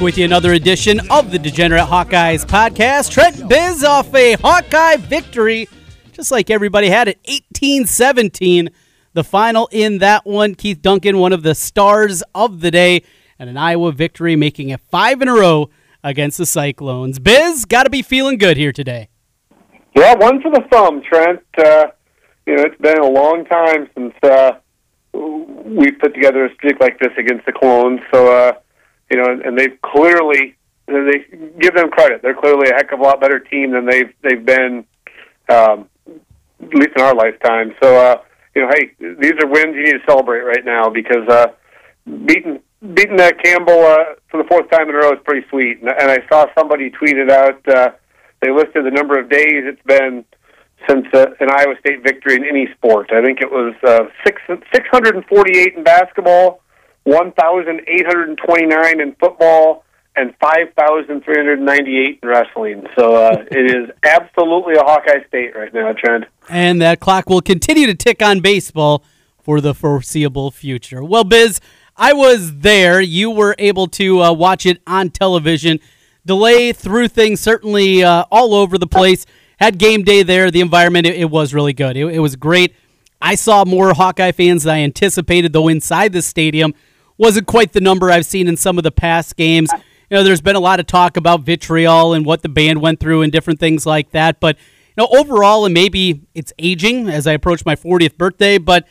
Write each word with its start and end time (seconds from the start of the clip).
With 0.00 0.16
you 0.16 0.24
another 0.24 0.54
edition 0.54 0.98
of 1.10 1.30
the 1.30 1.38
Degenerate 1.38 1.84
Hawkeyes 1.84 2.46
podcast. 2.46 3.10
Trent 3.10 3.46
Biz 3.50 3.84
off 3.84 4.14
a 4.14 4.32
Hawkeye 4.32 4.96
victory, 4.96 5.68
just 6.12 6.30
like 6.30 6.48
everybody 6.48 6.88
had 6.88 7.08
it, 7.08 7.22
18-17. 7.24 8.70
The 9.12 9.22
final 9.22 9.68
in 9.70 9.98
that 9.98 10.24
one, 10.24 10.54
Keith 10.54 10.80
Duncan, 10.80 11.18
one 11.18 11.34
of 11.34 11.42
the 11.42 11.54
stars 11.54 12.22
of 12.34 12.60
the 12.60 12.70
day, 12.70 13.02
and 13.38 13.50
an 13.50 13.58
Iowa 13.58 13.92
victory, 13.92 14.36
making 14.36 14.70
it 14.70 14.80
five 14.80 15.20
in 15.20 15.28
a 15.28 15.34
row 15.34 15.68
against 16.02 16.38
the 16.38 16.46
Cyclones. 16.46 17.18
Biz, 17.18 17.66
got 17.66 17.82
to 17.82 17.90
be 17.90 18.00
feeling 18.00 18.38
good 18.38 18.56
here 18.56 18.72
today. 18.72 19.10
Yeah, 19.94 20.14
one 20.14 20.40
for 20.40 20.50
the 20.50 20.62
thumb, 20.72 21.02
Trent. 21.02 21.40
Uh, 21.58 21.88
you 22.46 22.56
know, 22.56 22.62
it's 22.62 22.80
been 22.80 22.98
a 22.98 23.06
long 23.06 23.44
time 23.44 23.86
since 23.94 24.14
uh, 24.22 24.52
we've 25.12 25.98
put 25.98 26.14
together 26.14 26.46
a 26.46 26.54
streak 26.54 26.80
like 26.80 26.98
this 27.00 27.12
against 27.18 27.44
the 27.44 27.52
Clones. 27.52 28.00
So, 28.10 28.32
uh, 28.32 28.52
you 29.10 29.16
know, 29.16 29.30
and, 29.30 29.42
and 29.42 29.58
they've 29.58 29.78
clearly 29.82 30.56
they 30.86 31.24
give 31.60 31.74
them 31.74 31.90
credit. 31.90 32.22
They're 32.22 32.34
clearly 32.34 32.70
a 32.70 32.74
heck 32.74 32.92
of 32.92 33.00
a 33.00 33.02
lot 33.02 33.20
better 33.20 33.38
team 33.38 33.72
than 33.72 33.86
they've 33.86 34.12
they've 34.22 34.44
been, 34.44 34.84
um, 35.48 35.88
at 36.62 36.74
least 36.74 36.90
in 36.96 37.02
our 37.02 37.14
lifetime. 37.14 37.74
So, 37.82 37.96
uh, 37.96 38.22
you 38.54 38.62
know, 38.62 38.70
hey, 38.74 38.92
these 38.98 39.34
are 39.42 39.46
wins 39.46 39.76
you 39.76 39.84
need 39.84 39.92
to 39.92 40.04
celebrate 40.06 40.40
right 40.40 40.64
now 40.64 40.88
because 40.88 41.28
uh, 41.28 41.46
beating 42.24 42.60
beating 42.94 43.16
that 43.16 43.42
Campbell 43.42 43.84
uh, 43.84 44.14
for 44.30 44.42
the 44.42 44.48
fourth 44.48 44.70
time 44.70 44.88
in 44.88 44.94
a 44.94 44.98
row 44.98 45.12
is 45.12 45.20
pretty 45.24 45.46
sweet. 45.48 45.80
And, 45.80 45.90
and 45.90 46.10
I 46.10 46.18
saw 46.28 46.46
somebody 46.58 46.90
tweeted 46.90 47.30
out. 47.30 47.68
Uh, 47.68 47.90
they 48.40 48.50
listed 48.50 48.86
the 48.86 48.90
number 48.90 49.18
of 49.18 49.28
days 49.28 49.64
it's 49.66 49.82
been 49.82 50.24
since 50.88 51.06
uh, 51.12 51.26
an 51.40 51.50
Iowa 51.50 51.74
State 51.80 52.02
victory 52.02 52.36
in 52.36 52.44
any 52.44 52.68
sport. 52.74 53.12
I 53.12 53.22
think 53.22 53.40
it 53.42 53.50
was 53.50 53.74
uh, 53.86 54.04
six 54.24 54.40
six 54.72 54.88
hundred 54.90 55.14
and 55.14 55.24
forty 55.26 55.58
eight 55.58 55.74
in 55.76 55.84
basketball, 55.84 56.59
one 57.04 57.32
thousand 57.32 57.82
eight 57.86 58.06
hundred 58.06 58.28
and 58.28 58.38
twenty 58.38 58.66
nine 58.66 59.00
in 59.00 59.14
football, 59.14 59.84
and 60.16 60.34
five 60.40 60.72
thousand 60.78 61.24
three 61.24 61.36
hundred 61.36 61.60
ninety 61.60 61.98
eight 61.98 62.20
in 62.22 62.28
wrestling. 62.28 62.86
So 62.98 63.14
uh, 63.14 63.44
it 63.50 63.74
is 63.74 63.90
absolutely 64.04 64.74
a 64.74 64.82
Hawkeye 64.82 65.26
State 65.28 65.54
right 65.56 65.72
now, 65.72 65.92
Trent. 65.92 66.24
And 66.48 66.80
that 66.82 67.00
clock 67.00 67.28
will 67.28 67.42
continue 67.42 67.86
to 67.86 67.94
tick 67.94 68.22
on 68.22 68.40
baseball 68.40 69.04
for 69.42 69.60
the 69.60 69.74
foreseeable 69.74 70.50
future. 70.50 71.02
Well, 71.02 71.24
Biz, 71.24 71.60
I 71.96 72.12
was 72.12 72.58
there. 72.58 73.00
You 73.00 73.30
were 73.30 73.54
able 73.58 73.86
to 73.88 74.22
uh, 74.22 74.32
watch 74.32 74.66
it 74.66 74.80
on 74.86 75.10
television 75.10 75.80
delay 76.26 76.72
through 76.72 77.08
things 77.08 77.40
certainly 77.40 78.02
uh, 78.02 78.24
all 78.30 78.54
over 78.54 78.78
the 78.78 78.86
place. 78.86 79.26
Had 79.58 79.78
game 79.78 80.02
day 80.04 80.22
there. 80.22 80.50
The 80.50 80.60
environment, 80.60 81.06
it, 81.06 81.16
it 81.16 81.30
was 81.30 81.52
really 81.52 81.72
good. 81.72 81.96
It, 81.96 82.06
it, 82.06 82.18
was 82.20 82.36
great. 82.36 82.74
I 83.20 83.34
saw 83.34 83.64
more 83.64 83.92
Hawkeye 83.92 84.32
fans 84.32 84.62
than 84.62 84.74
I 84.74 84.78
anticipated, 84.80 85.52
though 85.52 85.68
inside 85.68 86.12
the 86.12 86.22
stadium 86.22 86.74
wasn't 87.20 87.46
quite 87.46 87.72
the 87.74 87.82
number 87.82 88.10
I've 88.10 88.24
seen 88.24 88.48
in 88.48 88.56
some 88.56 88.78
of 88.78 88.82
the 88.82 88.90
past 88.90 89.36
games. 89.36 89.70
You 90.08 90.16
know, 90.16 90.24
there's 90.24 90.40
been 90.40 90.56
a 90.56 90.60
lot 90.60 90.80
of 90.80 90.86
talk 90.86 91.18
about 91.18 91.42
vitriol 91.42 92.14
and 92.14 92.24
what 92.24 92.40
the 92.40 92.48
band 92.48 92.80
went 92.80 92.98
through 92.98 93.20
and 93.20 93.30
different 93.30 93.60
things 93.60 93.84
like 93.84 94.12
that. 94.12 94.40
But, 94.40 94.56
you 94.56 94.94
know, 94.96 95.06
overall, 95.12 95.66
and 95.66 95.74
maybe 95.74 96.22
it's 96.34 96.54
aging 96.58 97.10
as 97.10 97.26
I 97.26 97.32
approach 97.32 97.66
my 97.66 97.76
40th 97.76 98.16
birthday, 98.16 98.56
but 98.56 98.88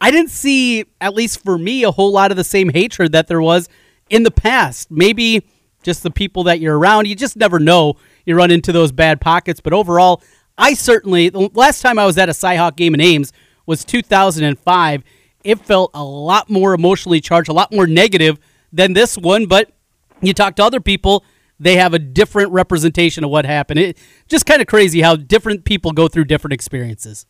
I 0.00 0.10
didn't 0.10 0.30
see, 0.30 0.84
at 1.00 1.14
least 1.14 1.44
for 1.44 1.56
me, 1.56 1.84
a 1.84 1.92
whole 1.92 2.10
lot 2.10 2.32
of 2.32 2.36
the 2.36 2.42
same 2.42 2.70
hatred 2.70 3.12
that 3.12 3.28
there 3.28 3.40
was 3.40 3.68
in 4.08 4.24
the 4.24 4.32
past. 4.32 4.90
Maybe 4.90 5.46
just 5.84 6.02
the 6.02 6.10
people 6.10 6.42
that 6.44 6.58
you're 6.58 6.76
around. 6.76 7.06
You 7.06 7.14
just 7.14 7.36
never 7.36 7.60
know. 7.60 7.94
You 8.26 8.34
run 8.34 8.50
into 8.50 8.72
those 8.72 8.90
bad 8.90 9.20
pockets. 9.20 9.60
But 9.60 9.72
overall, 9.72 10.22
I 10.58 10.74
certainly, 10.74 11.28
the 11.28 11.48
last 11.54 11.82
time 11.82 12.00
I 12.00 12.04
was 12.04 12.18
at 12.18 12.28
a 12.28 12.32
Cyhawk 12.32 12.74
game 12.74 12.94
in 12.94 13.00
Ames 13.00 13.32
was 13.64 13.84
2005. 13.84 15.04
It 15.44 15.60
felt 15.60 15.90
a 15.94 16.04
lot 16.04 16.50
more 16.50 16.74
emotionally 16.74 17.20
charged, 17.20 17.48
a 17.48 17.52
lot 17.52 17.72
more 17.72 17.86
negative 17.86 18.38
than 18.72 18.92
this 18.92 19.16
one. 19.16 19.46
But 19.46 19.70
you 20.20 20.34
talk 20.34 20.56
to 20.56 20.64
other 20.64 20.80
people, 20.80 21.24
they 21.58 21.76
have 21.76 21.94
a 21.94 21.98
different 21.98 22.52
representation 22.52 23.24
of 23.24 23.30
what 23.30 23.44
happened. 23.44 23.80
It 23.80 23.98
just 24.28 24.46
kind 24.46 24.60
of 24.60 24.66
crazy 24.66 25.02
how 25.02 25.16
different 25.16 25.64
people 25.64 25.92
go 25.92 26.08
through 26.08 26.24
different 26.24 26.54
experiences. 26.54 27.26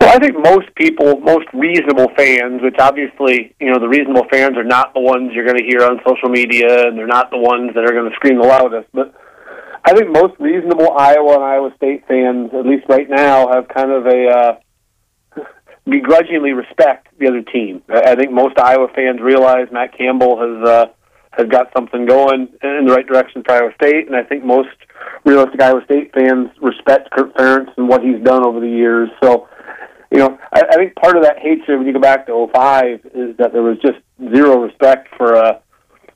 Well, 0.00 0.14
I 0.14 0.18
think 0.18 0.36
most 0.38 0.74
people, 0.76 1.18
most 1.20 1.46
reasonable 1.52 2.08
fans, 2.16 2.62
which 2.62 2.76
obviously, 2.78 3.54
you 3.60 3.72
know, 3.72 3.78
the 3.78 3.88
reasonable 3.88 4.26
fans 4.30 4.56
are 4.56 4.64
not 4.64 4.94
the 4.94 5.00
ones 5.00 5.32
you're 5.34 5.44
going 5.44 5.58
to 5.58 5.64
hear 5.64 5.82
on 5.82 6.00
social 6.06 6.28
media, 6.28 6.86
and 6.86 6.96
they're 6.96 7.06
not 7.06 7.30
the 7.30 7.38
ones 7.38 7.72
that 7.74 7.84
are 7.84 7.92
going 7.92 8.08
to 8.08 8.14
scream 8.16 8.38
the 8.40 8.46
loudest. 8.46 8.88
But 8.92 9.14
I 9.84 9.94
think 9.94 10.10
most 10.10 10.34
reasonable 10.38 10.92
Iowa 10.96 11.34
and 11.34 11.44
Iowa 11.44 11.72
State 11.76 12.04
fans, 12.06 12.50
at 12.54 12.66
least 12.66 12.84
right 12.88 13.08
now, 13.08 13.48
have 13.52 13.68
kind 13.68 13.90
of 13.90 14.06
a 14.06 14.28
uh, 14.28 14.52
begrudgingly 15.88 16.52
respect 16.52 17.08
the 17.18 17.28
other 17.28 17.42
team. 17.42 17.82
I 17.88 18.14
think 18.16 18.32
most 18.32 18.58
Iowa 18.58 18.88
fans 18.94 19.20
realize 19.20 19.68
Matt 19.70 19.96
Campbell 19.96 20.36
has 20.38 20.68
uh, 20.68 20.86
has 21.32 21.48
got 21.48 21.70
something 21.76 22.06
going 22.06 22.48
in 22.62 22.86
the 22.86 22.92
right 22.92 23.06
direction 23.06 23.42
for 23.44 23.52
Iowa 23.52 23.72
State, 23.74 24.06
and 24.06 24.16
I 24.16 24.22
think 24.22 24.44
most 24.44 24.74
realistic 25.24 25.60
Iowa 25.60 25.84
State 25.84 26.12
fans 26.14 26.50
respect 26.60 27.10
Kirk 27.10 27.34
Ferentz 27.34 27.76
and 27.76 27.88
what 27.88 28.02
he's 28.02 28.22
done 28.22 28.44
over 28.44 28.60
the 28.60 28.68
years. 28.68 29.10
So 29.22 29.48
you 30.10 30.18
know, 30.18 30.38
I, 30.52 30.62
I 30.70 30.74
think 30.76 30.94
part 30.96 31.16
of 31.16 31.22
that 31.24 31.38
hatred 31.38 31.78
when 31.78 31.86
you 31.86 31.92
go 31.92 32.00
back 32.00 32.26
to 32.26 32.48
05 32.52 33.00
is 33.14 33.36
that 33.38 33.52
there 33.52 33.62
was 33.62 33.78
just 33.78 33.98
zero 34.34 34.60
respect 34.60 35.08
for 35.16 35.36
uh, 35.36 35.58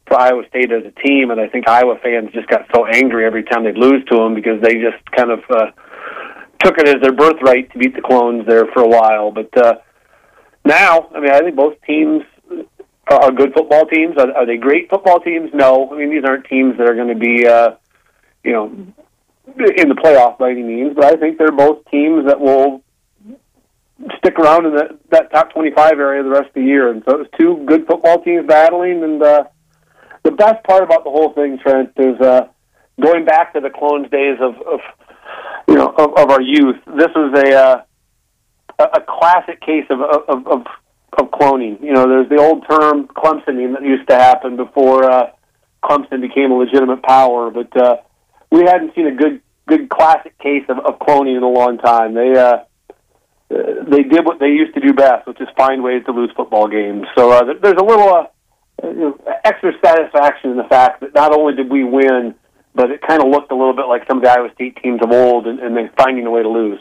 for 0.07 0.19
Iowa 0.19 0.43
State 0.49 0.73
as 0.73 0.83
a 0.85 1.07
team, 1.07 1.31
and 1.31 1.41
I 1.41 1.49
think 1.49 1.69
Iowa 1.69 1.97
fans 2.03 2.31
just 2.33 2.49
got 2.49 2.67
so 2.75 2.87
angry 2.87 3.25
every 3.25 3.45
time 3.45 3.65
they'd 3.65 3.79
lose 3.79 4.05
to 4.07 4.17
them 4.17 4.35
because 4.35 4.61
they 4.61 4.75
just 4.75 4.99
kind 5.17 5.31
of 5.31 5.41
uh, 5.49 5.71
took 6.61 6.79
it 6.79 6.89
as 6.89 7.01
their 7.03 7.13
birthright 7.13 7.73
to 7.73 7.79
beat 7.79 7.95
the 7.95 8.03
clones 8.03 8.47
there 8.47 8.67
for 8.73 8.83
a 8.83 8.89
while. 8.89 9.31
But 9.31 9.57
uh, 9.57 9.75
now, 10.65 11.11
I 11.15 11.21
mean, 11.21 11.31
I 11.31 11.41
think 11.41 11.57
both 11.57 11.75
teams 11.87 12.23
are 13.09 13.33
good 13.33 13.53
football 13.55 13.87
teams. 13.87 14.17
Are, 14.19 14.33
are 14.37 14.47
they 14.47 14.57
great 14.57 14.89
football 14.89 15.21
teams? 15.21 15.51
No. 15.53 15.91
I 15.93 15.99
mean, 15.99 16.11
these 16.11 16.25
aren't 16.25 16.47
teams 16.47 16.77
that 16.79 16.89
are 16.89 16.95
going 16.95 17.09
to 17.09 17.15
be, 17.15 17.47
uh, 17.47 17.71
you 18.45 18.53
know, 18.53 18.67
in 18.67 19.89
the 19.89 19.95
playoff 19.95 20.39
by 20.39 20.51
any 20.51 20.63
means. 20.63 20.95
But 20.95 21.07
I 21.07 21.17
think 21.17 21.39
they're 21.39 21.51
both 21.51 21.85
teams 21.91 22.27
that 22.27 22.41
will 22.41 22.83
stick 24.19 24.39
around 24.39 24.67
in 24.67 24.77
that, 24.77 24.99
that 25.11 25.33
top 25.33 25.53
25 25.53 25.99
area 25.99 26.23
the 26.23 26.31
rest 26.31 26.49
of 26.49 26.55
the 26.55 26.63
year. 26.63 26.91
And 26.91 27.03
so 27.05 27.17
it 27.17 27.19
was 27.19 27.29
two 27.39 27.65
good 27.67 27.87
football 27.87 28.23
teams 28.23 28.47
battling. 28.47 29.03
And 29.03 29.23
uh, 29.23 29.45
the 30.23 30.31
best 30.31 30.63
part 30.65 30.83
about 30.83 31.05
the 31.05 31.11
whole 31.11 31.33
thing, 31.33 31.59
Trent, 31.59 31.93
is 31.97 32.21
uh, 32.21 32.49
going 33.01 33.25
back 33.25 33.55
to 33.55 33.61
the 33.61 33.71
clones 33.71 34.11
days 34.11 34.39
of, 34.41 34.55
of 34.67 34.81
you 35.71 35.77
know 35.77 35.95
of, 35.97 36.19
of 36.19 36.31
our 36.31 36.43
youth. 36.43 36.77
This 36.87 37.11
was 37.15 37.33
a 37.47 37.55
uh, 37.55 37.83
a 38.79 39.01
classic 39.01 39.61
case 39.61 39.87
of 39.91 40.01
of, 40.01 40.47
of 40.47 40.67
of 41.19 41.31
cloning. 41.31 41.83
You 41.83 41.93
know, 41.93 42.09
there's 42.09 42.29
the 42.29 42.39
old 42.39 42.65
term 42.69 43.09
Clemsoning 43.09 43.75
that 43.75 43.83
used 43.83 44.09
to 44.09 44.17
happen 44.17 44.57
before 44.57 45.11
uh, 45.11 45.31
Clemson 45.83 46.21
became 46.21 46.51
a 46.51 46.55
legitimate 46.55 47.03
power, 47.03 47.51
but 47.51 47.75
uh, 47.77 47.97
we 48.51 48.61
hadn't 48.61 48.95
seen 48.95 49.07
a 49.07 49.15
good 49.15 49.41
good 49.67 49.89
classic 49.89 50.37
case 50.39 50.65
of, 50.69 50.79
of 50.79 50.99
cloning 50.99 51.37
in 51.37 51.43
a 51.43 51.49
long 51.49 51.79
time. 51.79 52.15
They 52.15 52.33
uh, 52.37 52.59
they 53.49 54.03
did 54.03 54.25
what 54.25 54.39
they 54.39 54.49
used 54.49 54.75
to 54.75 54.81
do 54.81 54.93
best, 54.93 55.27
which 55.27 55.41
is 55.41 55.49
find 55.57 55.83
ways 55.83 56.05
to 56.07 56.13
lose 56.13 56.31
football 56.37 56.69
games. 56.69 57.07
So 57.17 57.31
uh, 57.31 57.55
there's 57.61 57.79
a 57.79 57.85
little 57.85 58.09
uh, 58.09 58.27
extra 59.45 59.73
satisfaction 59.85 60.51
in 60.51 60.57
the 60.57 60.69
fact 60.69 61.01
that 61.01 61.15
not 61.15 61.37
only 61.37 61.55
did 61.55 61.71
we 61.71 61.85
win, 61.85 62.35
but 62.75 62.91
it 62.91 63.03
kind 63.03 63.23
of 63.23 63.29
looked 63.29 63.51
a 63.53 63.55
little 63.55 63.75
bit 63.75 63.87
like 63.87 64.07
some 64.07 64.19
of 64.19 64.25
the 64.25 64.31
Iowa 64.31 64.51
State 64.55 64.79
teams 64.83 65.01
of 65.03 65.11
old, 65.11 65.47
and, 65.47 65.59
and 65.59 65.77
then 65.77 65.91
finding 65.97 66.27
a 66.27 66.31
way 66.31 66.43
to 66.43 66.49
lose. 66.49 66.81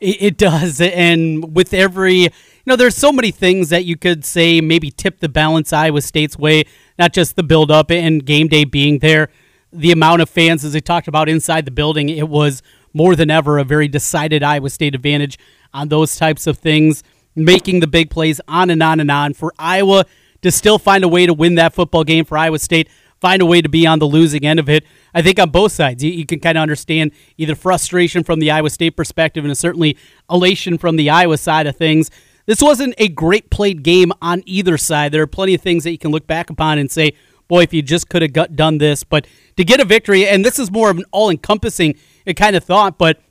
It 0.00 0.36
does, 0.36 0.80
and 0.80 1.54
with 1.54 1.72
every, 1.72 2.14
you 2.14 2.30
know, 2.66 2.76
there's 2.76 2.96
so 2.96 3.10
many 3.10 3.30
things 3.30 3.70
that 3.70 3.84
you 3.84 3.96
could 3.96 4.24
say 4.24 4.60
maybe 4.60 4.90
tip 4.90 5.20
the 5.20 5.28
balance 5.28 5.72
Iowa 5.72 6.02
State's 6.02 6.36
way. 6.36 6.64
Not 6.98 7.12
just 7.12 7.36
the 7.36 7.42
build 7.42 7.70
up 7.70 7.90
and 7.90 8.24
game 8.24 8.48
day 8.48 8.64
being 8.64 8.98
there, 8.98 9.30
the 9.72 9.92
amount 9.92 10.20
of 10.20 10.28
fans, 10.28 10.64
as 10.64 10.72
they 10.72 10.80
talked 10.80 11.08
about 11.08 11.28
inside 11.28 11.64
the 11.64 11.70
building, 11.70 12.08
it 12.08 12.28
was 12.28 12.62
more 12.92 13.16
than 13.16 13.30
ever 13.30 13.58
a 13.58 13.64
very 13.64 13.88
decided 13.88 14.42
Iowa 14.42 14.68
State 14.70 14.94
advantage 14.94 15.38
on 15.72 15.88
those 15.88 16.16
types 16.16 16.46
of 16.46 16.58
things, 16.58 17.02
making 17.34 17.80
the 17.80 17.86
big 17.86 18.10
plays 18.10 18.40
on 18.46 18.70
and 18.70 18.82
on 18.82 19.00
and 19.00 19.10
on. 19.10 19.32
For 19.32 19.52
Iowa 19.58 20.06
to 20.42 20.50
still 20.50 20.78
find 20.78 21.02
a 21.02 21.08
way 21.08 21.26
to 21.26 21.32
win 21.32 21.54
that 21.54 21.72
football 21.72 22.04
game 22.04 22.24
for 22.24 22.36
Iowa 22.36 22.58
State, 22.58 22.88
find 23.24 23.40
a 23.40 23.46
way 23.46 23.62
to 23.62 23.70
be 23.70 23.86
on 23.86 24.00
the 24.00 24.06
losing 24.06 24.44
end 24.44 24.60
of 24.60 24.68
it. 24.68 24.84
I 25.14 25.22
think 25.22 25.38
on 25.38 25.48
both 25.48 25.72
sides, 25.72 26.04
you, 26.04 26.10
you 26.10 26.26
can 26.26 26.40
kind 26.40 26.58
of 26.58 26.62
understand 26.62 27.12
either 27.38 27.54
frustration 27.54 28.22
from 28.22 28.38
the 28.38 28.50
Iowa 28.50 28.68
State 28.68 28.98
perspective 28.98 29.46
and 29.46 29.56
certainly 29.56 29.96
elation 30.28 30.76
from 30.76 30.96
the 30.96 31.08
Iowa 31.08 31.38
side 31.38 31.66
of 31.66 31.74
things. 31.74 32.10
This 32.44 32.60
wasn't 32.60 32.94
a 32.98 33.08
great 33.08 33.48
played 33.48 33.82
game 33.82 34.12
on 34.20 34.42
either 34.44 34.76
side. 34.76 35.10
There 35.10 35.22
are 35.22 35.26
plenty 35.26 35.54
of 35.54 35.62
things 35.62 35.84
that 35.84 35.92
you 35.92 35.96
can 35.96 36.10
look 36.10 36.26
back 36.26 36.50
upon 36.50 36.76
and 36.76 36.90
say, 36.90 37.14
boy, 37.48 37.62
if 37.62 37.72
you 37.72 37.80
just 37.80 38.10
could 38.10 38.20
have 38.20 38.54
done 38.54 38.76
this. 38.76 39.04
But 39.04 39.26
to 39.56 39.64
get 39.64 39.80
a 39.80 39.86
victory, 39.86 40.28
and 40.28 40.44
this 40.44 40.58
is 40.58 40.70
more 40.70 40.90
of 40.90 40.98
an 40.98 41.04
all 41.10 41.30
encompassing 41.30 41.94
kind 42.36 42.54
of 42.54 42.62
thought, 42.62 42.98
but 42.98 43.22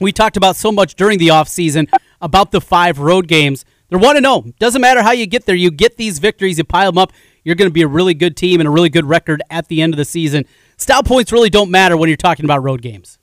we 0.00 0.10
talked 0.10 0.38
about 0.38 0.56
so 0.56 0.72
much 0.72 0.94
during 0.94 1.18
the 1.18 1.28
offseason 1.28 1.92
about 2.22 2.50
the 2.50 2.62
five 2.62 2.98
road 2.98 3.28
games. 3.28 3.66
They're 3.90 3.98
1 3.98 4.22
0. 4.22 4.44
Doesn't 4.58 4.80
matter 4.80 5.02
how 5.02 5.12
you 5.12 5.26
get 5.26 5.44
there, 5.44 5.54
you 5.54 5.70
get 5.70 5.98
these 5.98 6.18
victories, 6.18 6.56
you 6.56 6.64
pile 6.64 6.90
them 6.90 6.96
up. 6.96 7.12
You're 7.44 7.54
going 7.56 7.68
to 7.68 7.72
be 7.72 7.82
a 7.82 7.88
really 7.88 8.14
good 8.14 8.36
team 8.36 8.60
and 8.60 8.66
a 8.66 8.70
really 8.70 8.88
good 8.88 9.04
record 9.04 9.42
at 9.50 9.68
the 9.68 9.82
end 9.82 9.92
of 9.92 9.98
the 9.98 10.04
season. 10.04 10.46
Style 10.78 11.02
points 11.02 11.30
really 11.30 11.50
don't 11.50 11.70
matter 11.70 11.96
when 11.96 12.08
you're 12.08 12.16
talking 12.16 12.44
about 12.44 12.62
road 12.62 12.82
games. 12.82 13.18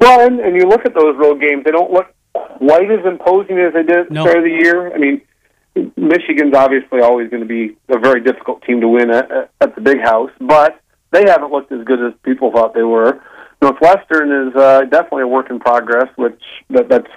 Well, 0.00 0.26
and, 0.26 0.40
and 0.40 0.56
you 0.56 0.66
look 0.66 0.86
at 0.86 0.94
those 0.94 1.14
road 1.18 1.40
games, 1.40 1.62
they 1.64 1.70
don't 1.70 1.92
look 1.92 2.06
quite 2.32 2.90
as 2.90 3.04
imposing 3.04 3.58
as 3.58 3.74
they 3.74 3.82
did 3.82 3.98
at 3.98 4.08
the 4.08 4.14
No. 4.14 4.22
start 4.24 4.38
of 4.38 4.44
the 4.44 4.50
year. 4.50 4.92
I 4.94 4.98
mean, 4.98 5.20
Michigan's 5.96 6.54
obviously 6.54 7.00
always 7.00 7.28
going 7.30 7.42
to 7.42 7.48
be 7.48 7.76
a 7.90 7.98
very 7.98 8.22
difficult 8.22 8.62
team 8.62 8.80
to 8.80 8.88
win 8.88 9.10
at, 9.10 9.30
at- 9.30 9.50
at 9.60 9.74
the 9.74 9.80
big 9.82 10.00
house, 10.00 10.30
but 10.40 10.80
they 11.12 11.24
haven't 11.26 11.52
looked 11.52 11.70
as 11.72 11.84
good 11.84 12.00
as 12.04 12.14
people 12.22 12.50
thought 12.50 12.72
they 12.74 12.82
were. 12.82 13.20
Northwestern 13.60 14.48
is 14.48 14.56
uh, 14.56 14.82
definitely 14.90 15.24
a 15.24 15.26
work 15.28 15.50
in 15.50 15.60
progress, 15.60 16.08
which 16.16 16.40
that, 16.70 16.88
that's 16.88 17.10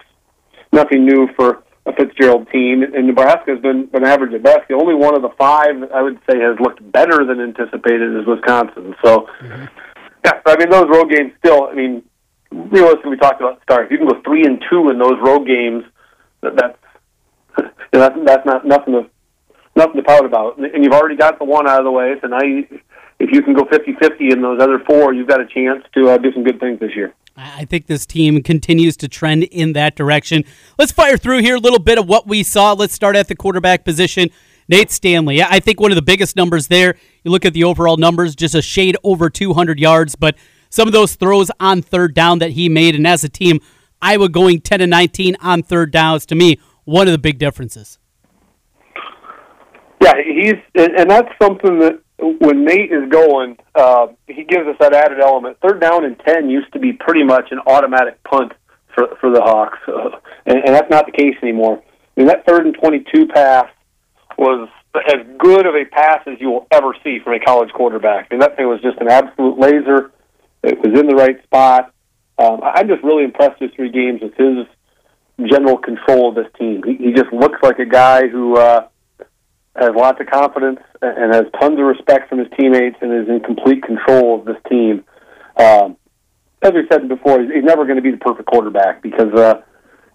nothing 0.73 1.05
new 1.05 1.29
for 1.37 1.62
a 1.85 1.93
Fitzgerald 1.93 2.47
team. 2.51 2.83
And 2.83 3.07
Nebraska 3.07 3.51
has 3.51 3.61
been 3.61 3.87
been 3.87 4.05
average 4.05 4.33
at 4.33 4.43
best. 4.43 4.67
The 4.69 4.75
only 4.75 4.95
one 4.95 5.15
of 5.15 5.21
the 5.21 5.31
five 5.37 5.75
I 5.93 6.01
would 6.01 6.19
say 6.29 6.39
has 6.39 6.59
looked 6.59 6.79
better 6.91 7.25
than 7.25 7.41
anticipated 7.41 8.15
is 8.15 8.25
Wisconsin. 8.25 8.95
So, 9.03 9.27
yeah, 10.23 10.39
I 10.45 10.57
mean 10.57 10.69
those 10.69 10.87
road 10.89 11.09
games 11.09 11.33
still. 11.39 11.67
I 11.67 11.73
mean, 11.73 12.03
realistically, 12.51 13.11
we 13.11 13.17
talked 13.17 13.41
about 13.41 13.61
start. 13.63 13.85
If 13.85 13.91
you 13.91 13.97
can 13.97 14.07
go 14.07 14.21
three 14.23 14.45
and 14.45 14.63
two 14.69 14.89
in 14.89 14.99
those 14.99 15.19
road 15.21 15.45
games, 15.45 15.83
that, 16.41 16.55
that's 16.55 16.77
you 17.57 17.99
know, 17.99 17.99
that's 17.99 18.15
that's 18.25 18.45
not 18.45 18.65
nothing 18.65 18.93
to 18.93 19.09
nothing 19.75 19.95
to 19.95 20.03
pout 20.03 20.25
about. 20.25 20.57
And 20.57 20.83
you've 20.83 20.93
already 20.93 21.15
got 21.15 21.39
the 21.39 21.45
one 21.45 21.67
out 21.67 21.79
of 21.79 21.85
the 21.85 21.91
way. 21.91 22.15
So 22.21 22.27
now, 22.27 22.41
you, 22.41 22.67
if 23.19 23.31
you 23.31 23.41
can 23.41 23.53
go 23.53 23.63
50-50 23.63 24.31
in 24.31 24.41
those 24.41 24.61
other 24.61 24.79
four, 24.79 25.13
you've 25.13 25.27
got 25.27 25.39
a 25.39 25.47
chance 25.47 25.83
to 25.95 26.09
uh, 26.09 26.17
do 26.17 26.31
some 26.33 26.43
good 26.43 26.59
things 26.59 26.79
this 26.79 26.95
year. 26.95 27.13
I 27.35 27.65
think 27.65 27.87
this 27.87 28.05
team 28.05 28.43
continues 28.43 28.95
to 28.97 29.07
trend 29.07 29.43
in 29.43 29.73
that 29.73 29.95
direction. 29.95 30.43
Let's 30.77 30.91
fire 30.91 31.17
through 31.17 31.39
here 31.39 31.55
a 31.55 31.59
little 31.59 31.79
bit 31.79 31.97
of 31.97 32.07
what 32.07 32.27
we 32.27 32.43
saw. 32.43 32.73
Let's 32.73 32.93
start 32.93 33.15
at 33.15 33.27
the 33.27 33.35
quarterback 33.35 33.83
position. 33.83 34.29
Nate 34.67 34.91
Stanley. 34.91 35.41
I 35.41 35.59
think 35.59 35.79
one 35.79 35.91
of 35.91 35.95
the 35.95 36.03
biggest 36.03 36.35
numbers 36.35 36.67
there, 36.67 36.95
you 37.23 37.31
look 37.31 37.45
at 37.45 37.53
the 37.53 37.63
overall 37.63 37.97
numbers, 37.97 38.35
just 38.35 38.55
a 38.55 38.61
shade 38.61 38.95
over 39.03 39.29
200 39.29 39.79
yards, 39.79 40.15
but 40.15 40.35
some 40.69 40.87
of 40.87 40.93
those 40.93 41.15
throws 41.15 41.51
on 41.59 41.81
third 41.81 42.13
down 42.13 42.39
that 42.39 42.51
he 42.51 42.69
made, 42.69 42.95
and 42.95 43.05
as 43.05 43.23
a 43.23 43.29
team, 43.29 43.59
Iowa 44.01 44.29
going 44.29 44.61
10 44.61 44.79
to 44.79 44.87
19 44.87 45.35
on 45.41 45.63
third 45.63 45.91
downs, 45.91 46.25
to 46.27 46.35
me, 46.35 46.59
one 46.85 47.07
of 47.07 47.11
the 47.11 47.17
big 47.17 47.39
differences. 47.39 47.99
Yeah, 50.01 50.13
he's 50.25 50.55
and 50.75 50.93
and 50.97 51.09
that's 51.09 51.29
something 51.41 51.79
that 51.79 52.02
when 52.19 52.65
Nate 52.65 52.91
is 52.91 53.09
going, 53.09 53.57
uh, 53.75 54.07
he 54.27 54.43
gives 54.43 54.67
us 54.67 54.75
that 54.79 54.93
added 54.93 55.19
element. 55.19 55.57
Third 55.61 55.81
down 55.81 56.05
and 56.05 56.19
ten 56.19 56.49
used 56.49 56.71
to 56.73 56.79
be 56.79 56.93
pretty 56.93 57.23
much 57.23 57.51
an 57.51 57.59
automatic 57.65 58.23
punt 58.23 58.53
for 58.93 59.15
for 59.19 59.31
the 59.31 59.41
Hawks, 59.41 59.79
uh, 59.87 60.17
and, 60.45 60.57
and 60.57 60.75
that's 60.75 60.89
not 60.89 61.05
the 61.05 61.11
case 61.11 61.35
anymore. 61.41 61.81
I 61.81 62.19
mean, 62.19 62.27
that 62.27 62.45
third 62.45 62.65
and 62.65 62.75
twenty-two 62.75 63.27
pass 63.27 63.67
was 64.37 64.69
as 64.95 65.25
good 65.39 65.65
of 65.65 65.73
a 65.75 65.85
pass 65.85 66.21
as 66.27 66.39
you 66.39 66.49
will 66.51 66.67
ever 66.71 66.95
see 67.03 67.19
from 67.23 67.33
a 67.33 67.39
college 67.39 67.71
quarterback. 67.73 68.27
I 68.29 68.35
mean, 68.35 68.39
that 68.41 68.55
thing 68.55 68.67
was 68.67 68.81
just 68.81 68.99
an 68.99 69.09
absolute 69.09 69.57
laser. 69.57 70.11
It 70.61 70.79
was 70.79 70.97
in 70.97 71.07
the 71.07 71.15
right 71.15 71.41
spot. 71.43 71.93
Um, 72.37 72.61
I'm 72.63 72.87
just 72.87 73.03
really 73.03 73.23
impressed 73.23 73.59
with 73.59 73.73
three 73.75 73.91
games 73.91 74.21
with 74.21 74.35
his 74.35 74.67
general 75.49 75.77
control 75.77 76.29
of 76.29 76.35
this 76.35 76.47
team. 76.59 76.83
He, 76.85 76.95
he 76.95 77.11
just 77.11 77.33
looks 77.33 77.59
like 77.63 77.79
a 77.79 77.85
guy 77.85 78.27
who. 78.27 78.57
Uh, 78.57 78.87
has 79.75 79.89
lots 79.95 80.19
of 80.21 80.27
confidence 80.27 80.79
and 81.01 81.33
has 81.33 81.45
tons 81.59 81.79
of 81.79 81.85
respect 81.85 82.29
from 82.29 82.39
his 82.39 82.47
teammates 82.57 82.97
and 83.01 83.11
is 83.11 83.27
in 83.27 83.39
complete 83.39 83.83
control 83.83 84.39
of 84.39 84.45
this 84.45 84.57
team. 84.69 85.03
Um, 85.57 85.97
as 86.61 86.73
we 86.73 86.87
said 86.91 87.09
before, 87.09 87.41
he's, 87.41 87.63
never 87.63 87.83
going 87.85 87.97
to 87.97 88.01
be 88.01 88.11
the 88.11 88.17
perfect 88.17 88.47
quarterback 88.47 89.01
because 89.01 89.33
uh, 89.33 89.61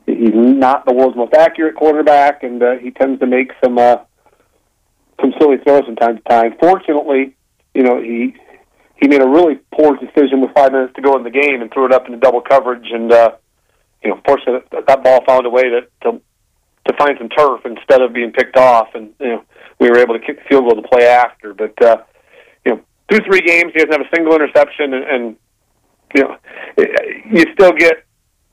he's 0.06 0.32
not 0.32 0.86
the 0.86 0.94
world's 0.94 1.16
most 1.16 1.34
accurate 1.34 1.76
quarterback, 1.76 2.42
and 2.42 2.62
uh, 2.62 2.76
he 2.76 2.90
tends 2.90 3.20
to 3.20 3.26
make 3.26 3.52
some 3.62 3.78
uh, 3.78 3.96
some 5.20 5.34
silly 5.38 5.58
throws 5.58 5.84
from 5.84 5.96
time 5.96 6.16
to 6.16 6.22
time. 6.22 6.54
Fortunately, 6.58 7.36
you 7.74 7.82
know 7.82 8.00
he 8.00 8.34
he 9.00 9.08
made 9.08 9.20
a 9.20 9.28
really 9.28 9.56
poor 9.74 9.96
decision 9.96 10.40
with 10.40 10.54
five 10.54 10.72
minutes 10.72 10.94
to 10.94 11.02
go 11.02 11.16
in 11.16 11.24
the 11.24 11.30
game 11.30 11.60
and 11.60 11.72
threw 11.72 11.84
it 11.84 11.92
up 11.92 12.06
into 12.06 12.18
double 12.18 12.40
coverage, 12.40 12.90
and 12.90 13.12
uh, 13.12 13.32
you 14.02 14.10
know, 14.10 14.20
fortunately 14.24 14.66
that, 14.72 14.86
that 14.86 15.04
ball 15.04 15.24
found 15.26 15.46
a 15.46 15.50
way 15.50 15.64
to, 15.64 15.80
to 16.02 16.20
to 16.88 16.96
find 16.96 17.16
some 17.18 17.28
turf 17.28 17.60
instead 17.64 18.00
of 18.00 18.12
being 18.12 18.32
picked 18.32 18.56
off, 18.56 18.88
and 18.94 19.12
you 19.20 19.28
know 19.28 19.44
we 19.78 19.88
were 19.88 19.98
able 19.98 20.18
to 20.18 20.24
kick 20.24 20.38
the 20.38 20.48
field 20.48 20.64
goal 20.64 20.82
to 20.82 20.88
play 20.88 21.06
after. 21.06 21.54
But 21.54 21.80
uh, 21.82 21.98
you 22.64 22.72
know, 22.72 22.80
through 23.08 23.24
three 23.26 23.40
games, 23.40 23.72
he 23.74 23.80
doesn't 23.84 23.92
have 23.92 24.00
a 24.00 24.16
single 24.16 24.34
interception, 24.34 24.94
and, 24.94 25.04
and 25.04 25.36
you 26.14 26.22
know, 26.22 26.36
you 27.30 27.44
still 27.52 27.72
get 27.72 28.04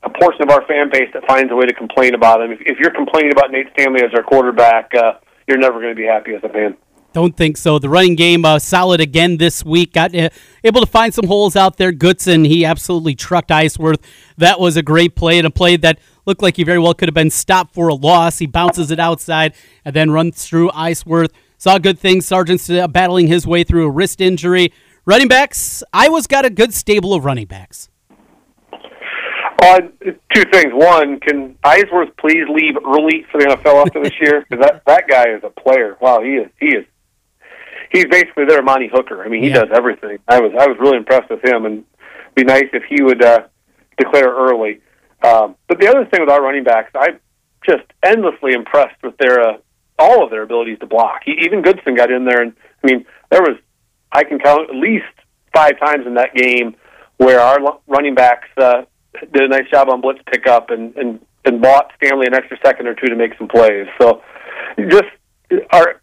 a 0.04 0.10
portion 0.10 0.44
of 0.44 0.50
our 0.50 0.66
fan 0.68 0.90
base 0.92 1.10
that 1.14 1.26
finds 1.26 1.52
a 1.52 1.56
way 1.56 1.66
to 1.66 1.74
complain 1.74 2.14
about 2.14 2.42
him. 2.42 2.52
If, 2.52 2.60
if 2.62 2.80
you're 2.80 2.94
complaining 2.94 3.32
about 3.32 3.52
Nate 3.52 3.68
Stanley 3.74 4.02
as 4.04 4.14
our 4.14 4.24
quarterback, 4.24 4.92
uh, 4.94 5.14
you're 5.48 5.58
never 5.58 5.80
going 5.80 5.96
to 5.96 6.00
be 6.00 6.06
happy 6.06 6.36
as 6.36 6.44
a 6.44 6.50
fan. 6.50 6.78
Don't 7.14 7.36
think 7.36 7.56
so. 7.56 7.80
The 7.80 7.88
running 7.88 8.16
game 8.16 8.44
uh, 8.44 8.60
solid 8.60 9.00
again 9.00 9.38
this 9.38 9.64
week. 9.64 9.94
Got 9.94 10.14
uh, 10.14 10.30
able 10.66 10.82
to 10.82 10.88
find 10.88 11.14
some 11.14 11.28
holes 11.28 11.56
out 11.56 11.78
there. 11.78 11.94
Goodson 11.94 12.44
he 12.44 12.66
absolutely 12.66 13.16
trucked 13.16 13.52
Eisworth. 13.52 14.04
That 14.38 14.60
was 14.60 14.76
a 14.76 14.84
great 14.84 15.16
play 15.16 15.38
and 15.38 15.48
a 15.48 15.50
play 15.50 15.78
that 15.78 15.98
looked 16.26 16.42
like 16.42 16.58
he 16.58 16.64
very 16.64 16.80
well 16.80 16.94
could 16.94 17.08
have 17.08 17.14
been 17.16 17.30
stopped 17.30 17.74
for 17.74 17.88
a 17.88 17.94
loss. 17.96 18.40
He 18.40 18.46
bounces 18.48 18.92
it 18.92 19.00
outside 19.00 19.54
and 19.84 19.96
then 19.96 20.12
runs 20.12 20.46
through 20.46 20.70
Eisworth. 20.72 21.30
Saw 21.58 21.78
good 21.78 21.98
things. 22.00 22.26
Sargent's 22.26 22.70
uh, 22.70 22.88
battling 22.88 23.28
his 23.28 23.48
way 23.48 23.64
through 23.64 23.86
a 23.86 23.90
wrist 23.90 24.20
injury. 24.22 24.74
Running 25.06 25.28
backs. 25.28 25.84
Iowa's 25.94 26.28
got 26.28 26.46
a 26.46 26.50
good 26.50 26.74
stable 26.74 27.14
of 27.14 27.26
running 27.26 27.46
backs. 27.46 27.90
Uh, 29.62 29.80
two 30.34 30.44
things. 30.52 30.74
One, 30.74 31.20
can 31.20 31.56
Eisworth 31.64 32.16
please 32.18 32.44
leave 32.50 32.76
early 32.86 33.26
for 33.32 33.40
the 33.40 33.46
NFL 33.48 33.86
after 33.86 34.04
this 34.04 34.12
year? 34.20 34.46
Because 34.50 34.66
that 34.66 34.82
that 34.86 35.08
guy 35.08 35.30
is 35.30 35.42
a 35.44 35.50
player. 35.50 35.98
Wow, 36.02 36.22
he 36.22 36.32
is. 36.36 36.50
He 36.60 36.68
is. 36.68 36.86
He's 37.92 38.06
basically 38.06 38.46
their 38.46 38.60
Amani 38.60 38.90
Hooker. 38.92 39.24
I 39.24 39.30
mean, 39.30 39.42
he 39.44 39.50
Yeah. 39.50 39.64
does 39.66 39.70
everything. 39.74 40.18
I 40.28 40.40
was 40.42 40.52
I 40.60 40.68
was 40.68 40.78
really 40.80 40.98
impressed 40.98 41.30
with 41.30 41.44
him, 41.44 41.66
and 41.66 41.84
it'd 42.26 42.36
be 42.36 42.44
nice 42.44 42.66
if 42.74 42.84
he 42.90 43.02
would 43.02 43.24
uh, 43.24 43.44
declare 43.98 44.30
early. 44.30 44.82
Um, 45.26 45.56
but 45.68 45.80
the 45.80 45.88
other 45.88 46.06
thing 46.06 46.22
with 46.22 46.30
our 46.30 46.42
running 46.42 46.64
backs, 46.64 46.92
I'm 46.96 47.20
just 47.66 47.86
endlessly 48.04 48.54
impressed 48.54 49.02
with 49.04 49.18
their 49.18 49.42
uh, 49.42 49.58
all 49.98 50.24
of 50.24 50.30
their 50.30 50.44
abilities 50.44 50.80
to 50.80 50.86
block. 50.86 51.22
He, 51.26 51.34
even 51.44 51.62
Goodson 51.62 51.96
got 51.96 52.12
in 52.12 52.26
there, 52.26 52.42
and 52.42 52.54
I 52.84 52.88
mean, 52.88 53.06
there 53.32 53.42
was 53.42 53.58
I 54.12 54.24
can 54.24 54.40
count 54.40 54.70
at 54.70 54.76
least 54.76 55.06
five 55.54 55.80
times 55.80 56.06
in 56.06 56.16
that 56.16 56.34
game 56.36 56.76
where 57.18 57.40
our 57.40 57.58
running 57.88 58.14
backs 58.14 58.48
uh, 58.58 58.84
did 59.34 59.44
a 59.44 59.48
nice 59.48 59.70
job 59.72 59.90
on 59.90 60.02
blitz 60.02 60.20
pickup 60.32 60.70
and 60.70 60.96
and 60.96 61.20
and 61.46 61.62
bought 61.62 61.92
Stanley 61.98 62.28
an 62.28 62.34
extra 62.34 62.58
second 62.64 62.88
or 62.88 62.94
two 62.94 63.08
to 63.08 63.16
make 63.16 63.38
some 63.38 63.48
plays. 63.48 63.88
So, 64.02 64.22
just 64.90 65.10
our 65.72 66.02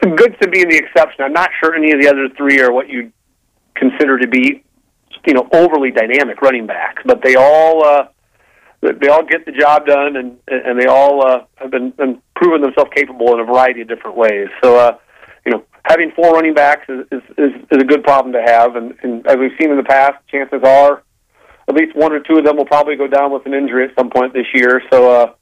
Goodson 0.00 0.50
being 0.50 0.68
the 0.68 0.76
exception. 0.76 1.24
I'm 1.24 1.32
not 1.32 1.50
sure 1.60 1.74
any 1.74 1.92
of 1.92 2.00
the 2.00 2.08
other 2.08 2.28
three 2.36 2.60
are 2.60 2.72
what 2.72 2.88
you 2.88 3.12
consider 3.74 4.18
to 4.18 4.26
be, 4.26 4.64
you 5.26 5.34
know, 5.34 5.48
overly 5.52 5.90
dynamic 5.90 6.42
running 6.42 6.66
backs, 6.66 7.02
but 7.04 7.22
they 7.22 7.36
all 7.36 7.84
uh, 7.84 8.08
they 8.80 9.08
all 9.08 9.24
get 9.24 9.46
the 9.46 9.52
job 9.52 9.86
done, 9.86 10.16
and 10.16 10.38
and 10.48 10.80
they 10.80 10.86
all 10.86 11.26
uh, 11.26 11.44
have 11.56 11.70
been, 11.70 11.90
been 11.90 12.20
proven 12.34 12.62
themselves 12.62 12.90
capable 12.94 13.32
in 13.34 13.40
a 13.40 13.44
variety 13.44 13.82
of 13.82 13.88
different 13.88 14.16
ways. 14.16 14.48
So, 14.62 14.76
uh, 14.76 14.98
you 15.46 15.52
know, 15.52 15.64
having 15.84 16.10
four 16.12 16.32
running 16.32 16.54
backs 16.54 16.86
is 16.88 17.06
is, 17.12 17.22
is, 17.38 17.50
is 17.70 17.82
a 17.82 17.84
good 17.84 18.02
problem 18.02 18.32
to 18.32 18.42
have, 18.42 18.76
and, 18.76 18.94
and 19.02 19.26
as 19.26 19.36
we've 19.36 19.56
seen 19.60 19.70
in 19.70 19.76
the 19.76 19.84
past, 19.84 20.16
chances 20.28 20.62
are 20.64 21.02
at 21.68 21.74
least 21.74 21.96
one 21.96 22.12
or 22.12 22.20
two 22.20 22.38
of 22.38 22.44
them 22.44 22.56
will 22.56 22.66
probably 22.66 22.96
go 22.96 23.06
down 23.06 23.32
with 23.32 23.46
an 23.46 23.54
injury 23.54 23.84
at 23.84 23.94
some 23.96 24.10
point 24.10 24.32
this 24.32 24.46
year. 24.52 24.82
So, 24.90 25.10
uh, 25.10 25.32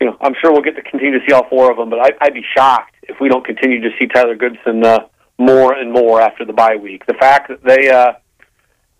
you 0.00 0.06
know, 0.06 0.16
I'm 0.20 0.34
sure 0.40 0.52
we'll 0.52 0.62
get 0.62 0.76
to 0.76 0.82
continue 0.82 1.18
to 1.18 1.24
see 1.26 1.32
all 1.32 1.48
four 1.48 1.70
of 1.70 1.76
them, 1.76 1.90
but 1.90 1.98
I, 1.98 2.10
I'd 2.20 2.34
be 2.34 2.44
shocked 2.56 2.94
if 3.02 3.20
we 3.20 3.28
don't 3.28 3.44
continue 3.44 3.80
to 3.80 3.90
see 3.98 4.06
Tyler 4.06 4.34
Goodson 4.34 4.84
uh, 4.84 5.06
more 5.38 5.72
and 5.72 5.92
more 5.92 6.20
after 6.20 6.44
the 6.44 6.52
bye 6.52 6.76
week. 6.76 7.06
The 7.06 7.14
fact 7.14 7.48
that 7.48 7.64
they 7.64 7.90
uh, 7.90 8.12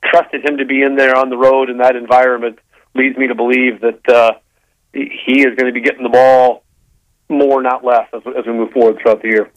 trusted 0.04 0.44
him 0.44 0.58
to 0.58 0.64
be 0.64 0.82
in 0.82 0.96
there 0.96 1.16
on 1.16 1.30
the 1.30 1.36
road 1.36 1.70
in 1.70 1.78
that 1.78 1.96
environment 1.96 2.58
leads 2.94 3.16
me 3.16 3.28
to 3.28 3.34
believe 3.34 3.80
that 3.80 4.08
uh, 4.08 4.32
he 4.92 5.40
is 5.40 5.54
going 5.56 5.66
to 5.66 5.72
be 5.72 5.80
getting 5.80 6.02
the 6.02 6.08
ball 6.08 6.64
more, 7.28 7.62
not 7.62 7.84
less, 7.84 8.08
as, 8.12 8.22
as 8.36 8.46
we 8.46 8.52
move 8.52 8.72
forward 8.72 8.98
throughout 9.00 9.22
the 9.22 9.28
year. 9.28 9.50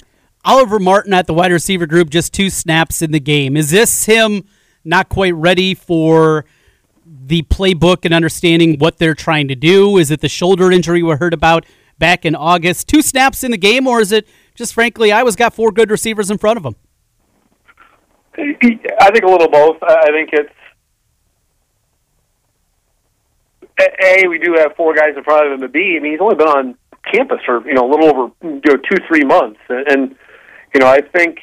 Oliver 0.46 0.78
Martin 0.80 1.14
at 1.14 1.26
the 1.26 1.34
wide 1.34 1.52
receiver 1.52 1.86
group, 1.86 2.10
just 2.10 2.34
two 2.34 2.50
snaps 2.50 3.02
in 3.02 3.12
the 3.12 3.20
game. 3.20 3.56
Is 3.58 3.72
this 3.72 4.06
him 4.06 4.44
not 4.84 5.10
quite 5.10 5.34
ready 5.34 5.74
for 5.74 6.46
the 7.06 7.44
playbook 7.44 8.04
and 8.04 8.14
understanding 8.14 8.78
what 8.78 8.98
they're 8.98 9.16
trying 9.16 9.48
to 9.48 9.56
do? 9.56 9.98
Is 9.98 10.12
it 10.12 10.22
the 10.22 10.30
shoulder 10.30 10.72
injury 10.72 11.02
we 11.02 11.16
heard 11.16 11.34
about 11.34 11.66
back 11.98 12.26
in 12.26 12.36
August? 12.36 12.88
Two 12.90 13.02
snaps 13.02 13.44
in 13.44 13.52
the 13.52 13.58
game, 13.58 13.88
or 13.88 14.02
is 14.02 14.12
it 14.12 14.28
just 14.56 14.74
frankly, 14.74 15.12
Iowa's 15.12 15.36
got 15.36 15.54
four 15.54 15.72
good 15.72 15.90
receivers 15.90 16.30
in 16.30 16.38
front 16.38 16.58
of 16.58 16.66
him? 16.66 16.76
I 18.38 19.12
think 19.12 19.24
a 19.24 19.28
little 19.28 19.50
both. 19.50 19.78
I 19.84 20.08
think 20.12 20.30
it's 20.34 20.54
a 23.80 24.28
we 24.28 24.40
do 24.40 24.56
have 24.58 24.76
four 24.76 24.96
guys 24.96 25.16
in 25.16 25.24
front 25.24 25.48
of 25.48 25.54
him. 25.54 25.60
But 25.62 25.72
B, 25.72 25.96
I 25.98 26.02
mean, 26.02 26.14
he's 26.14 26.22
only 26.22 26.36
been 26.36 26.48
on 26.48 26.76
campus 27.12 27.40
for 27.46 27.68
you 27.68 27.74
know 27.74 27.88
a 27.88 27.90
little 27.90 28.10
over 28.10 28.32
you 28.42 28.62
know 28.66 28.78
two 28.78 28.98
three 29.08 29.24
months, 29.24 29.60
and, 29.70 30.16
you 30.74 30.80
know 30.80 30.88
I 30.88 31.02
think 31.02 31.40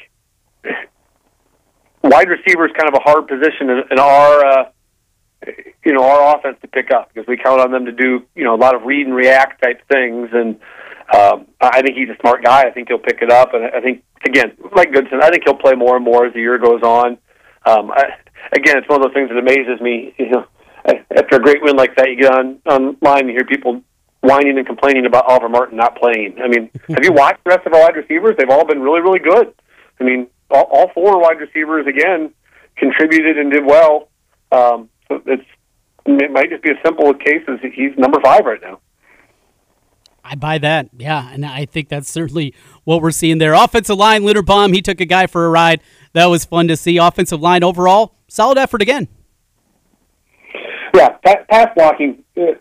wide 2.03 2.29
receiver 2.29 2.65
is 2.65 2.71
kind 2.77 2.89
of 2.89 2.95
a 2.95 3.03
hard 3.03 3.27
position 3.27 3.69
in, 3.69 3.83
in 3.91 3.99
our 3.99 4.45
uh, 4.45 4.69
you 5.85 5.93
know 5.93 6.03
our 6.03 6.37
offense 6.37 6.57
to 6.61 6.67
pick 6.67 6.91
up 6.91 7.13
because 7.13 7.27
we 7.27 7.37
count 7.37 7.61
on 7.61 7.71
them 7.71 7.85
to 7.85 7.91
do 7.91 8.25
you 8.35 8.43
know 8.43 8.55
a 8.55 8.57
lot 8.57 8.75
of 8.75 8.83
read 8.83 9.05
and 9.05 9.15
react 9.15 9.61
type 9.63 9.81
things, 9.91 10.29
and 10.33 10.59
um, 11.13 11.47
I 11.59 11.81
think 11.81 11.97
he's 11.97 12.09
a 12.09 12.17
smart 12.21 12.43
guy. 12.43 12.63
I 12.63 12.71
think 12.71 12.87
he'll 12.87 12.99
pick 12.99 13.21
it 13.21 13.31
up, 13.31 13.53
and 13.53 13.65
I 13.65 13.81
think 13.81 14.03
again 14.25 14.53
like 14.75 14.91
Goodson, 14.93 15.21
I 15.21 15.29
think 15.29 15.43
he'll 15.45 15.55
play 15.55 15.73
more 15.73 15.95
and 15.95 16.05
more 16.05 16.25
as 16.25 16.33
the 16.33 16.39
year 16.39 16.57
goes 16.57 16.81
on. 16.81 17.17
Um, 17.65 17.91
I, 17.91 18.15
again, 18.53 18.77
it's 18.77 18.87
one 18.87 19.01
of 19.01 19.07
those 19.07 19.13
things 19.13 19.29
that 19.29 19.37
amazes 19.37 19.81
me. 19.81 20.13
You 20.17 20.29
know, 20.29 20.45
after 20.85 21.37
a 21.37 21.39
great 21.39 21.61
win 21.61 21.75
like 21.75 21.95
that, 21.95 22.09
you 22.09 22.17
get 22.17 22.33
on 22.33 22.59
online 22.65 23.21
and 23.21 23.29
hear 23.29 23.45
people 23.45 23.81
whining 24.21 24.57
and 24.57 24.67
complaining 24.67 25.05
about 25.05 25.25
Oliver 25.25 25.49
Martin 25.49 25.77
not 25.77 25.97
playing. 25.97 26.37
I 26.41 26.47
mean, 26.47 26.69
have 26.89 27.03
you 27.03 27.13
watched 27.13 27.43
the 27.43 27.49
rest 27.49 27.65
of 27.65 27.73
our 27.73 27.81
wide 27.81 27.95
receivers? 27.95 28.35
They've 28.37 28.49
all 28.49 28.65
been 28.65 28.81
really, 28.81 29.01
really 29.01 29.19
good. 29.19 29.53
I 29.99 30.03
mean, 30.03 30.27
all, 30.49 30.67
all 30.71 30.91
four 30.93 31.19
wide 31.19 31.39
receivers 31.39 31.87
again 31.87 32.33
contributed 32.77 33.37
and 33.37 33.51
did 33.51 33.65
well. 33.65 34.09
Um, 34.51 34.89
so 35.07 35.21
it's 35.25 35.45
it 36.05 36.31
might 36.31 36.49
just 36.49 36.63
be 36.63 36.71
as 36.71 36.77
simple 36.83 37.09
a 37.09 37.17
case 37.17 37.43
as 37.47 37.59
he's 37.73 37.97
number 37.97 38.19
five 38.21 38.45
right 38.45 38.61
now. 38.61 38.79
I 40.23 40.35
buy 40.35 40.57
that. 40.59 40.89
Yeah, 40.97 41.29
and 41.31 41.45
I 41.45 41.65
think 41.65 41.89
that's 41.89 42.09
certainly 42.09 42.53
what 42.83 43.01
we're 43.01 43.11
seeing 43.11 43.37
there. 43.37 43.53
Offensive 43.53 43.97
line, 43.97 44.23
Linderbaum, 44.23 44.73
he 44.73 44.81
took 44.81 45.01
a 45.01 45.05
guy 45.05 45.27
for 45.27 45.45
a 45.45 45.49
ride. 45.49 45.81
That 46.13 46.27
was 46.27 46.45
fun 46.45 46.67
to 46.67 46.77
see. 46.77 46.97
Offensive 46.97 47.41
line 47.41 47.63
overall, 47.63 48.15
solid 48.27 48.57
effort 48.57 48.81
again. 48.81 49.07
Yeah, 50.93 51.09
pass 51.23 51.69
blocking, 51.75 52.23
uh, 52.37 52.53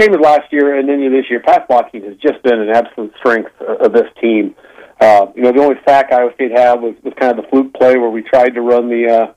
same 0.00 0.14
as 0.14 0.20
last 0.20 0.52
year 0.52 0.78
and 0.78 0.88
of 0.88 1.12
this 1.12 1.30
year. 1.30 1.40
Pass 1.40 1.60
blocking 1.68 2.02
has 2.04 2.16
just 2.16 2.42
been 2.42 2.58
an 2.58 2.70
absolute 2.70 3.12
strength 3.18 3.52
of 3.60 3.92
this 3.92 4.08
team. 4.20 4.54
Uh, 5.00 5.26
you 5.34 5.42
know, 5.42 5.52
the 5.52 5.60
only 5.60 5.76
sack 5.86 6.10
Iowa 6.10 6.32
State 6.34 6.52
had 6.52 6.80
was, 6.80 6.94
was 7.04 7.12
kind 7.20 7.38
of 7.38 7.44
the 7.44 7.50
fluke 7.50 7.74
play 7.74 7.98
where 7.98 8.08
we 8.08 8.22
tried 8.22 8.54
to 8.54 8.62
run 8.62 8.88
the 8.88 9.06
uh, 9.06 9.32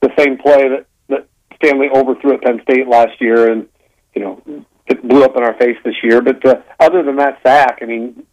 the 0.00 0.10
same 0.16 0.38
play 0.38 0.68
that, 0.68 0.86
that 1.08 1.26
Stanley 1.56 1.88
overthrew 1.92 2.34
at 2.34 2.42
Penn 2.42 2.60
State 2.62 2.88
last 2.88 3.20
year, 3.20 3.50
and 3.50 3.66
you 4.14 4.22
know, 4.22 4.64
it 4.90 5.06
blew 5.06 5.24
up 5.24 5.36
in 5.36 5.42
our 5.42 5.54
face 5.54 5.76
this 5.84 5.94
year. 6.02 6.20
But 6.20 6.44
uh, 6.44 6.62
other 6.78 7.02
than 7.02 7.16
that 7.16 7.38
sack, 7.42 7.78
I 7.82 7.86
mean, 7.86 8.26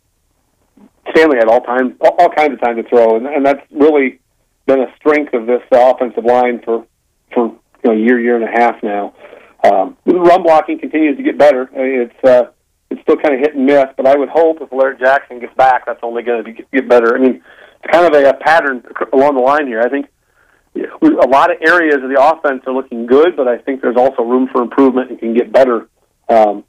Stanley 1.12 1.38
had 1.38 1.48
all 1.48 1.62
time, 1.62 1.96
all, 2.02 2.30
kinds 2.30 2.54
of 2.54 2.62
time 2.62 2.76
to 2.78 2.84
throw, 2.84 3.16
and, 3.16 3.28
and 3.28 3.46
that's 3.46 3.62
really 3.72 4.20
been 4.66 4.82
a 4.82 4.94
strength 4.98 5.34
of 5.34 5.48
this 5.48 5.62
uh, 5.72 5.94
offensive 5.94 6.26
line 6.26 6.62
for 6.64 6.86
for 7.34 7.48
you 7.48 7.60
know, 7.86 7.92
a 7.92 7.96
year, 7.96 8.20
year 8.20 8.36
and 8.36 8.44
a 8.44 8.52
half 8.52 8.82
now. 8.84 9.14
Um, 9.64 9.98
run 10.06 10.44
blocking 10.44 10.80
continues 10.80 11.18
to 11.18 11.24
get 11.24 11.38
better. 11.38 11.70
I 11.74 11.78
mean, 11.78 12.02
it's 12.02 12.24
uh, 12.28 12.52
it's 12.90 13.02
still 13.02 13.18
kind 13.18 13.36
of 13.36 13.40
hit 13.40 13.56
and 13.56 13.66
miss, 13.66 13.86
but 13.96 14.06
I 14.06 14.18
would 14.18 14.30
hope 14.30 14.62
if 14.62 14.72
Larry 14.72 14.98
Jackson 14.98 15.40
gets 15.40 15.54
back, 15.56 15.86
that's 15.86 16.00
only 16.04 16.24
going 16.24 16.44
to 16.44 16.52
get 16.52 16.90
better. 16.90 17.16
I 17.16 17.20
mean, 17.20 17.44
it's 17.84 17.92
kind 17.92 18.06
of 18.06 18.14
a, 18.14 18.30
a 18.30 18.34
pattern 18.34 18.84
along 19.14 19.36
the 19.36 19.42
line 19.42 19.68
here. 19.68 19.82
I 19.82 19.90
think 19.90 20.08
a 20.76 21.28
lot 21.28 21.52
of 21.52 21.58
areas 21.62 21.98
of 22.04 22.10
the 22.10 22.22
offense 22.22 22.64
are 22.68 22.74
looking 22.74 23.06
good, 23.06 23.36
but 23.36 23.48
I 23.48 23.58
think 23.58 23.82
there's 23.82 23.98
also 23.98 24.24
room 24.24 24.48
for 24.52 24.62
improvement 24.62 25.10
and 25.10 25.20
can 25.20 25.34
get 25.34 25.52
better, 25.52 25.90
um, 26.30 26.64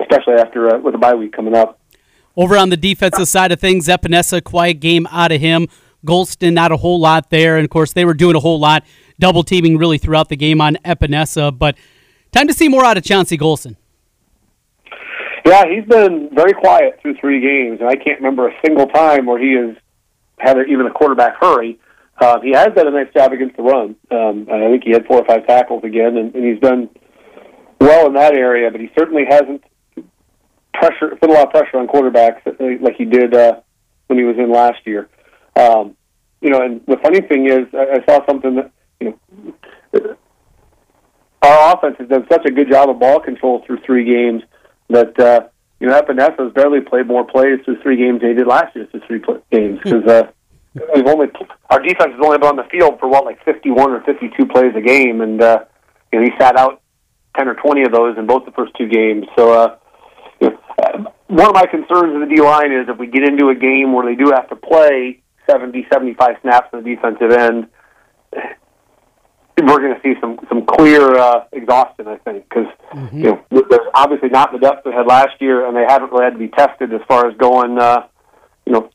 especially 0.00 0.34
after 0.34 0.74
uh, 0.74 0.78
with 0.78 0.94
the 0.94 0.98
bye 0.98 1.14
week 1.14 1.32
coming 1.32 1.54
up. 1.54 1.78
Over 2.36 2.56
on 2.56 2.70
the 2.70 2.76
defensive 2.76 3.26
side 3.26 3.50
of 3.50 3.60
things, 3.60 3.88
Epenesa, 3.88 4.42
quiet 4.42 4.80
game 4.80 5.08
out 5.10 5.32
of 5.32 5.40
him. 5.40 5.66
Golston, 6.06 6.52
not 6.52 6.70
a 6.70 6.76
whole 6.76 7.00
lot 7.00 7.30
there. 7.30 7.56
And 7.56 7.64
of 7.64 7.70
course, 7.70 7.92
they 7.92 8.04
were 8.04 8.14
doing 8.14 8.36
a 8.36 8.40
whole 8.40 8.60
lot, 8.60 8.84
double 9.18 9.42
teaming 9.42 9.76
really 9.76 9.98
throughout 9.98 10.28
the 10.28 10.36
game 10.36 10.60
on 10.60 10.76
Epenesa. 10.84 11.56
But 11.56 11.76
time 12.30 12.46
to 12.46 12.54
see 12.54 12.68
more 12.68 12.84
out 12.84 12.96
of 12.96 13.02
Chauncey 13.02 13.36
Golston. 13.36 13.76
Yeah, 15.44 15.64
he's 15.66 15.84
been 15.84 16.28
very 16.32 16.52
quiet 16.52 17.00
through 17.00 17.16
three 17.16 17.40
games, 17.40 17.80
and 17.80 17.88
I 17.88 17.96
can't 17.96 18.20
remember 18.20 18.48
a 18.48 18.54
single 18.64 18.86
time 18.86 19.26
where 19.26 19.40
he 19.40 19.54
has 19.54 19.76
had 20.38 20.58
even 20.68 20.86
a 20.86 20.90
quarterback 20.90 21.36
hurry. 21.40 21.80
Uh, 22.20 22.38
he 22.40 22.52
has 22.52 22.68
done 22.74 22.86
a 22.86 22.90
nice 22.90 23.12
job 23.14 23.32
against 23.32 23.56
the 23.56 23.62
run. 23.62 23.96
Um, 24.10 24.46
I 24.52 24.68
think 24.70 24.84
he 24.84 24.90
had 24.90 25.06
four 25.06 25.18
or 25.18 25.24
five 25.24 25.46
tackles 25.46 25.84
again, 25.84 26.16
and, 26.16 26.34
and 26.34 26.44
he's 26.44 26.60
done 26.60 26.90
well 27.80 28.06
in 28.06 28.14
that 28.14 28.34
area. 28.34 28.70
But 28.70 28.80
he 28.80 28.90
certainly 28.98 29.24
hasn't 29.28 29.62
pressure 30.74 31.16
put 31.20 31.30
a 31.30 31.32
lot 31.32 31.46
of 31.46 31.50
pressure 31.50 31.78
on 31.78 31.86
quarterbacks 31.88 32.40
like 32.80 32.96
he 32.96 33.04
did 33.04 33.34
uh, 33.34 33.60
when 34.06 34.18
he 34.18 34.24
was 34.24 34.36
in 34.36 34.50
last 34.50 34.86
year. 34.86 35.08
Um, 35.56 35.96
you 36.40 36.50
know, 36.50 36.62
and 36.62 36.80
the 36.86 36.96
funny 37.02 37.20
thing 37.20 37.48
is, 37.48 37.66
I, 37.74 37.98
I 37.98 38.04
saw 38.06 38.24
something 38.26 38.54
that 38.56 38.70
you 39.00 39.18
know, 39.92 40.16
our 41.42 41.76
offense 41.76 41.96
has 41.98 42.08
done 42.08 42.26
such 42.30 42.44
a 42.46 42.50
good 42.50 42.70
job 42.70 42.90
of 42.90 42.98
ball 42.98 43.20
control 43.20 43.62
through 43.66 43.78
three 43.84 44.04
games 44.04 44.42
that 44.88 45.18
uh, 45.18 45.48
you 45.80 45.88
know 45.88 46.00
Epenesa 46.00 46.38
has 46.38 46.52
barely 46.52 46.80
played 46.80 47.06
more 47.06 47.24
plays 47.24 47.60
through 47.64 47.80
three 47.82 47.96
games 47.96 48.20
than 48.20 48.30
he 48.30 48.36
did 48.36 48.46
last 48.46 48.74
year 48.74 48.86
through 48.90 49.02
three 49.06 49.18
play- 49.18 49.40
games 49.50 49.80
because 49.82 50.04
uh, 50.04 50.30
we've 50.94 51.06
only 51.06 51.26
our 51.70 51.80
defense 51.80 52.12
has 52.12 52.20
only 52.22 52.38
been 52.38 52.48
on 52.48 52.56
the 52.56 52.68
field 52.70 52.98
for 53.00 53.08
what 53.08 53.24
like 53.24 53.44
fifty 53.44 53.70
one 53.70 53.90
or 53.90 54.00
fifty 54.02 54.30
two 54.36 54.46
plays 54.46 54.74
a 54.76 54.80
game, 54.80 55.20
and 55.20 55.42
uh, 55.42 55.64
you 56.12 56.20
know 56.20 56.24
he 56.24 56.32
sat 56.38 56.56
out 56.56 56.80
ten 57.38 57.48
or 57.48 57.54
twenty 57.54 57.82
of 57.82 57.92
those 57.92 58.18
in 58.18 58.26
both 58.26 58.44
the 58.44 58.52
first 58.52 58.72
two 58.76 58.88
games. 58.88 59.26
So. 59.36 59.52
Uh, 59.52 59.76
you 60.40 60.50
know, 60.78 61.12
one 61.28 61.48
of 61.48 61.54
my 61.54 61.66
concerns 61.66 62.14
in 62.14 62.20
the 62.20 62.26
D 62.26 62.40
line 62.40 62.72
is 62.72 62.88
if 62.88 62.96
we 62.96 63.06
get 63.06 63.22
into 63.22 63.48
a 63.48 63.54
game 63.54 63.92
where 63.92 64.06
they 64.06 64.14
do 64.14 64.30
have 64.34 64.48
to 64.48 64.56
play 64.56 65.20
70, 65.50 65.86
75 65.92 66.36
snaps 66.42 66.68
on 66.72 66.82
the 66.82 66.94
defensive 66.94 67.32
end, 67.32 67.68
we're 69.66 69.80
going 69.80 69.94
to 69.94 70.00
see 70.02 70.18
some 70.20 70.38
some 70.48 70.64
clear 70.64 71.16
uh, 71.16 71.44
exhaustion. 71.52 72.06
I 72.08 72.16
think 72.18 72.48
because 72.48 72.72
mm-hmm. 72.92 73.18
you 73.18 73.24
know 73.24 73.44
there's 73.50 73.88
obviously 73.94 74.28
not 74.28 74.52
the 74.52 74.58
depth 74.58 74.84
they 74.84 74.92
had 74.92 75.06
last 75.06 75.40
year, 75.40 75.66
and 75.66 75.76
they 75.76 75.84
haven't 75.86 76.12
really 76.12 76.24
had 76.24 76.34
to 76.34 76.38
be 76.38 76.48
tested 76.48 76.92
as 76.92 77.00
far 77.08 77.28
as 77.28 77.36
going 77.36 77.78
uh, 77.78 78.06
you 78.66 78.72
know 78.72 78.90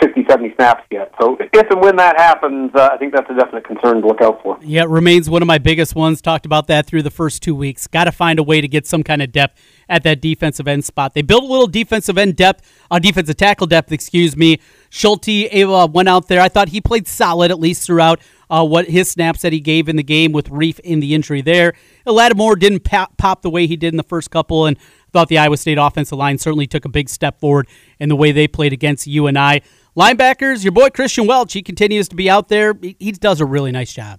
60, 0.00 0.24
70 0.28 0.54
snaps 0.54 0.84
yet. 0.90 1.12
So 1.20 1.36
if 1.40 1.70
and 1.70 1.80
when 1.80 1.96
that 1.96 2.18
happens, 2.18 2.70
uh, 2.74 2.90
I 2.92 2.96
think 2.96 3.14
that's 3.14 3.28
a 3.30 3.34
definite 3.34 3.64
concern 3.66 4.02
to 4.02 4.06
look 4.06 4.20
out 4.20 4.42
for. 4.42 4.58
Yeah, 4.62 4.82
it 4.82 4.88
remains 4.88 5.28
one 5.28 5.42
of 5.42 5.46
my 5.46 5.58
biggest 5.58 5.94
ones. 5.94 6.20
Talked 6.20 6.46
about 6.46 6.66
that 6.68 6.86
through 6.86 7.02
the 7.02 7.10
first 7.10 7.42
two 7.42 7.54
weeks. 7.54 7.86
Got 7.86 8.04
to 8.04 8.12
find 8.12 8.38
a 8.38 8.42
way 8.42 8.60
to 8.60 8.68
get 8.68 8.86
some 8.86 9.02
kind 9.02 9.22
of 9.22 9.32
depth 9.32 9.60
at 9.88 10.02
that 10.04 10.20
defensive 10.20 10.68
end 10.68 10.84
spot. 10.84 11.14
They 11.14 11.22
built 11.22 11.44
a 11.44 11.46
little 11.46 11.66
defensive 11.66 12.18
end 12.18 12.36
depth, 12.36 12.70
uh, 12.90 12.98
defensive 12.98 13.36
tackle 13.36 13.66
depth, 13.66 13.92
excuse 13.92 14.36
me. 14.36 14.60
Schulte 14.90 15.52
uh, 15.52 15.88
went 15.90 16.08
out 16.08 16.28
there. 16.28 16.40
I 16.40 16.48
thought 16.48 16.68
he 16.68 16.80
played 16.80 17.08
solid 17.08 17.50
at 17.50 17.58
least 17.58 17.86
throughout 17.86 18.20
uh, 18.50 18.64
what 18.64 18.86
his 18.86 19.10
snaps 19.10 19.42
that 19.42 19.52
he 19.52 19.60
gave 19.60 19.88
in 19.88 19.96
the 19.96 20.02
game 20.02 20.32
with 20.32 20.48
Reef 20.48 20.78
in 20.80 21.00
the 21.00 21.14
injury 21.14 21.40
there. 21.40 21.74
Lattimore 22.06 22.56
didn't 22.56 22.84
pop, 22.84 23.16
pop 23.16 23.42
the 23.42 23.50
way 23.50 23.66
he 23.66 23.76
did 23.76 23.92
in 23.92 23.96
the 23.96 24.04
first 24.04 24.30
couple, 24.30 24.66
and 24.66 24.78
thought 25.12 25.28
the 25.28 25.38
Iowa 25.38 25.56
State 25.56 25.78
offensive 25.78 26.18
line 26.18 26.38
certainly 26.38 26.66
took 26.66 26.84
a 26.84 26.88
big 26.88 27.08
step 27.08 27.40
forward 27.40 27.68
in 27.98 28.08
the 28.08 28.16
way 28.16 28.32
they 28.32 28.46
played 28.46 28.72
against 28.72 29.06
UNI. 29.06 29.62
Linebackers, 29.96 30.64
your 30.64 30.72
boy 30.72 30.90
Christian 30.90 31.26
Welch, 31.26 31.52
he 31.52 31.62
continues 31.62 32.08
to 32.08 32.16
be 32.16 32.28
out 32.28 32.48
there. 32.48 32.74
He, 32.80 32.96
he 32.98 33.12
does 33.12 33.40
a 33.40 33.46
really 33.46 33.70
nice 33.70 33.92
job. 33.92 34.18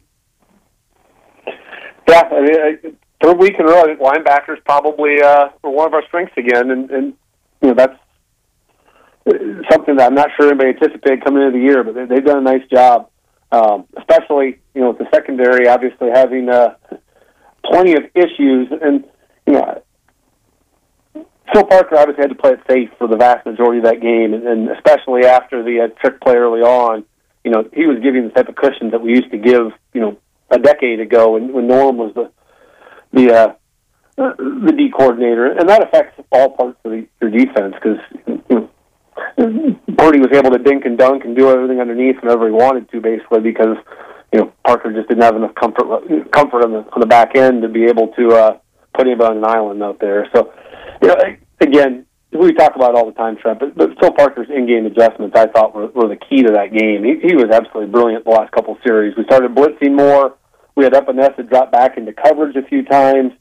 Yeah, 2.08 2.22
I 2.32 2.42
mean, 2.42 2.98
third 3.22 3.38
week 3.40 3.56
in 3.60 3.66
a 3.66 3.70
row, 3.70 3.82
I 3.82 3.86
think 3.86 4.00
linebackers 4.00 4.64
probably 4.64 5.22
uh, 5.22 5.50
were 5.64 5.72
one 5.72 5.88
of 5.88 5.94
our 5.94 6.04
strengths 6.08 6.34
again, 6.38 6.72
and, 6.72 6.90
and 6.92 7.14
you 7.62 7.70
know 7.70 7.74
that's 7.74 7.98
something 9.72 9.96
that 9.96 10.08
I'm 10.08 10.14
not 10.14 10.30
sure 10.38 10.48
anybody 10.48 10.70
anticipated 10.70 11.26
coming 11.26 11.44
into 11.44 11.58
the 11.58 11.64
year, 11.64 11.84
but 11.84 11.96
they, 11.96 12.06
they've 12.06 12.24
done 12.24 12.38
a 12.38 12.42
nice 12.42 12.66
job, 12.72 13.10
um, 13.52 13.86
especially 13.98 14.60
you 14.76 14.82
know 14.82 14.90
with 14.90 15.00
the 15.00 15.08
secondary 15.14 15.68
obviously 15.68 16.10
having 16.14 16.48
uh, 16.48 16.76
plenty 17.66 17.94
of 17.94 18.04
issues, 18.14 18.70
and 18.82 19.04
you 19.48 19.54
know 19.54 19.82
Phil 21.54 21.64
Parker 21.64 21.98
obviously 21.98 22.24
had 22.24 22.30
to 22.30 22.36
play 22.36 22.52
it 22.52 22.60
safe 22.70 22.90
for 22.98 23.08
the 23.08 23.18
vast 23.18 23.46
majority 23.46 23.80
of 23.80 23.86
that 23.86 24.02
game, 24.02 24.34
and, 24.34 24.70
especially 24.70 25.26
after 25.26 25.64
the 25.64 25.82
uh, 25.82 25.88
trick 26.02 26.20
play 26.22 26.36
early 26.36 26.62
on. 26.62 27.06
You 27.44 27.52
know, 27.52 27.70
he 27.74 27.86
was 27.86 28.00
giving 28.02 28.24
the 28.24 28.32
type 28.32 28.50
of 28.50 28.56
cushions 28.56 28.92
that 28.92 29.02
we 29.02 29.12
used 29.12 29.30
to 29.32 29.38
give, 29.38 29.72
you 29.94 30.02
know, 30.02 30.18
a 30.50 30.58
decade 30.58 31.00
ago 31.00 31.34
when, 31.34 31.54
when 31.54 31.68
Norm 31.68 31.98
was 31.98 32.14
the 32.16 32.32
the 33.14 33.34
uh, 33.34 33.54
the 34.18 34.74
D 34.76 34.90
coordinator, 34.90 35.52
and 35.52 35.70
that 35.70 35.84
affects 35.84 36.20
all 36.32 36.50
parts 36.52 36.78
of 36.84 36.92
the, 36.92 37.08
your 37.22 37.30
defense 37.30 37.76
because 37.76 38.00
you 38.50 38.70
Purdy 39.98 40.20
was 40.20 40.32
able 40.34 40.52
to 40.52 40.60
dink 40.60 40.86
and 40.86 40.98
dunk 40.98 41.24
and 41.26 41.36
do 41.36 41.50
everything 41.50 41.80
underneath 41.80 42.18
whenever 42.22 42.48
he 42.48 42.54
wanted 42.54 42.90
to, 42.92 43.02
basically 43.02 43.42
because 43.42 43.78
you 44.34 44.40
know 44.40 44.54
Parker 44.66 44.92
just 44.94 45.08
didn't 45.10 45.24
have 45.24 45.36
enough 45.36 45.56
comfort 45.56 45.88
comfort 46.32 46.64
on 46.64 46.72
the 46.72 46.80
on 46.94 47.00
the 47.00 47.06
back 47.06 47.36
end 47.36 47.62
to 47.62 47.70
be 47.70 47.86
able 47.86 48.08
to 48.10 48.30
uh, 48.30 48.58
put 48.94 49.08
him 49.08 49.22
on 49.22 49.38
an 49.38 49.46
island 49.46 49.84
out 49.84 50.00
there. 50.00 50.28
So 50.34 50.54
you 51.06 51.16
know, 51.16 51.38
again, 51.62 52.06
we 52.32 52.54
talk 52.54 52.76
about 52.76 52.96
all 52.96 53.06
the 53.06 53.14
time, 53.14 53.38
Trent, 53.38 53.60
but, 53.60 53.76
but 53.76 53.98
Phil 54.00 54.12
Parker's 54.12 54.50
in-game 54.50 54.86
adjustments, 54.86 55.36
I 55.38 55.48
thought, 55.48 55.74
were, 55.74 55.88
were 55.88 56.08
the 56.08 56.18
key 56.18 56.44
to 56.44 56.52
that 56.54 56.74
game. 56.74 57.04
He, 57.04 57.30
he 57.30 57.36
was 57.36 57.46
absolutely 57.52 57.92
brilliant 57.92 58.26
the 58.26 58.32
last 58.32 58.52
couple 58.52 58.78
series. 58.86 59.16
We 59.16 59.24
started 59.26 59.56
blitzing 59.56 59.96
more. 59.96 60.36
We 60.76 60.84
had 60.84 60.94
Epenesa 60.94 61.48
drop 61.50 61.72
back 61.72 61.98
into 61.98 62.14
coverage 62.14 62.56
a 62.56 62.64
few 62.64 62.84
times. 62.84 63.32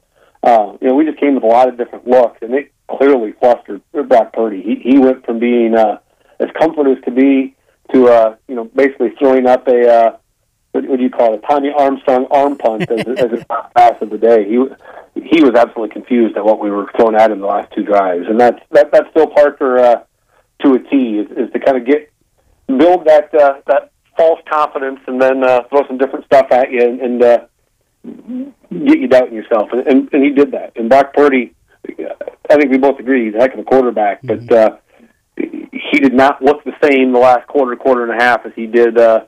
Uh, 0.42 0.76
you 0.80 0.88
know, 0.88 0.94
we 0.94 1.04
just 1.04 1.18
came 1.18 1.34
with 1.34 1.44
a 1.44 1.48
lot 1.48 1.68
of 1.68 1.76
different 1.76 2.06
looks, 2.06 2.38
and 2.42 2.54
it 2.54 2.72
clearly 2.88 3.32
flustered 3.40 3.82
Brock 4.08 4.32
Purdy. 4.32 4.62
He, 4.62 4.90
he 4.92 4.98
went 4.98 5.24
from 5.24 5.38
being 5.38 5.74
uh, 5.74 5.98
as 6.38 6.48
comfortable 6.58 6.92
as 6.92 7.02
could 7.02 7.16
be 7.16 7.56
to, 7.92 8.08
uh, 8.08 8.36
you 8.46 8.54
know, 8.54 8.64
basically 8.64 9.10
throwing 9.18 9.46
up 9.46 9.66
a, 9.66 9.88
uh, 9.88 10.16
what, 10.72 10.84
do 10.84 11.02
you 11.02 11.10
call 11.10 11.34
it, 11.34 11.42
a 11.42 11.46
Tommy 11.46 11.72
Armstrong 11.76 12.26
arm 12.30 12.56
punt 12.56 12.90
as, 12.90 13.06
as 13.18 13.30
his 13.30 13.44
pass 13.76 13.94
of 14.00 14.10
the 14.10 14.18
day. 14.18 14.48
He 14.48 14.58
he 15.24 15.42
was 15.42 15.54
absolutely 15.54 15.92
confused 15.92 16.36
at 16.36 16.44
what 16.44 16.60
we 16.60 16.70
were 16.70 16.90
throwing 16.96 17.16
at 17.16 17.30
him 17.30 17.40
the 17.40 17.46
last 17.46 17.72
two 17.74 17.82
drives, 17.82 18.26
and 18.28 18.38
that's 18.38 18.60
that 18.72 18.92
that's 18.92 19.08
still 19.10 19.26
Parker 19.26 19.78
uh, 19.78 20.02
to 20.62 20.74
a 20.74 20.78
T 20.78 21.18
is, 21.18 21.30
is 21.30 21.52
to 21.52 21.60
kind 21.60 21.76
of 21.76 21.86
get 21.86 22.12
build 22.66 23.06
that 23.06 23.34
uh, 23.34 23.60
that 23.66 23.90
false 24.16 24.40
confidence 24.50 25.00
and 25.06 25.20
then 25.20 25.42
uh, 25.42 25.62
throw 25.70 25.86
some 25.86 25.98
different 25.98 26.24
stuff 26.26 26.46
at 26.50 26.70
you 26.70 26.80
and, 26.80 27.00
and 27.00 27.22
uh, 27.22 27.38
get 28.04 29.00
you 29.00 29.08
doubting 29.08 29.34
yourself, 29.34 29.68
and, 29.72 29.86
and 29.86 30.08
and 30.12 30.22
he 30.22 30.30
did 30.30 30.52
that. 30.52 30.72
And 30.76 30.88
Brock 30.88 31.14
Purdy, 31.14 31.54
I 31.88 32.56
think 32.56 32.70
we 32.70 32.78
both 32.78 32.98
agree 32.98 33.26
he's 33.26 33.34
a 33.34 33.38
heck 33.38 33.54
of 33.54 33.60
a 33.60 33.64
quarterback, 33.64 34.22
mm-hmm. 34.22 34.46
but 34.46 34.56
uh, 34.56 34.76
he 35.36 36.00
did 36.00 36.14
not 36.14 36.42
look 36.42 36.64
the 36.64 36.74
same 36.82 37.12
the 37.12 37.18
last 37.18 37.46
quarter, 37.46 37.76
quarter 37.76 38.04
and 38.04 38.20
a 38.20 38.22
half 38.22 38.44
as 38.46 38.52
he 38.54 38.66
did. 38.66 38.98
Uh, 38.98 39.24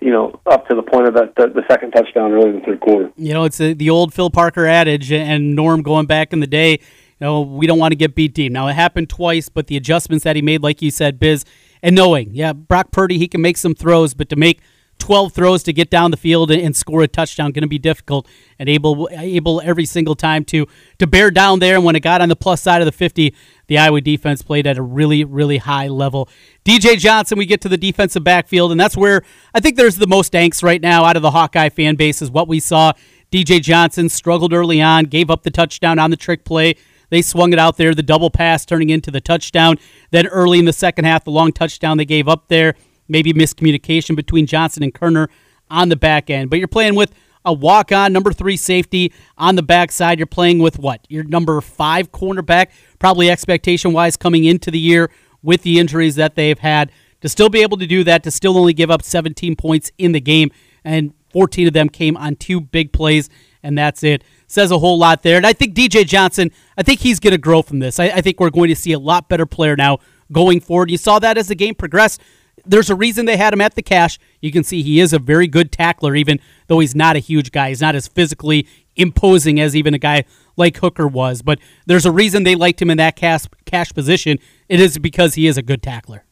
you 0.00 0.10
know, 0.10 0.40
up 0.46 0.66
to 0.68 0.74
the 0.74 0.82
point 0.82 1.06
of 1.06 1.14
that 1.14 1.34
the, 1.36 1.48
the 1.48 1.62
second 1.68 1.92
touchdown 1.92 2.32
early 2.32 2.50
in 2.50 2.54
the 2.56 2.60
third 2.62 2.80
quarter. 2.80 3.12
You 3.16 3.34
know, 3.34 3.44
it's 3.44 3.60
a, 3.60 3.74
the 3.74 3.90
old 3.90 4.14
Phil 4.14 4.30
Parker 4.30 4.66
adage, 4.66 5.12
and 5.12 5.54
Norm 5.54 5.82
going 5.82 6.06
back 6.06 6.32
in 6.32 6.40
the 6.40 6.46
day. 6.46 6.72
You 6.72 7.26
know, 7.26 7.40
we 7.42 7.66
don't 7.66 7.78
want 7.78 7.92
to 7.92 7.96
get 7.96 8.14
beat 8.14 8.34
deep. 8.34 8.50
Now 8.50 8.68
it 8.68 8.74
happened 8.74 9.10
twice, 9.10 9.48
but 9.50 9.66
the 9.66 9.76
adjustments 9.76 10.24
that 10.24 10.36
he 10.36 10.42
made, 10.42 10.62
like 10.62 10.80
you 10.80 10.90
said, 10.90 11.18
Biz, 11.18 11.44
and 11.82 11.94
knowing, 11.94 12.30
yeah, 12.32 12.54
Brock 12.54 12.92
Purdy, 12.92 13.18
he 13.18 13.28
can 13.28 13.42
make 13.42 13.58
some 13.58 13.74
throws, 13.74 14.14
but 14.14 14.30
to 14.30 14.36
make 14.36 14.60
12 15.00 15.32
throws 15.32 15.62
to 15.64 15.72
get 15.72 15.90
down 15.90 16.10
the 16.10 16.16
field 16.16 16.50
and, 16.50 16.76
score 16.76 17.02
a 17.02 17.08
touchdown. 17.08 17.50
Going 17.50 17.62
to 17.62 17.68
be 17.68 17.78
difficult 17.78 18.28
and 18.58 18.68
able 18.68 19.08
able 19.12 19.60
every 19.62 19.84
single 19.84 20.14
time 20.14 20.44
to 20.46 20.66
to 20.98 21.06
bear 21.06 21.30
down 21.30 21.58
there. 21.58 21.74
And 21.74 21.84
when 21.84 21.96
it 21.96 22.00
got 22.00 22.20
on 22.20 22.28
the 22.28 22.36
plus 22.36 22.62
side 22.62 22.80
of 22.80 22.86
the 22.86 22.92
50 22.92 23.34
the 23.66 23.78
Iowa 23.78 24.00
defense 24.00 24.42
played 24.42 24.66
at 24.66 24.78
a 24.78 24.82
really 24.82 25.24
really 25.24 25.58
high 25.58 25.88
level. 25.88 26.28
DJ 26.64 26.96
Johnson 26.98 27.38
we 27.38 27.46
get 27.46 27.60
to 27.62 27.68
the 27.68 27.76
defensive 27.76 28.22
backfield 28.22 28.70
and 28.70 28.80
that's 28.80 28.96
where 28.96 29.22
I 29.54 29.60
think 29.60 29.76
there's 29.76 29.96
the 29.96 30.06
most 30.06 30.32
angst 30.32 30.62
right 30.62 30.80
now 30.80 31.04
out 31.04 31.16
of 31.16 31.22
the 31.22 31.32
Hawkeye 31.32 31.70
fan 31.70 31.96
base 31.96 32.22
is 32.22 32.30
what 32.30 32.46
we 32.46 32.60
saw. 32.60 32.92
DJ 33.32 33.60
Johnson 33.60 34.08
struggled 34.08 34.52
early 34.52 34.80
on 34.80 35.06
gave 35.06 35.30
up 35.30 35.42
the 35.42 35.50
touchdown 35.50 35.98
on 35.98 36.10
the 36.10 36.16
trick 36.16 36.44
play. 36.44 36.76
They 37.08 37.22
swung 37.22 37.52
it 37.52 37.58
out 37.58 37.76
there 37.76 37.94
the 37.94 38.04
double 38.04 38.30
pass 38.30 38.64
turning 38.64 38.90
into 38.90 39.10
the 39.10 39.20
touchdown. 39.20 39.76
Then 40.12 40.28
early 40.28 40.60
in 40.60 40.64
the 40.64 40.72
second 40.72 41.06
half 41.06 41.24
the 41.24 41.32
long 41.32 41.52
touchdown 41.52 41.96
they 41.96 42.04
gave 42.04 42.28
up 42.28 42.48
there 42.48 42.74
maybe 43.10 43.32
miscommunication 43.32 44.16
between 44.16 44.46
Johnson 44.46 44.82
and 44.82 44.94
Koerner 44.94 45.28
on 45.70 45.88
the 45.88 45.96
back 45.96 46.30
end. 46.30 46.48
But 46.48 46.58
you're 46.58 46.68
playing 46.68 46.94
with 46.94 47.12
a 47.44 47.52
walk 47.52 47.92
on 47.92 48.12
number 48.12 48.32
three 48.32 48.56
safety 48.56 49.12
on 49.36 49.56
the 49.56 49.62
backside. 49.62 50.18
You're 50.18 50.26
playing 50.26 50.58
with 50.58 50.78
what? 50.78 51.06
Your 51.08 51.24
number 51.24 51.60
five 51.60 52.12
cornerback, 52.12 52.68
probably 52.98 53.30
expectation 53.30 53.92
wise 53.92 54.16
coming 54.16 54.44
into 54.44 54.70
the 54.70 54.78
year 54.78 55.10
with 55.42 55.62
the 55.62 55.78
injuries 55.78 56.16
that 56.16 56.34
they've 56.34 56.58
had. 56.58 56.92
To 57.22 57.28
still 57.28 57.50
be 57.50 57.60
able 57.60 57.76
to 57.78 57.86
do 57.86 58.02
that, 58.04 58.22
to 58.22 58.30
still 58.30 58.56
only 58.56 58.72
give 58.72 58.90
up 58.90 59.02
17 59.02 59.54
points 59.56 59.92
in 59.98 60.12
the 60.12 60.20
game, 60.20 60.50
and 60.84 61.12
14 61.32 61.66
of 61.66 61.74
them 61.74 61.90
came 61.90 62.16
on 62.16 62.36
two 62.36 62.60
big 62.60 62.92
plays, 62.92 63.28
and 63.62 63.76
that's 63.76 64.02
it. 64.02 64.24
Says 64.46 64.70
a 64.70 64.78
whole 64.78 64.98
lot 64.98 65.22
there. 65.22 65.36
And 65.36 65.46
I 65.46 65.52
think 65.52 65.74
DJ 65.74 66.06
Johnson, 66.06 66.50
I 66.78 66.82
think 66.82 67.00
he's 67.00 67.20
going 67.20 67.32
to 67.32 67.38
grow 67.38 67.60
from 67.60 67.78
this. 67.78 68.00
I, 68.00 68.06
I 68.06 68.20
think 68.22 68.40
we're 68.40 68.50
going 68.50 68.70
to 68.70 68.76
see 68.76 68.92
a 68.92 68.98
lot 68.98 69.28
better 69.28 69.44
player 69.44 69.76
now 69.76 69.98
going 70.32 70.60
forward. 70.60 70.90
You 70.90 70.96
saw 70.96 71.18
that 71.18 71.36
as 71.36 71.48
the 71.48 71.54
game 71.54 71.74
progressed 71.74 72.22
there's 72.64 72.90
a 72.90 72.94
reason 72.94 73.26
they 73.26 73.36
had 73.36 73.52
him 73.52 73.60
at 73.60 73.74
the 73.74 73.82
cash. 73.82 74.18
You 74.40 74.52
can 74.52 74.64
see 74.64 74.82
he 74.82 75.00
is 75.00 75.12
a 75.12 75.18
very 75.18 75.46
good 75.46 75.72
tackler, 75.72 76.14
even 76.16 76.40
though 76.66 76.80
he's 76.80 76.94
not 76.94 77.16
a 77.16 77.20
huge 77.20 77.52
guy. 77.52 77.68
He's 77.68 77.80
not 77.80 77.94
as 77.94 78.08
physically 78.08 78.66
imposing 78.96 79.60
as 79.60 79.74
even 79.74 79.94
a 79.94 79.98
guy 79.98 80.24
like 80.56 80.76
Hooker 80.78 81.06
was. 81.06 81.42
But 81.42 81.58
there's 81.86 82.06
a 82.06 82.12
reason 82.12 82.44
they 82.44 82.54
liked 82.54 82.80
him 82.80 82.90
in 82.90 82.98
that 82.98 83.16
cash, 83.16 83.44
cash 83.64 83.92
position. 83.92 84.38
It 84.68 84.80
is 84.80 84.98
because 84.98 85.34
he 85.34 85.46
is 85.46 85.56
a 85.56 85.62
good 85.62 85.82
tackler. 85.82 86.24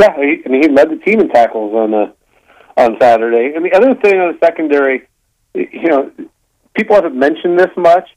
Yeah, 0.00 0.14
he, 0.16 0.42
I 0.44 0.48
mean, 0.48 0.62
he 0.62 0.68
led 0.68 0.90
the 0.90 0.96
team 0.96 1.20
in 1.20 1.28
tackles 1.28 1.74
on 1.74 1.92
uh, 1.92 2.12
on 2.76 2.96
Saturday. 3.00 3.54
And 3.54 3.64
the 3.64 3.72
other 3.72 3.94
thing 3.96 4.20
on 4.20 4.32
the 4.32 4.38
secondary, 4.44 5.08
you 5.54 5.88
know, 5.88 6.10
people 6.74 6.94
haven't 6.94 7.18
mentioned 7.18 7.58
this 7.58 7.70
much, 7.76 8.08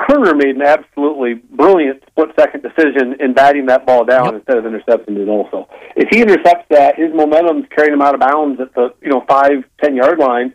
Koerner 0.00 0.36
made 0.36 0.56
an 0.56 0.62
absolutely 0.62 1.34
brilliant 1.34 2.02
split 2.08 2.30
second 2.38 2.62
decision 2.62 3.16
in 3.20 3.34
batting 3.34 3.66
that 3.66 3.86
ball 3.86 4.04
down 4.04 4.26
yep. 4.26 4.34
instead 4.34 4.56
of 4.58 4.66
intercepting 4.66 5.16
it 5.16 5.28
also. 5.28 5.68
If 5.96 6.08
he 6.10 6.22
intercepts 6.22 6.66
that, 6.70 6.96
his 6.96 7.14
momentum's 7.14 7.66
carrying 7.74 7.94
him 7.94 8.02
out 8.02 8.14
of 8.14 8.20
bounds 8.20 8.60
at 8.60 8.74
the, 8.74 8.94
you 9.00 9.10
know, 9.10 9.24
five, 9.28 9.64
ten 9.82 9.94
yard 9.94 10.18
line, 10.18 10.54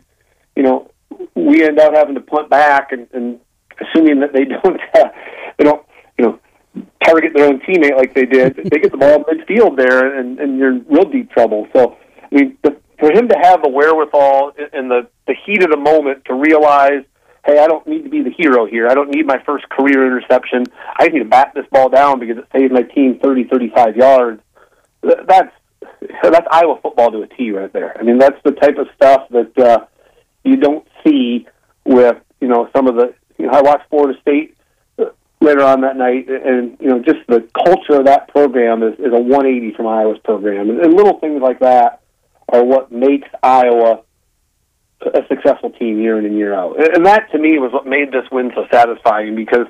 you 0.56 0.62
know, 0.62 0.90
we 1.34 1.64
end 1.64 1.78
up 1.78 1.94
having 1.94 2.14
to 2.14 2.20
punt 2.20 2.50
back 2.50 2.92
and, 2.92 3.06
and 3.12 3.40
assuming 3.80 4.20
that 4.20 4.32
they 4.32 4.44
don't 4.62 4.80
uh, 4.94 5.08
they 5.56 5.64
don't, 5.64 5.86
you 6.18 6.26
know, 6.26 6.38
target 7.04 7.32
their 7.34 7.46
own 7.46 7.60
teammate 7.60 7.96
like 7.96 8.14
they 8.14 8.26
did, 8.26 8.56
they 8.64 8.78
get 8.78 8.90
the 8.90 8.98
ball 8.98 9.24
midfield 9.24 9.76
there 9.76 10.18
and, 10.18 10.38
and 10.38 10.58
you're 10.58 10.72
in 10.72 10.84
real 10.88 11.04
deep 11.04 11.30
trouble. 11.30 11.66
So 11.72 11.96
I 12.30 12.34
mean 12.34 12.58
the, 12.62 12.76
for 12.98 13.12
him 13.12 13.28
to 13.28 13.38
have 13.40 13.62
the 13.62 13.68
wherewithal 13.68 14.52
in 14.72 14.88
the, 14.88 15.08
the 15.26 15.34
heat 15.46 15.62
of 15.62 15.70
the 15.70 15.76
moment 15.76 16.24
to 16.24 16.34
realize 16.34 17.04
hey, 17.44 17.58
I 17.58 17.66
don't 17.66 17.86
need 17.86 18.04
to 18.04 18.10
be 18.10 18.22
the 18.22 18.30
hero 18.30 18.66
here. 18.66 18.88
I 18.88 18.94
don't 18.94 19.10
need 19.10 19.26
my 19.26 19.42
first 19.44 19.68
career 19.68 20.06
interception. 20.06 20.64
I 20.98 21.04
just 21.04 21.14
need 21.14 21.22
to 21.24 21.28
bat 21.28 21.52
this 21.54 21.66
ball 21.70 21.88
down 21.88 22.20
because 22.20 22.38
it 22.38 22.46
saves 22.52 22.72
my 22.72 22.82
team 22.82 23.18
30, 23.22 23.44
35 23.44 23.96
yards. 23.96 24.42
That's 25.02 25.52
that's 26.22 26.46
Iowa 26.50 26.78
football 26.82 27.10
to 27.12 27.22
a 27.22 27.26
T 27.26 27.50
right 27.50 27.72
there. 27.72 27.96
I 27.98 28.02
mean, 28.02 28.18
that's 28.18 28.40
the 28.44 28.52
type 28.52 28.78
of 28.78 28.88
stuff 28.94 29.28
that 29.30 29.58
uh, 29.58 29.86
you 30.44 30.56
don't 30.56 30.86
see 31.04 31.46
with 31.84 32.16
you 32.40 32.48
know 32.48 32.68
some 32.74 32.86
of 32.86 32.96
the. 32.96 33.14
You 33.38 33.46
know, 33.46 33.52
I 33.52 33.62
watched 33.62 33.88
Florida 33.88 34.18
State 34.20 34.56
uh, 34.98 35.06
later 35.40 35.62
on 35.62 35.82
that 35.82 35.96
night, 35.96 36.28
and 36.28 36.76
you 36.80 36.88
know, 36.88 36.98
just 36.98 37.20
the 37.28 37.48
culture 37.64 38.00
of 38.00 38.06
that 38.06 38.28
program 38.28 38.82
is, 38.82 38.94
is 38.98 39.12
a 39.12 39.20
180 39.20 39.74
from 39.74 39.86
Iowa's 39.86 40.18
program, 40.24 40.70
and, 40.70 40.80
and 40.80 40.94
little 40.94 41.18
things 41.20 41.40
like 41.40 41.60
that 41.60 42.02
are 42.48 42.64
what 42.64 42.90
makes 42.90 43.28
Iowa 43.42 44.02
a 45.02 45.22
successful 45.28 45.70
team 45.70 46.00
year 46.00 46.18
in 46.18 46.24
and 46.24 46.36
year 46.36 46.54
out. 46.54 46.76
And 46.94 47.06
that 47.06 47.30
to 47.32 47.38
me 47.38 47.58
was 47.58 47.72
what 47.72 47.86
made 47.86 48.10
this 48.12 48.24
win 48.32 48.50
so 48.54 48.66
satisfying 48.70 49.34
because 49.36 49.66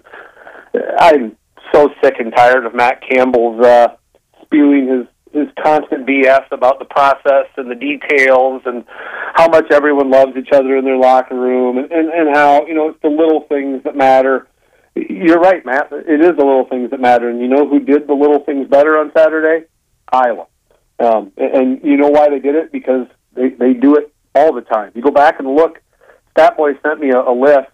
I'm 0.98 1.36
so 1.72 1.90
sick 2.02 2.14
and 2.18 2.34
tired 2.34 2.64
of 2.64 2.74
Matt 2.74 3.02
Campbell's 3.08 3.60
uh, 3.60 3.88
spewing 4.42 4.88
his 4.88 5.06
his 5.32 5.48
constant 5.62 6.06
BS 6.06 6.50
about 6.52 6.78
the 6.78 6.86
process 6.86 7.46
and 7.58 7.70
the 7.70 7.74
details 7.74 8.62
and 8.64 8.84
how 9.34 9.46
much 9.46 9.66
everyone 9.70 10.10
loves 10.10 10.36
each 10.38 10.52
other 10.52 10.76
in 10.78 10.86
their 10.86 10.96
locker 10.96 11.34
room 11.34 11.76
and, 11.76 11.92
and, 11.92 12.08
and 12.08 12.34
how, 12.34 12.66
you 12.66 12.72
know, 12.72 12.88
it's 12.88 13.02
the 13.02 13.08
little 13.08 13.42
things 13.42 13.82
that 13.84 13.94
matter. 13.94 14.48
You're 14.94 15.38
right, 15.38 15.64
Matt. 15.66 15.92
It 15.92 16.20
is 16.20 16.36
the 16.36 16.44
little 16.44 16.64
things 16.64 16.90
that 16.90 17.00
matter. 17.00 17.28
And 17.28 17.40
you 17.40 17.48
know 17.48 17.68
who 17.68 17.78
did 17.78 18.06
the 18.06 18.14
little 18.14 18.40
things 18.40 18.68
better 18.68 18.96
on 18.98 19.12
Saturday? 19.14 19.66
Iowa. 20.10 20.46
Um, 20.98 21.30
and, 21.36 21.54
and 21.54 21.84
you 21.84 21.98
know 21.98 22.08
why 22.08 22.30
they 22.30 22.40
did 22.40 22.54
it? 22.54 22.72
Because 22.72 23.06
they, 23.34 23.50
they 23.50 23.74
do 23.74 23.96
it 23.96 24.12
all 24.38 24.52
the 24.54 24.62
time. 24.62 24.92
You 24.94 25.02
go 25.02 25.10
back 25.10 25.38
and 25.38 25.48
look. 25.54 25.80
Statboy 26.36 26.80
sent 26.82 27.00
me 27.00 27.10
a, 27.10 27.20
a 27.20 27.34
list. 27.34 27.70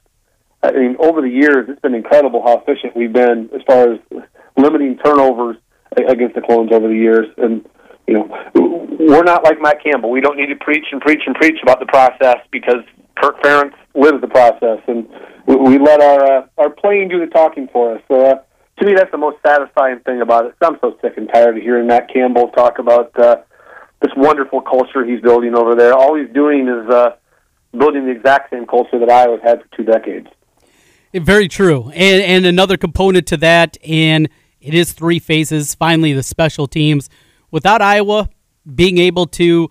I 0.62 0.72
mean, 0.72 0.96
over 0.98 1.20
the 1.20 1.28
years, 1.28 1.66
it's 1.68 1.80
been 1.80 1.94
incredible 1.94 2.42
how 2.42 2.58
efficient 2.58 2.96
we've 2.96 3.12
been 3.12 3.50
as 3.54 3.60
far 3.66 3.92
as 3.92 4.00
limiting 4.56 4.96
turnovers 5.04 5.56
against 5.96 6.34
the 6.34 6.40
clones 6.40 6.70
over 6.72 6.88
the 6.88 6.94
years. 6.94 7.26
And 7.36 7.68
you 8.06 8.14
know, 8.14 8.24
we're 8.54 9.22
not 9.22 9.44
like 9.44 9.60
Matt 9.60 9.82
Campbell. 9.82 10.10
We 10.10 10.20
don't 10.20 10.36
need 10.36 10.48
to 10.48 10.56
preach 10.56 10.86
and 10.90 11.00
preach 11.00 11.22
and 11.26 11.34
preach 11.34 11.58
about 11.62 11.80
the 11.80 11.86
process 11.86 12.38
because 12.50 12.82
Kirk 13.16 13.42
Ferentz 13.42 13.74
lives 13.94 14.20
the 14.20 14.28
process, 14.28 14.80
and 14.86 15.08
we, 15.46 15.56
we 15.56 15.78
let 15.78 16.00
our 16.00 16.38
uh, 16.38 16.46
our 16.58 16.70
playing 16.70 17.08
do 17.08 17.20
the 17.20 17.26
talking 17.26 17.68
for 17.72 17.96
us. 17.96 18.02
So. 18.08 18.26
Uh, 18.26 18.34
to 18.78 18.86
me, 18.86 18.94
that's 18.94 19.10
the 19.12 19.18
most 19.18 19.36
satisfying 19.46 20.00
thing 20.00 20.20
about 20.20 20.46
it. 20.46 20.54
I'm 20.60 20.76
so 20.80 20.98
sick 21.00 21.12
and 21.16 21.30
tired 21.32 21.56
of 21.56 21.62
hearing 21.62 21.86
Matt 21.86 22.12
Campbell 22.12 22.48
talk 22.48 22.80
about 22.80 23.16
uh, 23.16 23.36
this 24.02 24.12
wonderful 24.16 24.60
culture 24.60 25.04
he's 25.04 25.20
building 25.20 25.54
over 25.54 25.74
there. 25.74 25.94
All 25.94 26.14
he's 26.14 26.32
doing 26.32 26.68
is 26.68 26.88
uh, 26.90 27.16
building 27.72 28.06
the 28.06 28.12
exact 28.12 28.50
same 28.50 28.66
culture 28.66 28.98
that 28.98 29.10
Iowa's 29.10 29.40
had 29.42 29.62
for 29.62 29.76
two 29.76 29.84
decades. 29.84 30.28
Very 31.14 31.48
true. 31.48 31.90
And, 31.90 32.22
and 32.22 32.46
another 32.46 32.76
component 32.76 33.26
to 33.28 33.36
that, 33.38 33.78
and 33.86 34.28
it 34.60 34.74
is 34.74 34.92
three 34.92 35.18
phases. 35.18 35.74
Finally, 35.74 36.12
the 36.12 36.22
special 36.22 36.66
teams. 36.66 37.08
Without 37.50 37.80
Iowa 37.80 38.28
being 38.74 38.98
able 38.98 39.26
to 39.26 39.70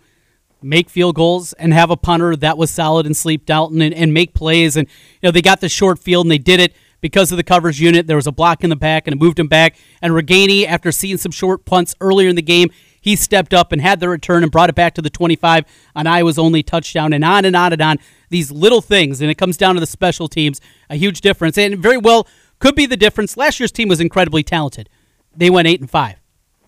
make 0.62 0.89
field 0.89 1.15
goals 1.15 1.51
and 1.53 1.73
have 1.73 1.89
a 1.91 1.97
punter 1.97 2.36
that 2.38 2.57
was 2.57 2.71
solid 2.71 3.05
and 3.05 3.17
Sleep-Dalton 3.17 3.81
and, 3.81 3.93
and 3.93 4.13
make 4.13 4.33
plays, 4.33 4.77
and 4.77 4.88
you 5.21 5.27
know 5.27 5.31
they 5.31 5.41
got 5.41 5.59
the 5.59 5.67
short 5.67 5.99
field 5.99 6.25
and 6.25 6.31
they 6.31 6.38
did 6.38 6.62
it 6.62 6.73
because 7.01 7.31
of 7.31 7.38
the 7.38 7.43
coverage 7.43 7.81
unit. 7.81 8.07
There 8.07 8.15
was 8.15 8.27
a 8.27 8.31
block 8.31 8.63
in 8.63 8.69
the 8.69 8.77
back 8.77 9.05
and 9.05 9.13
it 9.13 9.19
moved 9.21 9.38
him 9.38 9.49
back. 9.49 9.75
And 10.01 10.13
Ragaini, 10.13 10.65
after 10.65 10.89
seeing 10.91 11.17
some 11.17 11.33
short 11.33 11.65
punts 11.65 11.93
earlier 11.99 12.29
in 12.29 12.38
the 12.38 12.41
game, 12.41 12.71
he 13.03 13.17
stepped 13.17 13.53
up 13.53 13.73
and 13.73 13.81
had 13.81 13.99
the 13.99 14.07
return 14.07 14.43
and 14.43 14.51
brought 14.51 14.69
it 14.69 14.75
back 14.75 14.93
to 14.93 15.01
the 15.01 15.09
25 15.09 15.65
on 15.93 16.07
Iowa's 16.07 16.39
only 16.39 16.63
touchdown, 16.63 17.11
and 17.11 17.23
on 17.25 17.43
and 17.43 17.53
on 17.53 17.73
and 17.73 17.81
on. 17.81 17.97
These 18.29 18.49
little 18.49 18.79
things, 18.79 19.19
and 19.19 19.29
it 19.29 19.35
comes 19.35 19.57
down 19.57 19.75
to 19.75 19.81
the 19.81 19.85
special 19.85 20.29
teams, 20.29 20.61
a 20.89 20.95
huge 20.95 21.19
difference, 21.19 21.57
and 21.57 21.77
very 21.77 21.97
well 21.97 22.25
could 22.59 22.75
be 22.75 22.85
the 22.85 22.95
difference. 22.95 23.35
Last 23.35 23.59
year's 23.59 23.73
team 23.73 23.89
was 23.89 23.99
incredibly 23.99 24.41
talented. 24.41 24.87
They 25.35 25.49
went 25.49 25.67
eight 25.67 25.81
and 25.81 25.89
five, 25.89 26.15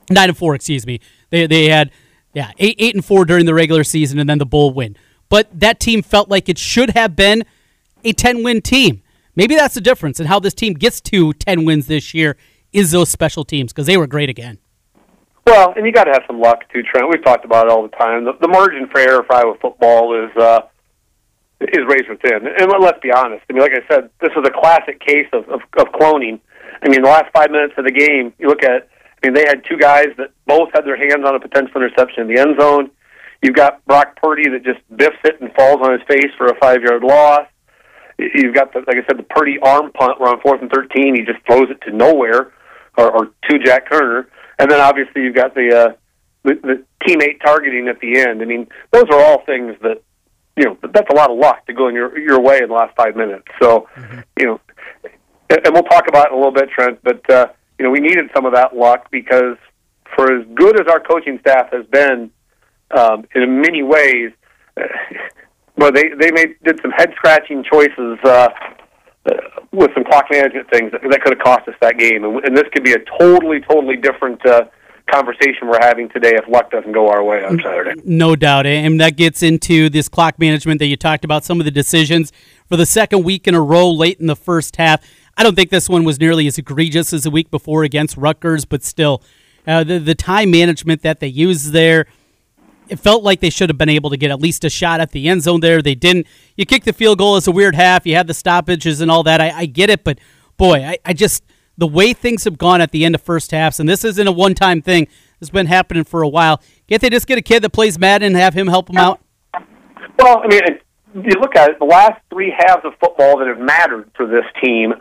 nine 0.09 0.27
and 0.27 0.37
four, 0.37 0.55
excuse 0.55 0.85
me. 0.85 0.99
They 1.29 1.47
they 1.47 1.69
had 1.69 1.89
yeah 2.33 2.51
eight 2.57 2.75
eight 2.79 2.95
and 2.95 3.05
four 3.05 3.23
during 3.23 3.45
the 3.45 3.53
regular 3.53 3.85
season, 3.85 4.19
and 4.19 4.29
then 4.29 4.37
the 4.37 4.45
bowl 4.45 4.73
win. 4.73 4.97
But 5.29 5.47
that 5.57 5.79
team 5.79 6.01
felt 6.01 6.29
like 6.29 6.49
it 6.49 6.57
should 6.57 6.89
have 6.89 7.15
been 7.15 7.45
a 8.03 8.11
10 8.11 8.43
win 8.43 8.61
team. 8.61 9.01
Maybe 9.37 9.55
that's 9.55 9.73
the 9.73 9.81
difference 9.81 10.19
in 10.19 10.27
how 10.27 10.39
this 10.39 10.53
team 10.53 10.73
gets 10.73 10.99
to 11.01 11.31
10 11.33 11.63
wins 11.63 11.87
this 11.87 12.13
year 12.13 12.35
is 12.73 12.91
those 12.91 13.09
special 13.09 13.45
teams 13.45 13.71
because 13.71 13.87
they 13.87 13.97
were 13.97 14.05
great 14.05 14.29
again. 14.29 14.59
Well, 15.45 15.73
and 15.75 15.85
you 15.85 15.91
got 15.91 16.05
to 16.05 16.11
have 16.11 16.23
some 16.25 16.39
luck 16.39 16.67
too, 16.73 16.81
Trent. 16.81 17.07
We've 17.09 17.23
talked 17.23 17.45
about 17.45 17.67
it 17.67 17.71
all 17.71 17.83
the 17.83 17.95
time. 17.95 18.25
The, 18.25 18.33
the 18.41 18.47
margin 18.47 18.87
for 18.91 18.99
error 18.99 19.23
for 19.23 19.35
Iowa 19.35 19.55
football 19.61 20.25
is 20.25 20.35
uh, 20.35 20.61
is 21.61 21.85
razor 21.87 22.15
thin. 22.17 22.47
And 22.47 22.71
let's 22.81 22.99
be 23.01 23.11
honest. 23.11 23.45
I 23.49 23.53
mean, 23.53 23.61
like 23.61 23.71
I 23.73 23.87
said, 23.87 24.09
this 24.21 24.31
was 24.35 24.47
a 24.47 24.51
classic 24.51 24.99
case 24.99 25.27
of, 25.33 25.47
of, 25.49 25.61
of 25.77 25.93
cloning. 25.93 26.39
I 26.81 26.89
mean, 26.89 27.03
the 27.03 27.09
last 27.09 27.31
five 27.33 27.51
minutes 27.51 27.73
of 27.77 27.85
the 27.85 27.91
game, 27.91 28.33
you 28.39 28.47
look 28.47 28.63
at. 28.63 28.89
I 29.23 29.27
mean, 29.27 29.33
they 29.33 29.45
had 29.47 29.63
two 29.67 29.77
guys 29.77 30.09
that 30.17 30.31
both 30.45 30.69
had 30.73 30.85
their 30.85 30.97
hands 30.97 31.25
on 31.25 31.35
a 31.35 31.39
potential 31.39 31.77
interception 31.77 32.23
in 32.23 32.35
the 32.35 32.39
end 32.39 32.59
zone. 32.59 32.91
You've 33.41 33.55
got 33.55 33.83
Brock 33.85 34.19
Purdy 34.21 34.49
that 34.49 34.63
just 34.63 34.79
biffs 34.95 35.17
it 35.23 35.41
and 35.41 35.51
falls 35.53 35.79
on 35.81 35.93
his 35.93 36.01
face 36.07 36.31
for 36.37 36.47
a 36.47 36.55
five 36.59 36.81
yard 36.81 37.03
loss. 37.03 37.47
You've 38.17 38.53
got, 38.53 38.73
the, 38.73 38.79
like 38.79 38.97
I 38.97 39.05
said, 39.07 39.17
the 39.17 39.23
Purdy 39.23 39.57
arm 39.61 39.91
punt 39.91 40.19
where 40.19 40.29
on 40.29 40.41
fourth 40.41 40.61
and 40.61 40.71
thirteen 40.71 41.15
he 41.15 41.21
just 41.21 41.45
throws 41.45 41.69
it 41.69 41.81
to 41.85 41.95
nowhere, 41.95 42.53
or, 42.97 43.11
or 43.11 43.25
to 43.49 43.59
Jack 43.63 43.89
Koerner. 43.89 44.27
And 44.59 44.69
then 44.69 44.79
obviously 44.79 45.23
you've 45.23 45.35
got 45.35 45.53
the 45.53 45.75
uh, 45.75 45.93
the, 46.43 46.53
the 46.61 46.83
teammate 47.05 47.41
targeting 47.43 47.87
at 47.87 47.99
the 47.99 48.19
end. 48.19 48.41
I 48.41 48.45
mean, 48.45 48.67
those 48.91 49.05
are 49.11 49.19
all 49.19 49.43
things 49.45 49.75
that 49.81 50.01
you 50.55 50.65
know 50.65 50.77
that's 50.93 51.09
a 51.09 51.15
lot 51.15 51.31
of 51.31 51.37
luck 51.37 51.65
to 51.67 51.73
go 51.73 51.87
in 51.87 51.95
your 51.95 52.17
your 52.17 52.39
way 52.39 52.59
in 52.61 52.69
the 52.69 52.73
last 52.73 52.95
five 52.95 53.15
minutes. 53.15 53.45
So, 53.61 53.87
mm-hmm. 53.95 54.19
you 54.39 54.45
know, 54.45 54.61
and 55.49 55.73
we'll 55.73 55.83
talk 55.83 56.07
about 56.07 56.27
it 56.27 56.31
in 56.31 56.35
a 56.35 56.37
little 56.37 56.53
bit, 56.53 56.69
Trent. 56.69 56.99
But 57.03 57.29
uh, 57.29 57.47
you 57.77 57.85
know, 57.85 57.91
we 57.91 57.99
needed 57.99 58.29
some 58.33 58.45
of 58.45 58.53
that 58.53 58.75
luck 58.75 59.09
because 59.11 59.57
for 60.15 60.33
as 60.33 60.45
good 60.53 60.79
as 60.79 60.87
our 60.87 60.99
coaching 60.99 61.39
staff 61.39 61.71
has 61.71 61.85
been 61.87 62.31
um, 62.91 63.25
in 63.33 63.61
many 63.61 63.83
ways, 63.83 64.31
well, 65.77 65.91
they 65.91 66.09
they 66.19 66.31
made 66.31 66.55
did 66.63 66.79
some 66.81 66.91
head 66.91 67.11
scratching 67.15 67.63
choices. 67.63 68.17
Uh, 68.23 68.29
uh, 68.29 68.49
with 69.71 69.91
some 69.93 70.03
clock 70.03 70.25
management 70.31 70.69
things 70.69 70.91
that, 70.91 71.01
that 71.01 71.21
could 71.21 71.33
have 71.33 71.43
cost 71.43 71.67
us 71.67 71.75
that 71.81 71.97
game, 71.97 72.23
and, 72.23 72.43
and 72.45 72.55
this 72.55 72.65
could 72.71 72.83
be 72.83 72.93
a 72.93 72.99
totally, 73.19 73.59
totally 73.61 73.97
different 73.97 74.45
uh, 74.45 74.65
conversation 75.11 75.67
we're 75.67 75.79
having 75.81 76.09
today 76.09 76.33
if 76.35 76.47
luck 76.47 76.71
doesn't 76.71 76.91
go 76.91 77.09
our 77.09 77.23
way 77.23 77.43
on 77.43 77.59
Saturday. 77.63 78.01
No 78.05 78.35
doubt. 78.35 78.65
And 78.65 78.99
that 78.99 79.15
gets 79.17 79.43
into 79.43 79.89
this 79.89 80.09
clock 80.09 80.39
management 80.39 80.79
that 80.79 80.87
you 80.87 80.97
talked 80.97 81.23
about, 81.23 81.43
some 81.43 81.59
of 81.59 81.65
the 81.65 81.71
decisions 81.71 82.31
for 82.67 82.75
the 82.75 82.85
second 82.85 83.23
week 83.23 83.47
in 83.47 83.53
a 83.53 83.61
row 83.61 83.89
late 83.91 84.19
in 84.19 84.27
the 84.27 84.35
first 84.35 84.77
half. 84.77 85.03
I 85.37 85.43
don't 85.43 85.55
think 85.55 85.69
this 85.69 85.89
one 85.89 86.05
was 86.05 86.19
nearly 86.19 86.47
as 86.47 86.57
egregious 86.57 87.13
as 87.13 87.23
the 87.23 87.29
week 87.29 87.51
before 87.51 87.83
against 87.83 88.17
Rutgers, 88.17 88.65
but 88.65 88.83
still, 88.83 89.21
uh, 89.67 89.83
the, 89.83 89.99
the 89.99 90.15
time 90.15 90.51
management 90.51 91.01
that 91.01 91.19
they 91.19 91.27
used 91.27 91.71
there, 91.71 92.07
it 92.87 92.99
felt 92.99 93.23
like 93.23 93.39
they 93.39 93.49
should 93.49 93.69
have 93.69 93.77
been 93.77 93.89
able 93.89 94.09
to 94.09 94.17
get 94.17 94.31
at 94.31 94.39
least 94.39 94.63
a 94.63 94.69
shot 94.69 94.99
at 94.99 95.11
the 95.11 95.27
end 95.27 95.43
zone 95.43 95.59
there. 95.59 95.81
They 95.81 95.95
didn't. 95.95 96.27
You 96.55 96.65
kicked 96.65 96.85
the 96.85 96.93
field 96.93 97.17
goal 97.17 97.35
as 97.35 97.47
a 97.47 97.51
weird 97.51 97.75
half. 97.75 98.05
You 98.05 98.15
had 98.15 98.27
the 98.27 98.33
stoppages 98.33 99.01
and 99.01 99.09
all 99.09 99.23
that. 99.23 99.41
I, 99.41 99.51
I 99.51 99.65
get 99.65 99.89
it, 99.89 100.03
but 100.03 100.19
boy, 100.57 100.83
I, 100.83 100.97
I 101.05 101.13
just– 101.13 101.43
the 101.77 101.87
way 101.87 102.13
things 102.13 102.43
have 102.45 102.57
gone 102.57 102.81
at 102.81 102.91
the 102.91 103.05
end 103.05 103.15
of 103.15 103.21
first 103.21 103.51
halves, 103.51 103.79
and 103.79 103.89
this 103.89 104.03
isn't 104.03 104.27
a 104.27 104.31
one 104.31 104.53
time 104.53 104.81
thing, 104.81 105.07
it's 105.41 105.49
been 105.49 105.65
happening 105.65 106.03
for 106.03 106.21
a 106.21 106.29
while. 106.29 106.61
Can't 106.87 107.01
they 107.01 107.09
just 107.09 107.27
get 107.27 107.37
a 107.37 107.41
kid 107.41 107.63
that 107.63 107.71
plays 107.71 107.99
Madden 107.99 108.27
and 108.27 108.35
have 108.35 108.53
him 108.53 108.67
help 108.67 108.87
them 108.87 108.97
out? 108.97 109.19
Well, 110.17 110.41
I 110.43 110.47
mean, 110.47 110.61
you 111.13 111.39
look 111.41 111.55
at 111.55 111.71
it, 111.71 111.79
the 111.79 111.85
last 111.85 112.21
three 112.29 112.53
halves 112.57 112.85
of 112.85 112.93
football 112.99 113.37
that 113.39 113.47
have 113.47 113.59
mattered 113.59 114.09
for 114.15 114.25
this 114.25 114.45
team, 114.63 114.93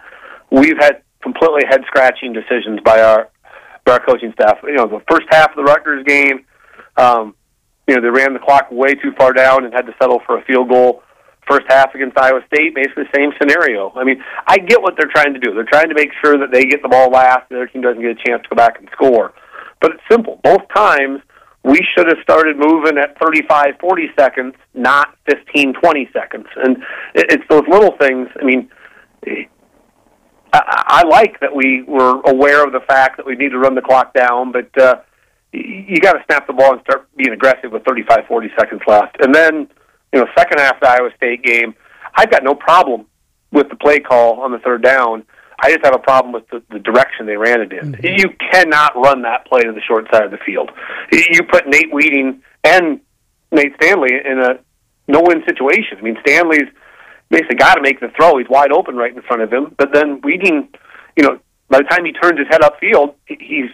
we've 0.51 0.79
had 0.79 1.03
completely 1.23 1.62
head 1.68 1.83
scratching 1.87 2.33
decisions 2.33 2.81
by 2.85 3.01
our 3.01 3.31
by 3.85 3.92
our 3.92 4.05
coaching 4.05 4.33
staff. 4.33 4.59
You 4.64 4.75
know, 4.75 4.87
the 4.87 5.03
first 5.11 5.27
half 5.31 5.51
of 5.51 5.57
the 5.57 5.62
Rutgers 5.62 6.05
game, 6.05 6.47
um, 6.97 7.35
you 7.87 7.94
know, 7.94 8.01
they 8.01 8.11
ran 8.11 8.33
the 8.33 8.38
clock 8.38 8.68
way 8.70 8.94
too 8.94 9.12
far 9.18 9.33
down 9.33 9.64
and 9.64 9.75
had 9.75 9.87
to 9.87 9.94
settle 10.01 10.20
for 10.27 10.38
a 10.38 10.44
field 10.44 10.68
goal 10.68 11.03
first 11.49 11.66
half 11.68 11.94
against 11.94 12.18
Iowa 12.18 12.40
State, 12.47 12.75
basically 12.75 13.05
the 13.05 13.18
same 13.18 13.31
scenario. 13.40 13.92
I 13.94 14.05
mean, 14.05 14.23
I 14.47 14.59
get 14.59 14.81
what 14.81 14.94
they're 14.97 15.11
trying 15.12 15.35
to 15.35 15.40
do. 15.40 15.53
They're 15.55 15.64
trying 15.64 15.88
to 15.88 15.94
make 15.94 16.11
sure 16.25 16.38
that 16.38 16.51
they 16.51 16.64
get 16.64 16.83
the 16.83 16.88
ball 16.88 17.11
last, 17.11 17.49
the 17.49 17.57
other 17.57 17.66
team 17.66 17.83
doesn't 17.83 18.01
get 18.01 18.12
a 18.12 18.25
chance 18.27 18.42
to 18.42 18.49
go 18.49 18.57
back 18.57 18.79
and 18.79 18.88
score. 18.92 19.35
But 19.81 19.92
it's 19.92 20.03
simple. 20.11 20.40
Both 20.42 20.62
times, 20.75 21.20
we 21.62 21.81
should 21.94 22.07
have 22.09 22.18
started 22.23 22.57
moving 22.57 22.99
at 22.99 23.18
35, 23.18 23.75
40 23.81 24.09
seconds, 24.18 24.55
not 24.75 25.16
15, 25.29 25.75
20 25.75 26.11
seconds. 26.12 26.47
And 26.57 26.83
it's 27.14 27.44
those 27.49 27.64
little 27.68 27.97
things. 27.99 28.29
I 28.40 28.44
mean, 28.44 28.70
I, 30.53 31.03
I 31.03 31.03
like 31.05 31.40
that 31.40 31.55
we 31.55 31.83
were 31.83 32.20
aware 32.27 32.64
of 32.64 32.73
the 32.73 32.81
fact 32.81 33.16
that 33.16 33.27
we 33.27 33.35
need 33.35 33.51
to 33.51 33.59
run 33.59 33.75
the 33.75 33.83
clock 33.83 34.14
down, 34.14 34.53
but 34.53 34.79
uh, 34.81 34.97
you 35.55 35.99
got 35.99 36.14
to 36.14 36.25
snap 36.27 36.47
the 36.47 36.53
ball 36.53 36.73
and 36.73 36.81
start 36.83 37.09
being 37.17 37.33
aggressive 37.33 37.73
with 37.73 37.85
35, 37.85 38.27
40 38.27 38.51
seconds 38.59 38.83
left. 38.87 39.17
And 39.21 39.35
then 39.35 39.69
you 40.14 40.21
know, 40.21 40.27
second 40.38 40.61
half 40.61 40.77
of 40.77 40.81
the 40.81 40.88
Iowa 40.88 41.11
State 41.17 41.43
game, 41.43 41.75
I've 42.14 42.31
got 42.31 42.45
no 42.45 42.55
problem 42.55 43.07
with 43.51 43.69
the 43.69 43.77
play 43.77 43.99
call 43.99 44.40
on 44.40 44.53
the 44.53 44.59
third 44.59 44.83
down. 44.83 45.25
I 45.61 45.71
just 45.71 45.85
have 45.85 45.95
a 45.95 45.99
problem 45.99 46.33
with 46.33 46.49
the, 46.51 46.62
the 46.71 46.79
direction 46.79 47.27
they 47.27 47.37
ran 47.37 47.61
it 47.61 47.73
in. 47.73 47.93
Mm-hmm. 47.93 48.19
You 48.19 48.31
cannot 48.51 48.95
run 48.97 49.23
that 49.23 49.47
play 49.47 49.62
to 49.62 49.73
the 49.73 49.81
short 49.81 50.07
side 50.12 50.25
of 50.25 50.31
the 50.31 50.38
field. 50.38 50.71
You 51.12 51.43
put 51.43 51.67
Nate 51.67 51.93
Wieting 51.93 52.43
and 52.62 53.01
Nate 53.51 53.75
Stanley 53.77 54.11
in 54.25 54.38
a 54.38 54.59
no-win 55.09 55.43
situation. 55.47 55.99
I 55.99 56.03
mean, 56.03 56.17
Stanley's 56.27 56.69
basically 57.31 57.57
got 57.57 57.75
to 57.75 57.83
make 57.83 58.01
the 58.01 58.09
throw. 58.17 58.38
He's 58.38 58.49
wide 58.49 58.73
open 58.73 58.97
right 58.97 59.14
in 59.14 59.23
front 59.23 59.43
of 59.43 59.53
him. 59.53 59.75
But 59.77 59.93
then 59.93 60.21
Wieting, 60.23 60.69
you 61.17 61.25
know, 61.25 61.38
by 61.69 61.79
the 61.79 61.85
time 61.85 62.05
he 62.05 62.12
turns 62.12 62.38
his 62.38 62.49
head 62.49 62.61
upfield, 62.61 63.14
he's 63.27 63.71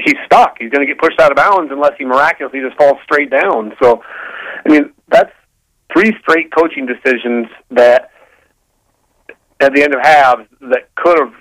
he's 0.00 0.16
stuck. 0.26 0.56
He's 0.58 0.70
going 0.70 0.86
to 0.86 0.92
get 0.92 1.00
pushed 1.00 1.20
out 1.20 1.30
of 1.30 1.36
bounds 1.36 1.70
unless 1.72 1.92
he 1.98 2.04
miraculously 2.04 2.60
just 2.60 2.76
falls 2.76 2.98
straight 3.04 3.30
down. 3.30 3.72
So, 3.82 4.02
I 4.64 4.68
mean, 4.68 4.92
that's 5.08 5.32
three 5.92 6.12
straight 6.20 6.52
coaching 6.52 6.86
decisions 6.86 7.46
that 7.70 8.10
at 9.60 9.72
the 9.72 9.82
end 9.82 9.94
of 9.94 10.00
halves 10.02 10.48
that 10.60 10.94
could 10.96 11.18
have 11.18 11.32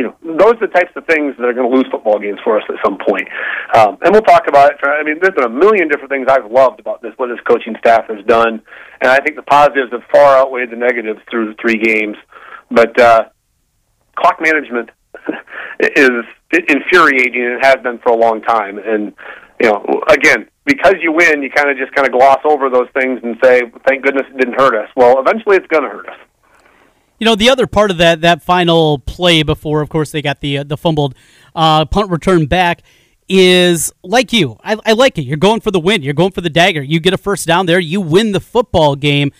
you 0.00 0.06
know, 0.06 0.16
those 0.24 0.54
are 0.54 0.66
the 0.66 0.72
types 0.72 0.92
of 0.96 1.04
things 1.04 1.36
that 1.36 1.44
are 1.44 1.52
going 1.52 1.70
to 1.70 1.76
lose 1.76 1.84
football 1.90 2.18
games 2.18 2.38
for 2.42 2.56
us 2.56 2.64
at 2.70 2.76
some 2.82 2.96
point. 2.96 3.28
Um, 3.74 3.98
and 4.00 4.12
we'll 4.12 4.22
talk 4.22 4.48
about 4.48 4.72
it. 4.72 4.78
I 4.82 5.02
mean, 5.02 5.18
there's 5.20 5.34
been 5.34 5.44
a 5.44 5.50
million 5.50 5.88
different 5.88 6.08
things 6.08 6.26
I've 6.26 6.50
loved 6.50 6.80
about 6.80 7.02
this, 7.02 7.12
what 7.18 7.26
this 7.26 7.40
coaching 7.46 7.76
staff 7.80 8.06
has 8.08 8.24
done. 8.24 8.62
And 9.02 9.10
I 9.10 9.20
think 9.20 9.36
the 9.36 9.42
positives 9.42 9.92
have 9.92 10.00
far 10.10 10.38
outweighed 10.38 10.70
the 10.70 10.76
negatives 10.76 11.20
through 11.30 11.52
the 11.52 11.54
three 11.60 11.76
games. 11.76 12.16
But 12.70 12.98
uh, 12.98 13.28
clock 14.16 14.40
management 14.40 14.88
is 15.80 16.10
infuriating 16.50 17.44
and 17.44 17.64
has 17.64 17.76
been 17.82 17.98
for 17.98 18.12
a 18.12 18.16
long 18.16 18.42
time. 18.42 18.78
And, 18.78 19.12
you 19.60 19.70
know, 19.70 19.84
again, 20.08 20.48
because 20.64 20.94
you 21.00 21.12
win, 21.12 21.42
you 21.42 21.50
kind 21.50 21.70
of 21.70 21.76
just 21.76 21.94
kind 21.94 22.06
of 22.06 22.12
gloss 22.12 22.40
over 22.44 22.68
those 22.70 22.88
things 22.94 23.20
and 23.22 23.36
say, 23.42 23.62
"Thank 23.86 24.04
goodness 24.04 24.26
it 24.32 24.38
didn't 24.38 24.54
hurt 24.54 24.74
us." 24.74 24.88
Well, 24.94 25.18
eventually, 25.18 25.56
it's 25.56 25.66
going 25.66 25.82
to 25.82 25.88
hurt 25.88 26.08
us. 26.08 26.16
You 27.18 27.26
know, 27.26 27.34
the 27.34 27.50
other 27.50 27.66
part 27.66 27.90
of 27.90 27.98
that 27.98 28.20
that 28.22 28.42
final 28.42 28.98
play 28.98 29.42
before, 29.42 29.80
of 29.80 29.88
course, 29.88 30.12
they 30.12 30.22
got 30.22 30.40
the 30.40 30.58
uh, 30.58 30.64
the 30.64 30.76
fumbled 30.76 31.14
uh, 31.54 31.84
punt 31.86 32.10
return 32.10 32.46
back 32.46 32.82
is 33.28 33.92
like 34.02 34.32
you. 34.32 34.58
I, 34.62 34.76
I 34.84 34.92
like 34.92 35.16
it. 35.18 35.22
You're 35.22 35.36
going 35.36 35.60
for 35.60 35.70
the 35.70 35.80
win. 35.80 36.02
You're 36.02 36.14
going 36.14 36.32
for 36.32 36.40
the 36.40 36.50
dagger. 36.50 36.82
You 36.82 36.98
get 36.98 37.12
a 37.12 37.18
first 37.18 37.46
down 37.46 37.66
there. 37.66 37.78
You 37.78 38.00
win 38.00 38.32
the 38.32 38.40
football 38.40 38.96
game. 38.96 39.32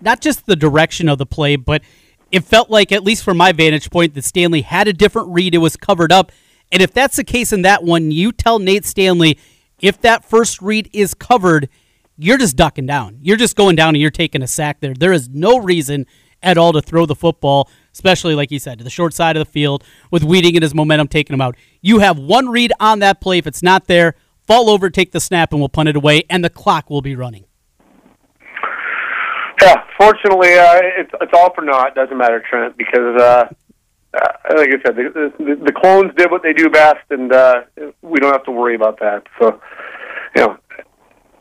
Not 0.00 0.20
just 0.20 0.46
the 0.46 0.56
direction 0.56 1.08
of 1.08 1.18
the 1.18 1.26
play, 1.26 1.56
but 1.56 1.82
it 2.30 2.44
felt 2.44 2.70
like, 2.70 2.92
at 2.92 3.04
least 3.04 3.24
from 3.24 3.36
my 3.36 3.52
vantage 3.52 3.90
point, 3.90 4.14
that 4.14 4.24
Stanley 4.24 4.62
had 4.62 4.88
a 4.88 4.92
different 4.92 5.28
read. 5.28 5.54
It 5.54 5.58
was 5.58 5.76
covered 5.76 6.12
up. 6.12 6.32
And 6.72 6.82
if 6.82 6.92
that's 6.92 7.16
the 7.16 7.24
case 7.24 7.52
in 7.52 7.62
that 7.62 7.84
one, 7.84 8.10
you 8.10 8.32
tell 8.32 8.58
Nate 8.58 8.84
Stanley, 8.84 9.38
if 9.78 10.00
that 10.00 10.24
first 10.24 10.60
read 10.60 10.90
is 10.92 11.14
covered, 11.14 11.68
you're 12.16 12.38
just 12.38 12.56
ducking 12.56 12.86
down. 12.86 13.18
You're 13.22 13.36
just 13.36 13.56
going 13.56 13.76
down 13.76 13.90
and 13.90 13.98
you're 13.98 14.10
taking 14.10 14.42
a 14.42 14.46
sack 14.46 14.80
there. 14.80 14.94
There 14.94 15.12
is 15.12 15.28
no 15.28 15.58
reason 15.58 16.06
at 16.42 16.58
all 16.58 16.72
to 16.72 16.82
throw 16.82 17.06
the 17.06 17.14
football, 17.14 17.70
especially 17.92 18.34
like 18.34 18.50
you 18.50 18.58
said, 18.58 18.78
to 18.78 18.84
the 18.84 18.90
short 18.90 19.14
side 19.14 19.36
of 19.36 19.46
the 19.46 19.50
field 19.50 19.84
with 20.10 20.24
Wieting 20.24 20.56
and 20.56 20.62
his 20.62 20.74
momentum 20.74 21.08
taking 21.08 21.34
him 21.34 21.40
out. 21.40 21.56
You 21.80 22.00
have 22.00 22.18
one 22.18 22.48
read 22.48 22.72
on 22.80 22.98
that 23.00 23.20
play. 23.20 23.38
If 23.38 23.46
it's 23.46 23.62
not 23.62 23.86
there, 23.86 24.14
fall 24.46 24.68
over, 24.68 24.90
take 24.90 25.12
the 25.12 25.20
snap, 25.20 25.52
and 25.52 25.60
we'll 25.60 25.68
punt 25.68 25.88
it 25.88 25.96
away, 25.96 26.24
and 26.28 26.44
the 26.44 26.50
clock 26.50 26.90
will 26.90 27.02
be 27.02 27.16
running. 27.16 27.45
Yeah, 29.60 29.82
fortunately, 29.98 30.54
uh, 30.54 30.80
it's 30.82 31.10
it's 31.20 31.32
all 31.32 31.54
for 31.54 31.62
naught. 31.62 31.94
Doesn't 31.94 32.16
matter, 32.16 32.42
Trent, 32.48 32.76
because 32.76 33.20
uh, 33.20 33.48
uh, 34.16 34.32
like 34.56 34.68
I 34.68 34.82
said, 34.84 34.96
the, 34.96 35.32
the, 35.38 35.56
the 35.66 35.72
clones 35.72 36.12
did 36.16 36.30
what 36.30 36.42
they 36.42 36.52
do 36.52 36.70
best, 36.70 37.04
and 37.10 37.32
uh, 37.32 37.62
we 38.02 38.18
don't 38.18 38.32
have 38.32 38.44
to 38.44 38.50
worry 38.50 38.74
about 38.74 38.98
that. 39.00 39.24
So, 39.40 39.60
you 40.34 40.42
know, 40.42 40.58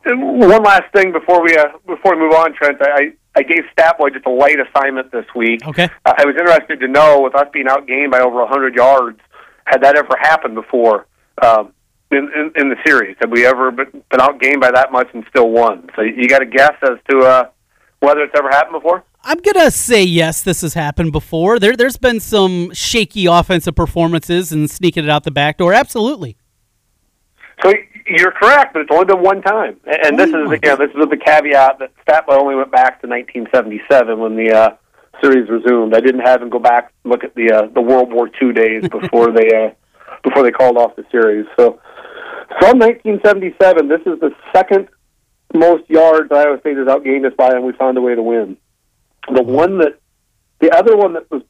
one 0.06 0.64
last 0.64 0.92
thing 0.94 1.12
before 1.12 1.44
we 1.44 1.56
uh, 1.56 1.70
before 1.88 2.16
we 2.16 2.22
move 2.22 2.34
on, 2.34 2.54
Trent, 2.54 2.78
I 2.82 3.14
I 3.36 3.44
gave 3.44 3.64
Statboy 3.78 4.14
just 4.14 4.26
a 4.26 4.30
light 4.30 4.58
assignment 4.60 5.12
this 5.12 5.26
week. 5.36 5.66
Okay, 5.68 5.90
uh, 6.06 6.14
I 6.18 6.26
was 6.26 6.36
interested 6.38 6.80
to 6.82 6.88
know 6.88 7.22
with 7.22 7.36
us 7.36 7.48
being 7.54 7.68
outgained 7.68 8.12
by 8.12 8.20
over 8.20 8.38
100 8.38 8.76
yards, 8.76 9.20
had 9.66 9.82
that 9.84 9.96
ever 9.98 10.16
happened 10.20 10.56
before 10.56 11.08
um, 11.42 11.74
in, 12.12 12.30
in 12.36 12.52
in 12.56 12.70
the 12.70 12.78
series? 12.86 13.16
Have 13.22 13.32
we 13.32 13.46
ever 13.46 13.72
been, 13.72 14.04
been 14.10 14.20
outgained 14.20 14.62
by 14.62 14.72
that 14.72 14.92
much 14.92 15.08
and 15.14 15.24
still 15.30 15.50
won? 15.50 15.90
So 15.96 16.02
you 16.02 16.28
got 16.28 16.42
a 16.42 16.46
guess 16.46 16.74
as 16.84 16.98
to 17.10 17.20
uh, 17.20 17.50
whether 18.00 18.22
it's 18.22 18.34
ever 18.38 18.50
happened 18.50 18.82
before? 18.82 19.04
I'm 19.24 19.40
gonna 19.40 19.72
say 19.72 20.04
yes. 20.04 20.44
This 20.44 20.62
has 20.62 20.76
happened 20.76 21.12
before. 21.12 21.58
There, 21.58 21.76
there's 21.76 21.98
been 21.98 22.20
some 22.20 22.72
shaky 22.74 23.26
offensive 23.26 23.76
performances 23.76 24.52
and 24.52 24.70
sneaking 24.70 25.04
it 25.04 25.10
out 25.10 25.24
the 25.24 25.32
back 25.32 25.58
door. 25.58 25.74
Absolutely. 25.74 26.38
So 27.64 27.74
you're 28.08 28.32
correct, 28.32 28.74
but 28.74 28.84
it's 28.84 28.92
only 28.92 29.06
been 29.06 29.24
one 29.24 29.42
time, 29.42 29.80
and 29.88 30.20
this 30.20 30.30
is 30.30 30.52
again 30.52 30.78
this 30.78 30.92
is 30.92 30.96
with 30.96 31.10
the 31.10 31.18
caveat 31.18 31.80
that 31.80 31.92
Statboy 32.06 32.40
only 32.40 32.56
went 32.56 32.72
back 32.72 33.02
to 33.02 33.08
1977 33.08 34.20
when 34.20 34.36
the 34.36 34.54
uh, 34.54 34.70
series 35.24 35.50
resumed. 35.50 35.96
I 35.96 36.02
didn't 36.02 36.22
have 36.22 36.42
him 36.42 36.50
go 36.50 36.60
back 36.60 36.92
and 37.04 37.12
look 37.12 37.24
at 37.24 37.34
the 37.34 37.52
uh, 37.52 37.68
the 37.74 37.82
World 37.82 38.14
War 38.14 38.30
II 38.42 38.54
days 38.54 38.88
before 38.92 39.32
they 39.32 39.50
uh, 39.50 39.72
before 40.24 40.44
they 40.44 40.52
called 40.52 40.78
off 40.78 40.96
the 40.96 41.06
series. 41.12 41.48
So 41.58 41.80
from 42.60 42.78
1977, 42.80 43.88
this 43.88 44.02
is 44.06 44.20
the 44.20 44.32
second 44.54 44.88
most 45.56 45.90
yards 45.90 46.32
Iowa 46.32 46.60
State 46.60 46.78
has 46.78 46.88
outgained 46.88 47.26
us 47.26 47.34
by, 47.38 47.50
and 47.50 47.64
we 47.64 47.74
found 47.74 47.98
a 47.98 48.02
way 48.02 48.16
to 48.16 48.22
win. 48.22 48.58
The 49.34 49.44
one 49.44 49.80
that, 49.80 50.00
the 50.60 50.72
other 50.72 50.96
one 50.96 51.14
that 51.14 51.30
was 51.32 51.42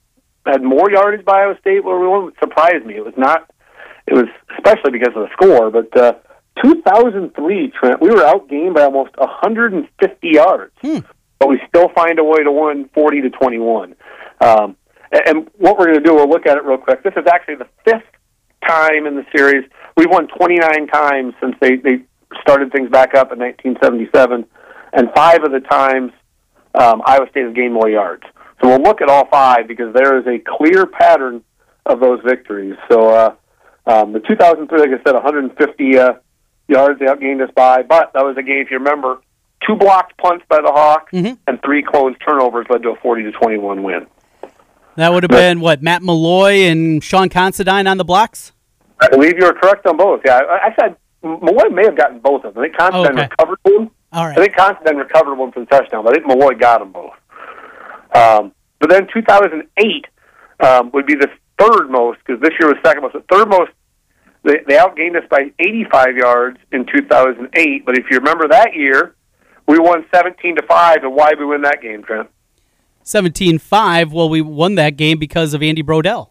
had 0.46 0.62
more 0.64 0.90
yardage 0.92 1.26
by 1.26 1.42
Iowa 1.42 1.58
State, 1.60 1.84
where 1.84 2.00
we 2.00 2.08
won, 2.08 2.32
surprised 2.40 2.86
me. 2.86 2.96
It 2.96 3.06
was 3.06 3.16
not. 3.18 3.50
It 4.08 4.14
was 4.14 4.26
especially 4.58 4.92
because 4.92 5.16
of 5.16 5.28
the 5.28 5.30
score, 5.34 5.72
but 5.72 5.96
uh, 5.98 6.14
2003, 6.64 7.72
Trent, 7.72 8.02
we 8.02 8.10
were 8.10 8.22
outgained 8.22 8.76
by 8.76 8.84
almost 8.84 9.18
150 9.18 10.28
yards, 10.28 10.72
hmm. 10.82 11.00
but 11.40 11.50
we 11.50 11.60
still 11.68 11.90
find 11.90 12.20
a 12.20 12.24
way 12.24 12.44
to 12.44 12.52
win 12.52 12.90
40 12.94 13.22
to 13.22 13.30
21. 13.32 13.96
Um, 14.42 14.78
and 15.12 15.50
what 15.58 15.78
we're 15.78 15.86
going 15.86 15.98
to 15.98 16.04
do, 16.04 16.14
we'll 16.14 16.30
look 16.30 16.46
at 16.46 16.58
it 16.58 16.64
real 16.64 16.78
quick. 16.78 17.04
This 17.04 17.14
is 17.18 17.26
actually 17.32 17.56
the 17.56 17.68
fifth 17.84 18.04
time 18.68 19.06
in 19.06 19.16
the 19.16 19.26
series. 19.36 19.70
We've 19.98 20.10
won 20.10 20.28
29 20.28 20.88
times 20.88 21.34
since 21.42 21.56
they, 21.62 21.78
they 21.78 22.04
started 22.42 22.72
things 22.72 22.90
back 22.90 23.14
up 23.16 23.32
in 23.32 23.40
1977, 23.40 24.46
and 24.94 25.10
five 25.16 25.44
of 25.44 25.52
the 25.52 25.60
times 25.62 26.12
um, 26.74 27.02
Iowa 27.06 27.28
State 27.30 27.46
has 27.46 27.54
gained 27.54 27.74
more 27.74 27.90
yards. 27.90 28.24
So 28.62 28.70
we'll 28.70 28.82
look 28.82 29.02
at 29.02 29.10
all 29.10 29.28
five 29.28 29.68
because 29.68 29.94
there 29.94 30.18
is 30.18 30.26
a 30.28 30.40
clear 30.58 30.86
pattern 30.86 31.44
of 31.86 32.00
those 32.00 32.20
victories. 32.26 32.76
So 32.90 33.10
uh, 33.10 33.36
um, 33.86 34.14
the 34.14 34.20
2003, 34.22 34.80
like 34.80 34.90
I 34.90 35.04
said, 35.04 35.14
150 35.14 35.98
uh, 35.98 36.14
yards 36.68 37.00
they 37.00 37.06
outgained 37.06 37.44
us 37.44 37.52
by, 37.56 37.84
but 37.84 38.12
that 38.14 38.24
was 38.26 38.36
a 38.38 38.44
game, 38.44 38.60
if 38.62 38.72
you 38.72 38.78
remember, 38.78 39.20
two 39.68 39.76
blocked 39.76 40.18
punts 40.18 40.46
by 40.50 40.58
the 40.62 40.72
Hawks 40.72 41.12
Mhm. 41.14 41.38
and 41.48 41.62
three 41.64 41.84
closed 41.84 42.18
turnovers 42.26 42.66
led 42.70 42.84
to 42.84 42.90
a 42.90 42.96
40 42.98 43.24
to 43.24 43.32
21 43.32 43.84
win. 43.84 44.08
That 44.96 45.12
would 45.12 45.24
have 45.24 45.30
been 45.30 45.60
what 45.60 45.82
Matt 45.84 46.02
Malloy 46.02 46.64
and 46.70 47.04
Sean 47.04 47.28
Considine 47.30 47.86
on 47.86 47.98
the 47.98 48.06
blocks. 48.06 48.54
I 49.02 49.10
believe 49.10 49.34
you 49.38 49.46
were 49.46 49.54
correct 49.54 49.86
on 49.86 49.98
both. 49.98 50.22
Yeah, 50.26 50.38
I, 50.38 50.68
I 50.68 50.76
said 50.80 50.96
Malloy 51.26 51.70
may 51.70 51.84
have 51.86 51.98
gotten 51.98 52.20
both 52.20 52.44
of 52.46 52.54
them. 52.54 52.64
I 52.64 52.68
think 52.68 52.78
Constantine 52.78 53.20
Okay. 53.20 53.28
recovered 53.32 53.60
one. 53.64 53.92
All 54.14 54.24
I 54.24 54.28
right. 54.30 54.38
think 54.38 54.56
Constantine 54.56 54.98
recovered 54.98 55.36
one 55.36 55.52
for 55.52 55.60
the 55.60 55.66
touchdown, 55.66 56.04
but 56.06 56.12
I 56.14 56.16
think 56.22 56.28
Malloy 56.28 56.54
got 56.56 56.80
them 56.80 56.92
both. 56.92 57.14
Um, 58.14 58.54
but 58.80 58.90
then 58.90 59.08
2008 59.14 60.06
um, 60.62 60.92
would 60.94 61.06
be 61.06 61.16
the 61.16 61.28
third 61.60 61.90
most 61.90 62.20
because 62.26 62.42
this 62.42 62.52
year 62.60 62.70
was 62.70 62.78
second 62.86 63.02
most. 63.02 63.14
The 63.14 63.24
third 63.32 63.50
most, 63.50 63.72
they, 64.44 64.60
they 64.68 64.76
outgained 64.76 65.18
us 65.18 65.28
by 65.30 65.52
85 65.60 66.16
yards 66.18 66.58
in 66.72 66.86
2008. 66.86 67.86
But 67.86 67.98
if 67.98 68.06
you 68.12 68.18
remember 68.20 68.48
that 68.50 68.76
year, 68.76 69.16
we 69.68 69.80
won 69.80 70.06
17 70.14 70.58
to 70.58 70.62
five. 70.68 71.04
And 71.04 71.14
why 71.16 71.32
did 71.32 71.40
we 71.40 71.46
win 71.46 71.64
that 71.64 71.82
game, 71.82 72.04
Trent? 72.04 72.30
17-5. 73.04 74.12
Well, 74.12 74.30
we 74.30 74.42
won 74.42 74.76
that 74.76 74.92
game 74.98 75.18
because 75.20 75.54
of 75.54 75.62
Andy 75.62 75.84
Brodell. 75.84 76.30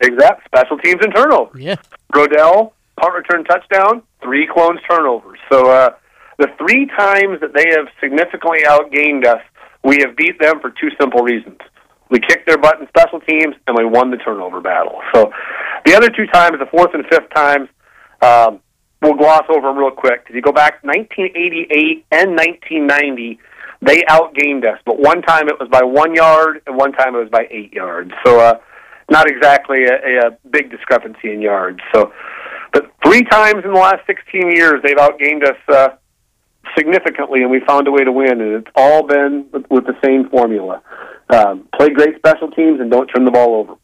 Exact 0.00 0.44
special 0.46 0.78
teams 0.78 1.00
and 1.04 1.14
turnovers. 1.14 1.60
Yeah. 1.60 1.76
Brodell, 2.12 2.72
punt 2.98 3.14
return 3.14 3.44
touchdown, 3.44 4.02
three 4.22 4.46
clones 4.46 4.80
turnovers. 4.88 5.38
So 5.50 5.70
uh, 5.70 5.90
the 6.38 6.48
three 6.58 6.86
times 6.86 7.40
that 7.40 7.52
they 7.54 7.66
have 7.70 7.86
significantly 8.00 8.60
outgained 8.66 9.26
us, 9.26 9.42
we 9.84 9.98
have 10.00 10.16
beat 10.16 10.40
them 10.40 10.60
for 10.60 10.70
two 10.70 10.90
simple 11.00 11.22
reasons. 11.22 11.58
We 12.10 12.20
kicked 12.20 12.46
their 12.46 12.58
butt 12.58 12.80
in 12.80 12.88
special 12.88 13.20
teams, 13.20 13.54
and 13.66 13.76
we 13.76 13.84
won 13.84 14.10
the 14.10 14.16
turnover 14.16 14.60
battle. 14.60 15.00
So 15.14 15.30
the 15.84 15.94
other 15.94 16.08
two 16.08 16.26
times, 16.26 16.58
the 16.58 16.66
fourth 16.66 16.94
and 16.94 17.04
fifth 17.06 17.32
times, 17.34 17.68
um, 18.22 18.60
we'll 19.02 19.14
gloss 19.14 19.44
over 19.48 19.68
them 19.68 19.76
real 19.76 19.90
quick. 19.90 20.26
If 20.28 20.34
you 20.34 20.42
go 20.42 20.52
back 20.52 20.82
1988 20.82 22.06
and 22.10 22.30
1990, 22.30 23.38
they 23.80 24.02
outgained 24.08 24.66
us, 24.66 24.80
but 24.84 24.98
one 24.98 25.22
time 25.22 25.48
it 25.48 25.60
was 25.60 25.68
by 25.70 25.82
one 25.84 26.14
yard, 26.14 26.62
and 26.66 26.76
one 26.76 26.92
time 26.92 27.14
it 27.14 27.18
was 27.18 27.30
by 27.30 27.46
eight 27.50 27.72
yards. 27.72 28.10
So 28.24 28.40
uh, 28.40 28.54
not 29.10 29.28
exactly 29.28 29.84
a, 29.84 30.28
a 30.28 30.30
big 30.50 30.70
discrepancy 30.70 31.32
in 31.32 31.40
yards. 31.40 31.80
So, 31.94 32.12
but 32.72 32.92
three 33.04 33.24
times 33.24 33.64
in 33.64 33.72
the 33.72 33.78
last 33.78 34.06
16 34.06 34.50
years, 34.52 34.80
they've 34.82 34.96
outgained 34.96 35.44
us 35.44 35.56
uh, 35.68 35.88
significantly, 36.76 37.42
and 37.42 37.50
we 37.50 37.60
found 37.66 37.88
a 37.88 37.90
way 37.90 38.04
to 38.04 38.12
win. 38.12 38.40
And 38.40 38.54
it's 38.54 38.70
all 38.74 39.06
been 39.06 39.46
with, 39.52 39.66
with 39.70 39.86
the 39.86 39.96
same 40.04 40.28
formula: 40.28 40.82
um, 41.30 41.68
play 41.76 41.90
great 41.90 42.16
special 42.16 42.50
teams 42.50 42.80
and 42.80 42.90
don't 42.90 43.06
turn 43.08 43.24
the 43.24 43.30
ball 43.30 43.54
over. 43.56 43.74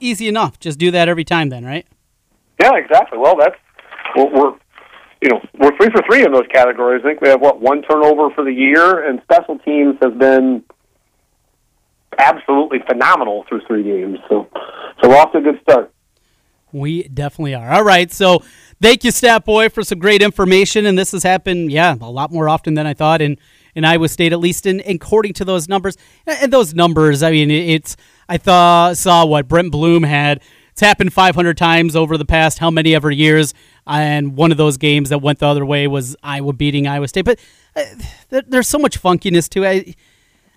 Easy 0.00 0.28
enough. 0.28 0.58
Just 0.58 0.78
do 0.78 0.90
that 0.90 1.08
every 1.08 1.24
time 1.24 1.48
then, 1.48 1.64
right? 1.64 1.86
Yeah, 2.60 2.76
exactly. 2.76 3.18
Well, 3.18 3.36
that's 3.36 3.56
we're, 4.16 4.30
we're 4.30 4.52
you 5.22 5.30
know 5.30 5.40
we're 5.58 5.76
three 5.76 5.90
for 5.90 6.02
three 6.08 6.24
in 6.24 6.32
those 6.32 6.46
categories. 6.52 7.02
I 7.04 7.08
think 7.08 7.20
we 7.20 7.28
have 7.28 7.40
what 7.40 7.60
one 7.60 7.82
turnover 7.82 8.30
for 8.34 8.44
the 8.44 8.52
year, 8.52 9.08
and 9.08 9.20
special 9.22 9.58
teams 9.58 9.96
has 10.02 10.12
been 10.14 10.64
absolutely 12.18 12.78
phenomenal 12.86 13.44
through 13.48 13.62
three 13.66 13.82
games. 13.82 14.18
So, 14.28 14.48
so 15.00 15.08
we're 15.08 15.16
off 15.16 15.32
to 15.32 15.38
a 15.38 15.40
good 15.40 15.60
start. 15.62 15.92
We 16.74 17.04
definitely 17.04 17.54
are. 17.54 17.70
All 17.72 17.84
right. 17.84 18.10
So 18.10 18.42
thank 18.82 19.04
you, 19.04 19.12
Stat 19.12 19.44
Boy, 19.44 19.68
for 19.68 19.84
some 19.84 20.00
great 20.00 20.22
information. 20.22 20.86
And 20.86 20.98
this 20.98 21.12
has 21.12 21.22
happened, 21.22 21.70
yeah, 21.70 21.94
a 22.00 22.10
lot 22.10 22.32
more 22.32 22.48
often 22.48 22.74
than 22.74 22.84
I 22.84 22.94
thought 22.94 23.22
in, 23.22 23.38
in 23.76 23.84
Iowa 23.84 24.08
State, 24.08 24.32
at 24.32 24.40
least 24.40 24.66
in 24.66 24.82
according 24.84 25.34
to 25.34 25.44
those 25.44 25.68
numbers. 25.68 25.96
And 26.26 26.52
those 26.52 26.74
numbers, 26.74 27.22
I 27.22 27.30
mean, 27.30 27.50
it's 27.50 27.96
I 28.28 28.38
thought 28.38 28.96
saw 28.96 29.24
what 29.24 29.46
Brent 29.46 29.70
Bloom 29.70 30.02
had. 30.02 30.42
It's 30.72 30.80
happened 30.80 31.12
500 31.12 31.56
times 31.56 31.94
over 31.94 32.18
the 32.18 32.24
past 32.24 32.58
how 32.58 32.72
many 32.72 32.96
ever 32.96 33.08
years. 33.08 33.54
And 33.86 34.36
one 34.36 34.50
of 34.50 34.58
those 34.58 34.76
games 34.76 35.10
that 35.10 35.18
went 35.18 35.38
the 35.38 35.46
other 35.46 35.64
way 35.64 35.86
was 35.86 36.16
Iowa 36.24 36.52
beating 36.52 36.88
Iowa 36.88 37.06
State. 37.06 37.24
But 37.24 37.38
uh, 37.76 37.84
there's 38.48 38.66
so 38.66 38.78
much 38.78 39.00
funkiness 39.00 39.48
to 39.50 39.62
it. 39.62 39.94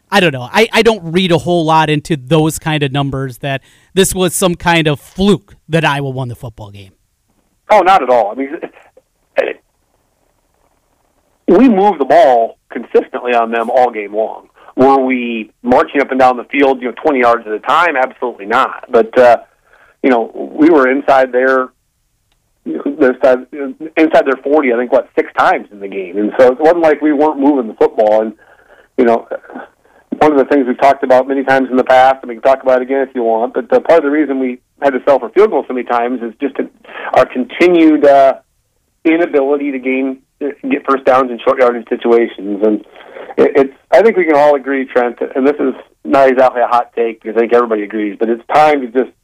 I 0.09 0.19
don't 0.19 0.31
know. 0.31 0.47
I, 0.51 0.67
I 0.71 0.81
don't 0.81 1.11
read 1.11 1.31
a 1.31 1.37
whole 1.37 1.65
lot 1.65 1.89
into 1.89 2.15
those 2.15 2.59
kind 2.59 2.83
of 2.83 2.91
numbers 2.91 3.39
that 3.39 3.61
this 3.93 4.15
was 4.15 4.33
some 4.33 4.55
kind 4.55 4.87
of 4.87 4.99
fluke 4.99 5.55
that 5.67 5.83
Iowa 5.83 6.09
won 6.09 6.29
the 6.29 6.35
football 6.35 6.71
game. 6.71 6.93
Oh, 7.69 7.81
not 7.81 8.01
at 8.01 8.09
all. 8.09 8.31
I 8.31 8.35
mean, 8.35 8.49
we 11.47 11.69
moved 11.69 11.99
the 11.99 12.05
ball 12.05 12.57
consistently 12.69 13.33
on 13.33 13.51
them 13.51 13.69
all 13.69 13.91
game 13.91 14.15
long. 14.15 14.49
Were 14.75 15.03
we 15.03 15.51
marching 15.63 16.01
up 16.01 16.11
and 16.11 16.19
down 16.19 16.37
the 16.37 16.43
field, 16.45 16.81
you 16.81 16.89
know, 16.89 16.95
20 17.03 17.19
yards 17.19 17.47
at 17.47 17.53
a 17.53 17.59
time? 17.59 17.95
Absolutely 17.97 18.45
not. 18.45 18.85
But 18.89 19.17
uh, 19.17 19.37
you 20.03 20.09
know, 20.09 20.31
we 20.57 20.69
were 20.69 20.89
inside 20.89 21.31
their 21.31 21.69
inside 22.65 23.47
their 24.25 24.41
40. 24.43 24.73
I 24.73 24.77
think 24.77 24.91
what 24.91 25.09
six 25.15 25.31
times 25.37 25.67
in 25.71 25.79
the 25.79 25.87
game, 25.87 26.17
and 26.17 26.31
so 26.37 26.51
it 26.51 26.59
wasn't 26.59 26.81
like 26.81 27.01
we 27.01 27.13
weren't 27.13 27.39
moving 27.39 27.67
the 27.67 27.73
football. 27.73 28.21
And 28.21 28.33
you 28.97 29.05
know, 29.05 29.27
one 30.27 30.37
of 30.37 30.45
the 30.45 30.53
things 30.53 30.67
we've 30.67 30.79
talked 30.79 31.03
about 31.03 31.27
many 31.27 31.43
times 31.43 31.69
in 31.69 31.77
the 31.77 31.83
past, 31.83 32.17
and 32.21 32.29
we 32.29 32.35
can 32.35 32.41
talk 32.41 32.61
about 32.61 32.81
it 32.81 32.83
again 32.83 33.07
if 33.07 33.15
you 33.15 33.23
want. 33.23 33.53
But 33.53 33.71
uh, 33.71 33.79
part 33.79 33.99
of 33.99 34.03
the 34.03 34.11
reason 34.11 34.39
we 34.39 34.59
had 34.81 34.91
to 34.91 34.99
sell 35.05 35.19
for 35.19 35.29
field 35.29 35.51
goals 35.51 35.65
so 35.67 35.73
many 35.73 35.87
times 35.87 36.21
is 36.21 36.33
just 36.41 36.55
to, 36.57 36.69
our 37.15 37.25
continued 37.25 38.05
uh, 38.05 38.39
inability 39.05 39.71
to 39.71 39.79
gain 39.79 40.21
get 40.39 40.85
first 40.87 41.05
downs 41.05 41.31
in 41.31 41.39
short 41.39 41.59
yardage 41.59 41.87
situations. 41.89 42.61
And 42.61 42.81
it, 43.37 43.51
it's 43.55 43.73
I 43.91 44.01
think 44.01 44.17
we 44.17 44.25
can 44.25 44.35
all 44.35 44.55
agree, 44.55 44.85
Trent, 44.85 45.17
and 45.35 45.47
this 45.47 45.55
is 45.59 45.73
not 46.03 46.29
exactly 46.29 46.61
a 46.61 46.67
hot 46.67 46.93
take 46.93 47.21
because 47.21 47.37
I 47.37 47.41
think 47.41 47.53
everybody 47.53 47.83
agrees, 47.83 48.17
but 48.19 48.29
it's 48.29 48.45
time 48.53 48.81
to 48.81 48.87
just 48.87 49.15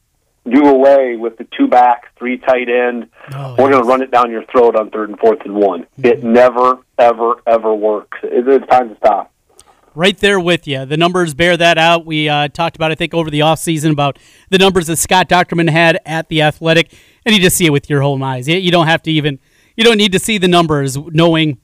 do 0.50 0.66
away 0.66 1.16
with 1.16 1.36
the 1.38 1.46
two 1.56 1.66
back, 1.66 2.14
three 2.18 2.38
tight 2.38 2.68
end. 2.68 3.08
Oh, 3.32 3.56
We're 3.58 3.70
going 3.70 3.82
to 3.82 3.88
run 3.88 4.02
it 4.02 4.10
down 4.10 4.30
your 4.30 4.44
throat 4.46 4.76
on 4.76 4.90
third 4.90 5.10
and 5.10 5.18
fourth 5.18 5.40
and 5.44 5.54
one. 5.54 5.86
It 6.02 6.24
never, 6.24 6.78
ever, 6.98 7.36
ever 7.46 7.74
works. 7.74 8.18
It, 8.22 8.46
it's 8.48 8.66
time 8.68 8.90
to 8.90 8.96
stop. 8.96 9.33
Right 9.94 10.18
there 10.18 10.40
with 10.40 10.66
you. 10.66 10.84
The 10.84 10.96
numbers 10.96 11.34
bear 11.34 11.56
that 11.56 11.78
out. 11.78 12.04
We 12.04 12.28
uh, 12.28 12.48
talked 12.48 12.74
about, 12.74 12.90
I 12.90 12.96
think, 12.96 13.14
over 13.14 13.30
the 13.30 13.40
offseason 13.40 13.92
about 13.92 14.18
the 14.50 14.58
numbers 14.58 14.88
that 14.88 14.96
Scott 14.96 15.28
Dochterman 15.28 15.70
had 15.70 15.98
at 16.04 16.28
the 16.28 16.42
Athletic, 16.42 16.92
and 17.24 17.34
you 17.34 17.40
just 17.40 17.56
see 17.56 17.66
it 17.66 17.70
with 17.70 17.88
your 17.88 18.02
own 18.02 18.22
eyes. 18.22 18.48
You- 18.48 18.56
You 18.58 18.72
don't 18.72 18.86
have 18.88 19.02
to 19.02 19.12
even, 19.12 19.38
you 19.76 19.84
don't 19.84 19.96
need 19.98 20.10
to 20.12 20.18
see 20.18 20.36
the 20.38 20.48
numbers, 20.48 20.96
knowing, 20.96 21.58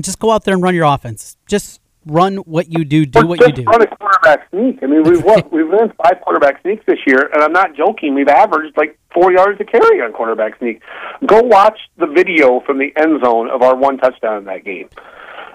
just 0.00 0.18
go 0.18 0.30
out 0.30 0.44
there 0.44 0.54
and 0.54 0.62
run 0.62 0.74
your 0.74 0.84
offense. 0.84 1.36
Just 1.46 1.80
run 2.04 2.36
what 2.38 2.70
you 2.70 2.84
do, 2.84 3.06
do 3.06 3.26
what 3.26 3.40
you 3.40 3.52
do. 3.52 3.62
run 3.62 3.80
a 3.80 3.86
quarterback 3.86 4.50
sneak. 4.50 4.80
I 4.82 4.86
mean, 4.86 5.02
we've 5.08 5.22
what, 5.24 5.50
we've 5.52 5.68
run 5.68 5.92
five 6.02 6.20
quarterback 6.22 6.60
sneaks 6.60 6.84
this 6.86 6.98
year, 7.06 7.30
and 7.32 7.42
I'm 7.42 7.52
not 7.52 7.74
joking. 7.74 8.14
We've 8.14 8.28
averaged 8.28 8.76
like 8.76 8.98
four 9.14 9.32
yards 9.32 9.58
a 9.60 9.64
carry 9.64 10.02
on 10.02 10.12
quarterback 10.12 10.58
sneak. 10.58 10.82
Go 11.26 11.40
watch 11.42 11.78
the 11.96 12.06
video 12.06 12.60
from 12.66 12.78
the 12.78 12.92
end 12.96 13.22
zone 13.24 13.48
of 13.48 13.62
our 13.62 13.76
one 13.76 13.96
touchdown 13.98 14.38
in 14.38 14.44
that 14.44 14.64
game. 14.64 14.88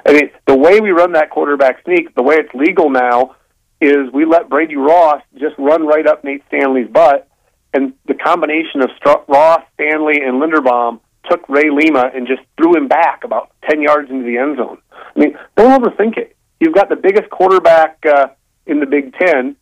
I 0.07 0.13
mean, 0.13 0.29
the 0.45 0.57
way 0.57 0.79
we 0.79 0.91
run 0.91 1.11
that 1.13 1.29
quarterback 1.29 1.83
sneak, 1.83 2.15
the 2.15 2.23
way 2.23 2.35
it's 2.35 2.53
legal 2.53 2.89
now, 2.89 3.35
is 3.81 4.11
we 4.13 4.25
let 4.25 4.49
Brady 4.49 4.77
Ross 4.77 5.21
just 5.37 5.55
run 5.57 5.85
right 5.85 6.07
up 6.07 6.23
Nate 6.23 6.43
Stanley's 6.47 6.89
butt, 6.89 7.27
and 7.73 7.93
the 8.07 8.13
combination 8.13 8.81
of 8.81 8.89
Str- 8.97 9.23
Ross, 9.27 9.61
Stanley, 9.73 10.21
and 10.23 10.41
Linderbaum 10.41 11.01
took 11.29 11.47
Ray 11.49 11.69
Lima 11.69 12.09
and 12.15 12.25
just 12.25 12.41
threw 12.55 12.75
him 12.75 12.87
back 12.87 13.23
about 13.25 13.51
ten 13.69 13.81
yards 13.81 14.09
into 14.09 14.23
the 14.23 14.37
end 14.37 14.57
zone. 14.57 14.77
I 14.93 15.19
mean, 15.19 15.37
don't 15.57 15.83
overthink 15.83 16.17
it. 16.17 16.35
You've 16.59 16.73
got 16.73 16.89
the 16.89 16.95
biggest 16.95 17.29
quarterback 17.29 17.99
uh, 18.05 18.27
in 18.65 18.79
the 18.79 18.85
Big 18.85 19.13
Ten, 19.13 19.57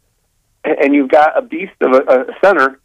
and 0.63 0.93
you've 0.93 1.09
got 1.09 1.37
a 1.37 1.41
beast 1.41 1.73
of 1.81 1.93
a, 1.93 2.01
a 2.01 2.25
center. 2.43 2.79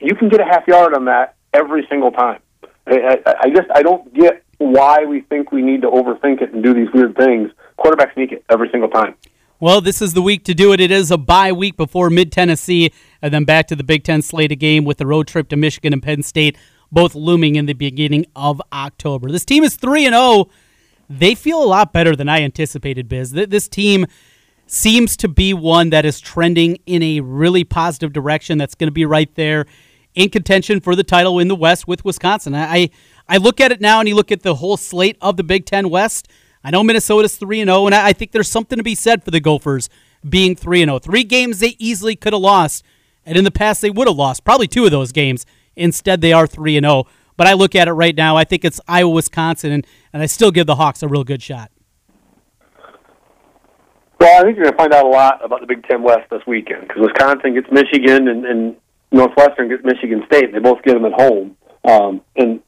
You 0.00 0.14
can 0.14 0.28
get 0.28 0.40
a 0.40 0.44
half 0.44 0.66
yard 0.66 0.94
on 0.94 1.04
that 1.04 1.36
every 1.52 1.86
single 1.90 2.12
time. 2.12 2.40
I, 2.86 3.20
I, 3.26 3.34
I 3.42 3.50
just 3.50 3.68
I 3.74 3.82
don't 3.82 4.12
get 4.14 4.42
why 4.58 5.04
we 5.04 5.22
think 5.22 5.52
we 5.52 5.62
need 5.62 5.82
to 5.82 5.88
overthink 5.88 6.42
it 6.42 6.52
and 6.52 6.62
do 6.62 6.74
these 6.74 6.88
weird 6.92 7.16
things. 7.16 7.50
Quarterback 7.76 8.14
sneak 8.14 8.32
it 8.32 8.44
every 8.50 8.68
single 8.70 8.90
time. 8.90 9.14
Well, 9.60 9.80
this 9.80 10.00
is 10.00 10.14
the 10.14 10.22
week 10.22 10.44
to 10.44 10.54
do 10.54 10.72
it. 10.72 10.80
It 10.80 10.92
is 10.92 11.10
a 11.10 11.18
bye 11.18 11.50
week 11.50 11.76
before 11.76 12.10
Mid 12.10 12.30
Tennessee, 12.30 12.92
and 13.20 13.34
then 13.34 13.44
back 13.44 13.66
to 13.68 13.76
the 13.76 13.82
Big 13.82 14.04
Ten 14.04 14.22
slate 14.22 14.52
of 14.52 14.58
game 14.58 14.84
with 14.84 14.98
the 14.98 15.06
road 15.06 15.26
trip 15.26 15.48
to 15.48 15.56
Michigan 15.56 15.92
and 15.92 16.02
Penn 16.02 16.22
State, 16.22 16.56
both 16.92 17.14
looming 17.14 17.56
in 17.56 17.66
the 17.66 17.72
beginning 17.72 18.26
of 18.36 18.62
October. 18.72 19.30
This 19.30 19.44
team 19.44 19.64
is 19.64 19.74
three 19.74 20.06
and 20.06 20.14
zero. 20.14 20.48
They 21.10 21.34
feel 21.34 21.62
a 21.62 21.66
lot 21.66 21.92
better 21.92 22.14
than 22.14 22.28
I 22.28 22.42
anticipated. 22.42 23.08
Biz, 23.08 23.32
this 23.32 23.68
team 23.68 24.06
seems 24.66 25.16
to 25.16 25.28
be 25.28 25.54
one 25.54 25.90
that 25.90 26.04
is 26.04 26.20
trending 26.20 26.78
in 26.86 27.02
a 27.02 27.20
really 27.20 27.64
positive 27.64 28.12
direction. 28.12 28.58
That's 28.58 28.74
going 28.74 28.88
to 28.88 28.92
be 28.92 29.06
right 29.06 29.34
there 29.34 29.66
in 30.14 30.28
contention 30.30 30.80
for 30.80 30.94
the 30.94 31.02
title 31.02 31.38
in 31.38 31.48
the 31.48 31.56
West 31.56 31.88
with 31.88 32.04
Wisconsin. 32.04 32.54
I 32.54 32.90
I 33.28 33.36
look 33.36 33.60
at 33.60 33.72
it 33.72 33.80
now, 33.80 34.00
and 34.00 34.08
you 34.08 34.14
look 34.14 34.32
at 34.32 34.42
the 34.42 34.56
whole 34.56 34.76
slate 34.76 35.18
of 35.20 35.36
the 35.36 35.44
Big 35.44 35.66
Ten 35.66 35.90
West. 35.90 36.28
I 36.64 36.70
know 36.70 36.82
Minnesota's 36.82 37.36
three 37.36 37.60
and 37.60 37.68
zero, 37.68 37.86
and 37.86 37.94
I 37.94 38.08
I 38.08 38.12
think 38.12 38.32
there's 38.32 38.48
something 38.48 38.78
to 38.78 38.82
be 38.82 38.94
said 38.94 39.22
for 39.22 39.30
the 39.30 39.40
Gophers 39.40 39.88
being 40.28 40.56
three 40.56 40.82
and 40.82 40.88
zero. 40.88 40.98
Three 40.98 41.24
games 41.24 41.60
they 41.60 41.76
easily 41.78 42.16
could 42.16 42.32
have 42.32 42.42
lost, 42.42 42.84
and 43.24 43.36
in 43.36 43.44
the 43.44 43.50
past 43.50 43.82
they 43.82 43.90
would 43.90 44.08
have 44.08 44.16
lost 44.16 44.44
probably 44.44 44.66
two 44.66 44.84
of 44.84 44.90
those 44.90 45.12
games. 45.12 45.44
Instead, 45.76 46.20
they 46.20 46.32
are 46.32 46.46
three 46.46 46.76
and 46.76 46.84
zero. 46.84 47.04
But 47.36 47.46
I 47.46 47.52
look 47.52 47.76
at 47.76 47.86
it 47.86 47.92
right 47.92 48.16
now. 48.16 48.36
I 48.36 48.42
think 48.42 48.64
it's 48.64 48.80
Iowa, 48.88 49.10
Wisconsin, 49.10 49.70
and, 49.70 49.86
and 50.12 50.22
I 50.22 50.26
still 50.26 50.50
give 50.50 50.66
the 50.66 50.74
Hawks 50.74 51.04
a 51.04 51.08
real 51.08 51.22
good 51.22 51.40
shot. 51.40 51.70
Well, 54.18 54.40
I 54.40 54.42
think 54.42 54.56
you're 54.56 54.64
going 54.64 54.72
to 54.72 54.76
find 54.76 54.92
out 54.92 55.04
a 55.04 55.08
lot 55.08 55.44
about 55.44 55.60
the 55.60 55.66
Big 55.68 55.84
Ten 55.84 56.02
West 56.02 56.28
this 56.30 56.42
weekend 56.48 56.88
because 56.88 57.00
Wisconsin 57.00 57.54
gets 57.54 57.68
Michigan 57.70 58.26
and, 58.26 58.44
and 58.44 58.76
Northwestern 59.12 59.68
gets 59.68 59.84
Michigan 59.84 60.24
State. 60.26 60.52
They 60.52 60.58
both 60.58 60.82
get 60.82 60.94
them 60.94 61.04
at 61.04 61.12
home, 61.12 61.56
um, 61.84 62.20
and 62.34 62.60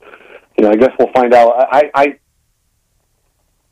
you 0.60 0.66
know 0.66 0.72
I 0.72 0.76
guess 0.76 0.90
we'll 0.98 1.12
find 1.14 1.32
out. 1.32 1.54
I, 1.72 1.90
I 1.94 2.18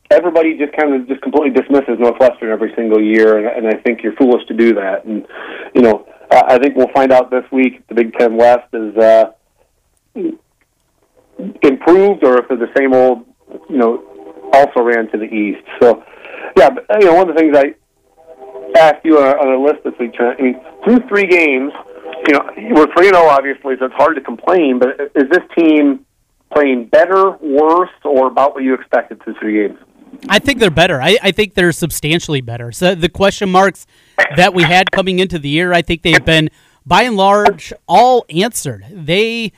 everybody 0.09 0.57
just 0.57 0.75
kind 0.75 0.95
of 0.95 1.07
just 1.07 1.21
completely 1.21 1.51
dismisses 1.51 1.99
Northwestern 1.99 2.49
every 2.49 2.73
single 2.75 2.99
year, 2.99 3.37
and, 3.37 3.65
and 3.65 3.67
I 3.67 3.79
think 3.81 4.01
you're 4.01 4.15
foolish 4.15 4.43
to 4.47 4.55
do 4.55 4.73
that. 4.73 5.05
And 5.05 5.27
you 5.75 5.83
know, 5.83 6.07
I 6.31 6.57
think 6.57 6.75
we'll 6.75 6.91
find 6.91 7.11
out 7.11 7.29
this 7.29 7.43
week. 7.51 7.87
The 7.89 7.93
Big 7.93 8.13
Ten 8.17 8.37
West 8.37 8.73
is 8.73 8.97
uh, 8.97 9.31
improved, 11.61 12.23
or 12.23 12.39
if 12.39 12.47
they're 12.47 12.57
the 12.57 12.73
same 12.75 12.93
old, 12.93 13.23
you 13.69 13.77
know, 13.77 14.49
also 14.51 14.81
ran 14.81 15.11
to 15.11 15.17
the 15.19 15.25
east. 15.25 15.63
So, 15.79 16.03
yeah, 16.57 16.71
but, 16.71 16.85
you 16.99 17.05
know, 17.05 17.13
one 17.13 17.29
of 17.29 17.35
the 17.35 17.39
things 17.39 17.55
I 17.55 17.75
asked 18.79 19.05
you 19.05 19.19
on 19.19 19.47
our, 19.47 19.57
list 19.57 19.83
this 19.83 19.93
week, 19.99 20.15
Trent. 20.15 20.39
I 20.39 20.41
mean, 20.41 20.61
through 20.83 21.07
three 21.07 21.27
games, 21.27 21.71
you 22.27 22.33
know, 22.33 22.49
we're 22.75 22.93
three 22.95 23.09
zero, 23.09 23.27
obviously, 23.27 23.75
so 23.77 23.85
it's 23.85 23.95
hard 23.95 24.15
to 24.15 24.21
complain. 24.21 24.79
But 24.79 24.99
is 25.15 25.29
this 25.29 25.43
team 25.57 26.05
playing 26.53 26.85
better, 26.85 27.31
worse, 27.41 27.89
or 28.03 28.27
about 28.27 28.53
what 28.53 28.63
you 28.63 28.73
expected 28.73 29.21
through 29.23 29.35
three 29.39 29.67
games? 29.67 29.79
I 30.27 30.39
think 30.39 30.59
they're 30.59 30.71
better. 30.71 31.01
I, 31.01 31.17
I 31.21 31.31
think 31.31 31.53
they're 31.53 31.71
substantially 31.71 32.41
better. 32.41 32.71
So 32.71 32.95
the 32.95 33.09
question 33.09 33.49
marks 33.49 33.85
that 34.35 34.53
we 34.53 34.63
had 34.63 34.91
coming 34.91 35.19
into 35.19 35.39
the 35.39 35.49
year, 35.49 35.71
I 35.71 35.81
think 35.81 36.01
they've 36.01 36.23
been 36.25 36.49
by 36.85 37.03
and 37.03 37.15
large 37.15 37.71
all 37.87 38.25
answered. 38.29 38.85
They 38.91 39.51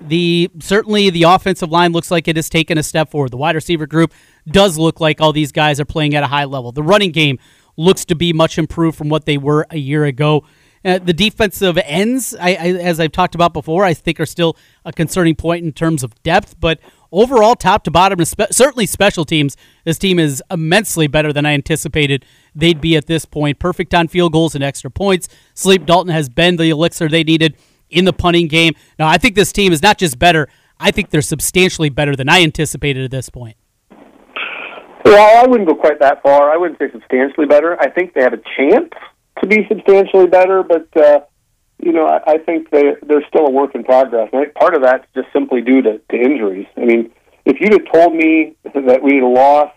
the 0.00 0.50
certainly 0.60 1.10
the 1.10 1.24
offensive 1.24 1.70
line 1.70 1.92
looks 1.92 2.10
like 2.10 2.28
it 2.28 2.36
has 2.36 2.48
taken 2.48 2.78
a 2.78 2.82
step 2.82 3.10
forward. 3.10 3.30
The 3.30 3.36
wide 3.36 3.54
receiver 3.54 3.86
group 3.86 4.12
does 4.46 4.78
look 4.78 5.00
like 5.00 5.20
all 5.20 5.32
these 5.32 5.52
guys 5.52 5.80
are 5.80 5.84
playing 5.84 6.14
at 6.14 6.22
a 6.22 6.26
high 6.26 6.44
level. 6.44 6.70
The 6.72 6.82
running 6.82 7.12
game 7.12 7.38
looks 7.76 8.04
to 8.06 8.14
be 8.14 8.32
much 8.32 8.58
improved 8.58 8.96
from 8.96 9.08
what 9.08 9.24
they 9.24 9.38
were 9.38 9.66
a 9.70 9.78
year 9.78 10.04
ago. 10.04 10.44
Uh, 10.86 11.00
the 11.00 11.12
defensive 11.12 11.76
ends, 11.84 12.36
I, 12.40 12.50
I, 12.50 12.68
as 12.78 13.00
I've 13.00 13.10
talked 13.10 13.34
about 13.34 13.52
before, 13.52 13.84
I 13.84 13.92
think 13.92 14.20
are 14.20 14.26
still 14.26 14.56
a 14.84 14.92
concerning 14.92 15.34
point 15.34 15.64
in 15.64 15.72
terms 15.72 16.04
of 16.04 16.14
depth. 16.22 16.60
But 16.60 16.78
overall, 17.10 17.56
top 17.56 17.82
to 17.84 17.90
bottom, 17.90 18.24
certainly 18.24 18.86
special 18.86 19.24
teams, 19.24 19.56
this 19.84 19.98
team 19.98 20.20
is 20.20 20.40
immensely 20.48 21.08
better 21.08 21.32
than 21.32 21.44
I 21.44 21.54
anticipated 21.54 22.24
they'd 22.54 22.80
be 22.80 22.94
at 22.94 23.08
this 23.08 23.24
point. 23.24 23.58
Perfect 23.58 23.94
on 23.94 24.06
field 24.06 24.32
goals 24.32 24.54
and 24.54 24.62
extra 24.62 24.88
points. 24.88 25.28
Sleep-Dalton 25.54 26.12
has 26.12 26.28
been 26.28 26.54
the 26.54 26.70
elixir 26.70 27.08
they 27.08 27.24
needed 27.24 27.56
in 27.90 28.04
the 28.04 28.12
punting 28.12 28.46
game. 28.46 28.74
Now, 28.96 29.08
I 29.08 29.18
think 29.18 29.34
this 29.34 29.50
team 29.52 29.72
is 29.72 29.82
not 29.82 29.98
just 29.98 30.20
better, 30.20 30.48
I 30.78 30.92
think 30.92 31.10
they're 31.10 31.20
substantially 31.20 31.88
better 31.88 32.14
than 32.14 32.28
I 32.28 32.44
anticipated 32.44 33.02
at 33.02 33.10
this 33.10 33.28
point. 33.28 33.56
Well, 35.04 35.44
I 35.44 35.48
wouldn't 35.48 35.68
go 35.68 35.74
quite 35.74 35.98
that 35.98 36.22
far. 36.22 36.52
I 36.52 36.56
wouldn't 36.56 36.78
say 36.78 36.92
substantially 36.92 37.46
better. 37.46 37.76
I 37.80 37.90
think 37.90 38.14
they 38.14 38.22
have 38.22 38.34
a 38.34 38.42
chance 38.56 38.92
to 39.40 39.46
be 39.46 39.66
substantially 39.68 40.26
better, 40.26 40.62
but 40.62 40.88
uh, 40.96 41.20
you 41.78 41.92
know, 41.92 42.06
I, 42.06 42.32
I 42.32 42.38
think 42.38 42.70
they 42.70 42.94
they're 43.06 43.26
still 43.28 43.46
a 43.46 43.50
work 43.50 43.74
in 43.74 43.84
progress. 43.84 44.30
Think 44.30 44.54
part 44.54 44.74
of 44.74 44.82
that's 44.82 45.06
just 45.14 45.28
simply 45.32 45.60
due 45.60 45.82
to, 45.82 45.98
to 45.98 46.16
injuries. 46.16 46.66
I 46.76 46.84
mean, 46.84 47.12
if 47.44 47.60
you'd 47.60 47.72
have 47.72 47.92
told 47.92 48.14
me 48.14 48.56
that 48.64 49.02
we'd 49.02 49.22
lost, 49.22 49.76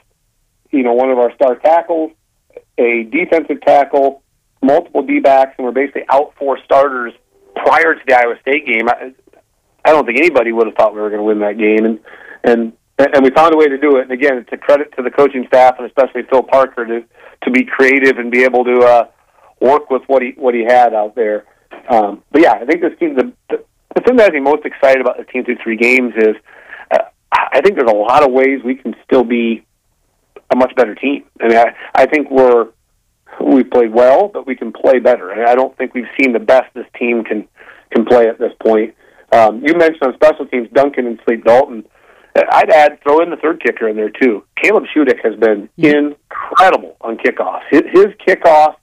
you 0.72 0.84
know, 0.84 0.93
one 0.93 1.10
of 1.10 1.17
our 1.17 1.34
star 1.36 1.56
tackles, 1.56 2.12
a 2.78 3.04
defensive 3.12 3.62
tackle, 3.62 4.24
multiple 4.62 5.04
D 5.04 5.19
backs, 5.19 5.56
and 5.58 5.65
we're 5.65 5.72
basically 5.72 6.04
out 6.10 6.34
four 6.38 6.58
starters 6.63 7.13
prior 7.56 7.95
to 7.95 8.02
the 8.08 8.15
Iowa 8.15 8.36
State 8.41 8.65
game, 8.65 8.88
I, 8.88 9.13
I 9.84 9.91
don't 9.91 10.06
think 10.06 10.19
anybody 10.19 10.52
would 10.52 10.67
have 10.67 10.76
thought 10.76 10.93
we 10.93 11.02
were 11.02 11.10
going 11.10 11.22
to 11.22 11.26
win 11.26 11.39
that 11.39 11.58
game, 11.58 11.86
and 11.86 12.00
and 12.43 12.74
and 12.98 13.24
we 13.24 13.30
found 13.32 13.54
a 13.54 13.58
way 13.58 13.67
to 13.67 13.78
do 13.78 13.98
it. 13.98 14.04
And 14.04 14.12
again, 14.12 14.38
it's 14.38 14.50
a 14.52 14.58
credit 14.58 14.93
to 14.98 15.04
the 15.04 15.12
coaching 15.12 15.45
staff 15.48 15.76
and 15.78 15.88
especially 15.88 16.24
Phil 16.30 16.43
Parker 16.43 16.86
to 16.86 17.04
to 17.43 17.52
be 17.52 17.63
creative 17.63 18.17
and 18.17 18.30
be 18.30 18.43
able 18.43 18.65
to 18.65 18.80
uh, 18.82 19.08
work 19.60 19.89
with 19.89 20.04
what 20.08 20.22
he 20.22 20.34
what 20.38 20.54
he 20.54 20.63
had 20.63 20.93
out 20.93 21.15
there. 21.15 21.45
Um, 21.89 22.24
but 22.32 22.41
yeah, 22.41 22.54
I 22.54 22.65
think 22.65 22.82
this 22.82 22.98
team. 23.00 23.15
The, 23.15 23.34
the 23.50 23.63
the 23.95 24.02
thing 24.02 24.17
that 24.17 24.34
I'm 24.34 24.43
most 24.43 24.65
excited 24.65 25.02
about 25.02 25.17
the 25.17 25.24
team 25.24 25.43
through 25.43 25.58
three 25.63 25.76
games 25.76 26.13
is 26.15 26.36
uh, 26.91 27.06
I 27.32 27.62
think 27.62 27.76
there's 27.76 27.89
a 27.89 27.95
lot 27.95 28.24
of 28.24 28.32
ways 28.32 28.62
we 28.63 28.76
can 28.76 28.95
still 29.04 29.24
be 29.24 29.65
a 30.52 30.56
much 30.56 30.76
better 30.76 30.95
team. 30.95 31.26
I 31.41 31.48
mean, 31.48 31.58
I, 31.58 31.76
I 31.95 32.06
think 32.06 32.30
we're 32.30 32.67
we 33.41 33.63
played 33.63 33.93
well, 33.93 34.28
but 34.28 34.45
we 34.45 34.56
can 34.56 34.72
play 34.72 35.00
better. 35.00 35.32
And 35.32 35.48
I 35.48 35.56
don't 35.56 35.76
think 35.78 35.93
we've 35.93 36.10
seen 36.19 36.34
the 36.34 36.39
best 36.39 36.74
this 36.74 36.86
team 36.98 37.24
can 37.24 37.48
can 37.91 38.06
play 38.06 38.28
at 38.28 38.38
this 38.38 38.54
point. 38.63 38.95
Um, 39.32 39.63
you 39.65 39.74
mentioned 39.76 40.04
on 40.04 40.13
special 40.15 40.45
teams 40.48 40.69
Duncan 40.74 41.06
and 41.06 41.19
Sleep-Dalton. 41.26 41.86
I'd 42.36 42.69
add 42.69 43.00
throw 43.04 43.22
in 43.22 43.30
the 43.30 43.36
third 43.38 43.62
kicker 43.62 43.89
in 43.89 43.95
there 43.95 44.10
too. 44.10 44.43
Caleb 44.62 44.86
Shudak 44.95 45.24
has 45.24 45.36
been 45.39 45.69
incredible 45.78 46.95
on 47.02 47.17
kickoffs. 47.17 47.63
His, 47.69 47.82
his 47.91 48.08
kickoff 48.26 48.76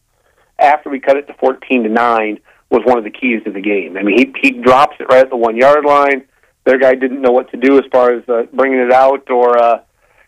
after 0.58 0.90
we 0.90 1.00
cut 1.00 1.16
it 1.16 1.26
to 1.26 1.34
fourteen 1.34 1.82
to 1.84 1.88
nine 1.88 2.40
was 2.70 2.82
one 2.84 2.98
of 2.98 3.04
the 3.04 3.10
keys 3.10 3.42
to 3.44 3.52
the 3.52 3.60
game. 3.60 3.96
I 3.96 4.02
mean, 4.02 4.18
he 4.18 4.32
he 4.40 4.50
drops 4.60 4.96
it 5.00 5.04
right 5.04 5.20
at 5.20 5.30
the 5.30 5.36
one 5.36 5.56
yard 5.56 5.84
line. 5.84 6.24
Their 6.64 6.78
guy 6.78 6.94
didn't 6.94 7.20
know 7.20 7.30
what 7.30 7.50
to 7.52 7.56
do 7.56 7.78
as 7.78 7.84
far 7.92 8.12
as 8.12 8.28
uh, 8.28 8.42
bringing 8.52 8.80
it 8.80 8.92
out 8.92 9.30
or 9.30 9.56
uh, 9.56 9.80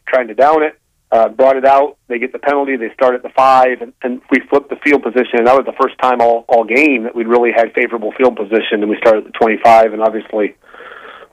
trying 0.07 0.29
to 0.29 0.35
down 0.35 0.62
it 0.62 0.79
uh, 1.11 1.29
brought 1.29 1.57
it 1.57 1.64
out. 1.64 1.97
They 2.09 2.19
get 2.19 2.33
the 2.33 2.38
penalty. 2.38 2.77
They 2.77 2.93
start 2.93 3.14
at 3.14 3.23
the 3.23 3.31
five, 3.31 3.81
and, 3.81 3.93
and 4.03 4.21
we 4.31 4.41
flipped 4.51 4.69
the 4.69 4.77
field 4.85 5.03
position. 5.03 5.38
And 5.38 5.47
that 5.47 5.57
was 5.57 5.64
the 5.64 5.77
first 5.81 5.99
time 5.99 6.21
all 6.21 6.45
all 6.49 6.64
game 6.64 7.05
that 7.05 7.14
we'd 7.14 7.29
really 7.29 7.51
had 7.53 7.73
favorable 7.75 8.12
field 8.12 8.37
position. 8.37 8.83
And 8.83 8.88
we 8.88 8.97
started 8.99 9.27
at 9.27 9.33
the 9.33 9.38
twenty-five, 9.38 9.93
and 9.93 10.03
obviously 10.03 10.57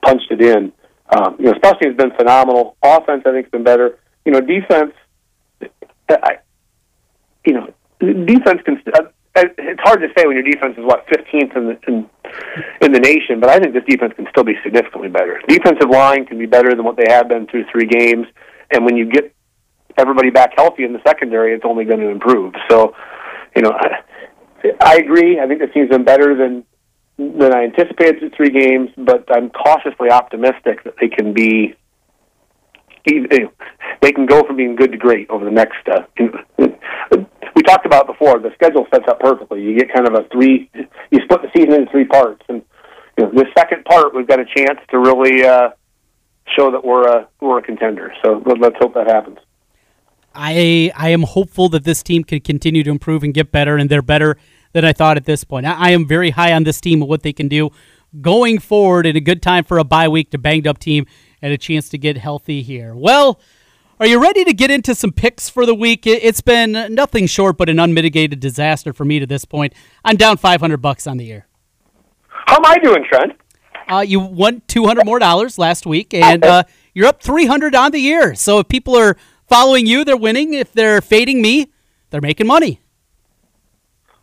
punched 0.01 0.31
it 0.31 0.41
in. 0.41 0.71
Um, 1.10 1.36
you 1.39 1.45
know, 1.45 1.53
special 1.55 1.88
has 1.88 1.95
been 1.95 2.12
phenomenal. 2.12 2.77
Offense, 2.81 3.23
I 3.25 3.31
think, 3.31 3.45
has 3.45 3.51
been 3.51 3.63
better. 3.63 3.99
You 4.23 4.31
know, 4.31 4.41
defense. 4.41 4.93
I, 6.10 6.38
you 7.45 7.53
know, 7.53 7.73
defense 7.99 8.62
can. 8.65 8.81
Uh, 8.93 9.03
it's 9.36 9.81
hard 9.84 9.99
to 9.99 10.08
say 10.17 10.25
when 10.25 10.38
your 10.38 10.45
defense 10.45 10.77
is 10.77 10.86
what 10.86 11.05
15th 11.08 11.58
in 11.58 11.65
the 11.67 11.77
in, 11.88 12.10
in 12.81 12.91
the 12.93 12.99
nation, 12.99 13.39
but 13.39 13.49
I 13.49 13.60
think 13.60 13.73
this 13.73 13.84
defense 13.88 14.13
can 14.15 14.27
still 14.29 14.45
be 14.45 14.53
significantly 14.63 15.10
better. 15.10 15.41
Defensive 15.47 15.89
line 15.89 16.25
can 16.25 16.38
be 16.38 16.45
better 16.45 16.69
than 16.73 16.86
what 16.86 16.95
they 16.95 17.05
have 17.10 17.27
been 17.27 17.45
through 17.47 17.65
three 17.71 17.86
games, 17.86 18.27
and 18.71 18.86
when 18.86 18.95
you 18.95 19.10
get 19.10 19.36
everybody 19.97 20.29
back 20.29 20.53
healthy 20.55 20.84
in 20.84 20.93
the 20.93 21.01
secondary, 21.05 21.53
it's 21.53 21.65
only 21.65 21.86
going 21.86 21.99
to 21.99 22.10
improve. 22.10 22.53
So, 22.69 22.95
you 23.55 23.62
know, 23.62 23.71
I, 23.71 24.03
I 24.81 24.95
agree. 24.95 25.39
I 25.39 25.47
think 25.47 25.60
this 25.60 25.69
team's 25.73 25.89
been 25.89 26.03
better 26.05 26.36
than 26.36 26.63
than 27.17 27.53
I 27.53 27.63
anticipated 27.63 28.19
through 28.19 28.31
three 28.31 28.49
games, 28.49 28.89
but 28.97 29.25
I'm 29.34 29.49
cautiously 29.49 30.10
optimistic 30.10 30.84
that 30.84 30.95
they 30.99 31.08
can 31.08 31.34
be. 31.34 31.75
They 33.05 34.12
can 34.12 34.25
go 34.25 34.43
from 34.43 34.55
being 34.55 34.75
good 34.75 34.91
to 34.91 34.97
great 34.97 35.29
over 35.29 35.45
the 35.45 35.51
next. 35.51 35.88
Uh, 35.88 36.05
talked 37.65 37.86
about 37.86 38.08
before. 38.08 38.39
The 38.39 38.51
schedule 38.56 38.86
sets 38.93 39.06
up 39.10 39.19
perfectly. 39.19 39.62
You 39.62 39.78
get 39.78 39.93
kind 39.93 40.08
of 40.08 40.13
a 40.13 40.28
three. 40.32 40.69
You 41.12 41.19
split 41.23 41.41
the 41.41 41.49
season 41.56 41.73
into 41.73 41.91
three 41.91 42.06
parts, 42.06 42.43
and 42.49 42.62
you 43.17 43.25
know, 43.25 43.32
the 43.32 43.45
second 43.58 43.86
part 43.86 44.15
we've 44.15 44.28
got 44.28 44.39
a 44.39 44.45
chance 44.45 44.80
to 44.91 44.99
really 44.99 45.45
uh, 45.45 45.69
show 46.56 46.71
that 46.71 46.84
we're 46.84 47.08
a 47.08 47.28
we're 47.41 47.60
a 47.60 47.62
contender. 47.62 48.13
So 48.23 48.41
let's 48.45 48.75
hope 48.80 48.93
that 48.93 49.08
happens. 49.08 49.38
I 50.34 50.91
I 50.95 51.10
am 51.10 51.23
hopeful 51.23 51.69
that 51.69 51.84
this 51.84 52.04
team 52.04 52.23
can 52.23 52.41
continue 52.41 52.84
to 52.84 52.89
improve 52.89 53.23
and 53.23 53.34
get 53.34 53.51
better, 53.51 53.78
and 53.78 53.89
they're 53.89 54.01
better 54.01 54.38
than 54.73 54.84
I 54.84 54.93
thought 54.93 55.17
at 55.17 55.25
this 55.25 55.43
point. 55.43 55.65
I, 55.65 55.73
I 55.73 55.89
am 55.91 56.08
very 56.08 56.32
high 56.32 56.54
on 56.54 56.63
this 56.63 56.82
team 56.82 57.01
and 57.01 57.10
what 57.10 57.23
they 57.23 57.34
can 57.34 57.47
do 57.47 57.71
going 58.21 58.60
forward, 58.60 59.06
and 59.06 59.17
a 59.17 59.21
good 59.21 59.41
time 59.41 59.63
for 59.63 59.78
a 59.78 59.84
bye 59.84 60.08
week 60.08 60.32
to 60.32 60.38
banged 60.38 60.67
up 60.67 60.78
team 60.78 61.06
and 61.41 61.54
a 61.54 61.58
chance 61.58 61.89
to 61.89 61.97
get 61.97 62.17
healthy 62.17 62.62
here. 62.62 62.95
Well. 62.95 63.39
Are 63.97 64.05
you 64.05 64.21
ready 64.21 64.43
to 64.43 64.51
get 64.51 64.71
into 64.71 64.93
some 64.93 65.13
picks 65.13 65.48
for 65.48 65.65
the 65.65 65.73
week? 65.73 66.06
It's 66.06 66.41
been 66.41 66.93
nothing 66.93 67.27
short 67.27 67.56
but 67.58 67.69
an 67.69 67.79
unmitigated 67.79 68.41
disaster 68.41 68.91
for 68.91 69.06
me 69.06 69.19
to 69.19 69.25
this 69.25 69.46
point. 69.46 69.71
I'm 70.04 70.17
down 70.17 70.35
500 70.35 70.77
bucks 70.77 71.08
on 71.08 71.15
the 71.15 71.23
year. 71.23 71.48
How 72.27 72.58
am 72.58 72.65
I 72.65 72.77
doing, 72.77 73.06
Trent? 73.10 73.39
Uh, 73.87 74.02
you 74.06 74.19
won 74.19 74.63
200 74.67 75.06
more 75.06 75.17
dollars 75.17 75.58
last 75.58 75.85
week, 75.85 76.13
and 76.13 76.43
uh, 76.43 76.63
you're 76.93 77.08
up 77.08 77.23
300 77.23 77.73
on 77.73 77.91
the 77.91 78.00
year. 78.00 78.35
So 78.35 78.60
if 78.60 78.67
people 78.67 78.98
are 78.98 79.15
following 79.48 79.85
you, 79.85 80.04
they're 80.04 80.17
winning. 80.17 80.54
If 80.54 80.73
they're 80.73 81.00
fading 81.00 81.41
me, 81.41 81.71
they're 82.10 82.19
making 82.19 82.48
money. 82.48 82.81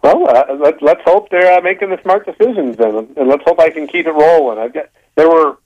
Well, 0.03 0.29
uh, 0.29 0.55
let, 0.55 0.83
let's 0.83 1.01
hope 1.07 1.31
they're 1.31 1.59
uh, 1.59 1.63
making 1.63 1.89
the 1.89 1.99
smart 2.03 2.27
decisions, 2.27 2.77
then, 2.77 3.09
and 3.17 3.29
let's 3.29 3.45
hope 3.45 3.59
I 3.59 3.71
can 3.71 3.87
keep 3.87 4.07
it 4.07 4.13
rolling. 4.13 4.59
I've 4.59 4.75
got 4.75 4.91
there 5.15 5.31
were 5.31 5.57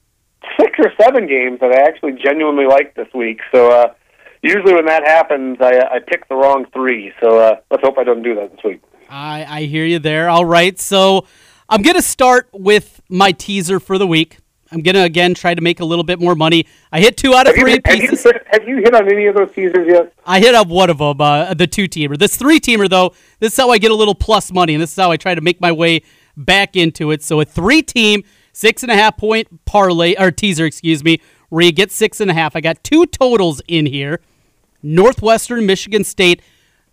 six 0.59 0.79
or 0.79 0.93
seven 1.01 1.27
games 1.27 1.61
that 1.61 1.73
I 1.73 1.83
actually 1.89 2.13
genuinely 2.13 2.67
liked 2.67 2.97
this 2.97 3.09
week. 3.15 3.41
So 3.53 3.71
uh, 3.71 3.95
usually 4.43 4.75
when 4.75 4.87
that 4.87 5.05
happens, 5.05 5.59
I, 5.61 5.81
I 5.81 5.99
pick 6.07 6.29
the 6.29 6.35
wrong 6.35 6.67
three. 6.73 7.13
So 7.21 7.39
uh, 7.39 7.57
let's 7.71 7.83
hope 7.83 7.99
I 7.99 8.05
don't 8.05 8.23
do 8.23 8.35
that 8.37 8.53
this 8.53 8.65
week. 8.65 8.83
I, 9.09 9.47
I 9.49 9.63
hear 9.65 9.85
you 9.85 9.99
there. 9.99 10.29
All 10.29 10.45
right, 10.45 10.79
so 10.79 11.27
I'm 11.69 11.83
going 11.83 11.97
to 11.97 12.03
start 12.03 12.49
with 12.53 13.01
my 13.09 13.33
teaser 13.33 13.81
for 13.81 13.99
the 13.99 14.07
week. 14.07 14.39
I'm 14.73 14.83
gonna 14.83 15.05
again 15.05 15.35
try 15.35 15.55
to 15.55 15.63
make 15.63 15.79
a 15.79 15.85
little 15.85 16.03
bit 16.03 16.21
more 16.21 16.35
money. 16.35 16.67
I 16.91 17.01
hit 17.01 17.17
two 17.17 17.35
out 17.35 17.47
of 17.47 17.55
have 17.55 17.63
three 17.63 17.75
you, 17.75 17.83
pieces. 17.83 18.25
Have 18.25 18.35
you, 18.35 18.41
have 18.51 18.69
you, 18.69 18.77
hit 18.79 18.95
on 18.95 19.11
any 19.11 19.27
of 19.27 19.37
those 19.37 19.53
teasers 19.55 19.87
yet? 19.87 20.13
I 20.25 20.41
hit 20.41 20.55
up 20.57 20.67
one 20.67 20.91
of 20.91 20.99
them, 20.99 21.21
uh, 21.21 21.55
the 21.55 21.69
two 21.69 21.85
teamer. 21.85 22.19
This 22.19 22.37
three 22.37 22.59
teamer 22.59 22.91
though, 22.91 23.15
this 23.39 23.53
is 23.53 23.57
how 23.57 23.71
I 23.71 23.79
get 23.79 23.93
a 23.93 23.95
little 23.95 24.15
plus 24.15 24.53
money, 24.53 24.75
and 24.75 24.83
this 24.83 24.91
is 24.91 24.97
how 24.97 25.13
I 25.13 25.17
try 25.17 25.35
to 25.35 25.41
make 25.41 25.61
my 25.61 25.71
way 25.71 26.03
back 26.37 26.75
into 26.75 27.13
it. 27.13 27.23
So 27.23 27.41
a 27.41 27.45
three 27.45 27.83
team 27.83 28.25
six 28.57 28.83
and 28.83 28.91
a 28.91 28.97
half 28.97 29.19
point 29.19 29.65
parlay 29.67 30.15
or 30.19 30.31
teaser, 30.31 30.65
excuse 30.65 31.05
me, 31.05 31.21
where 31.51 31.63
you 31.63 31.73
get 31.73 31.93
six 31.93 32.21
and 32.21 32.31
a 32.31 32.35
half. 32.35 32.57
I 32.57 32.61
got 32.61 32.83
two 32.83 33.05
totals 33.05 33.61
in 33.69 33.85
here. 33.85 34.21
Northwestern, 34.83 35.67
Michigan 35.67 36.05
State. 36.05 36.41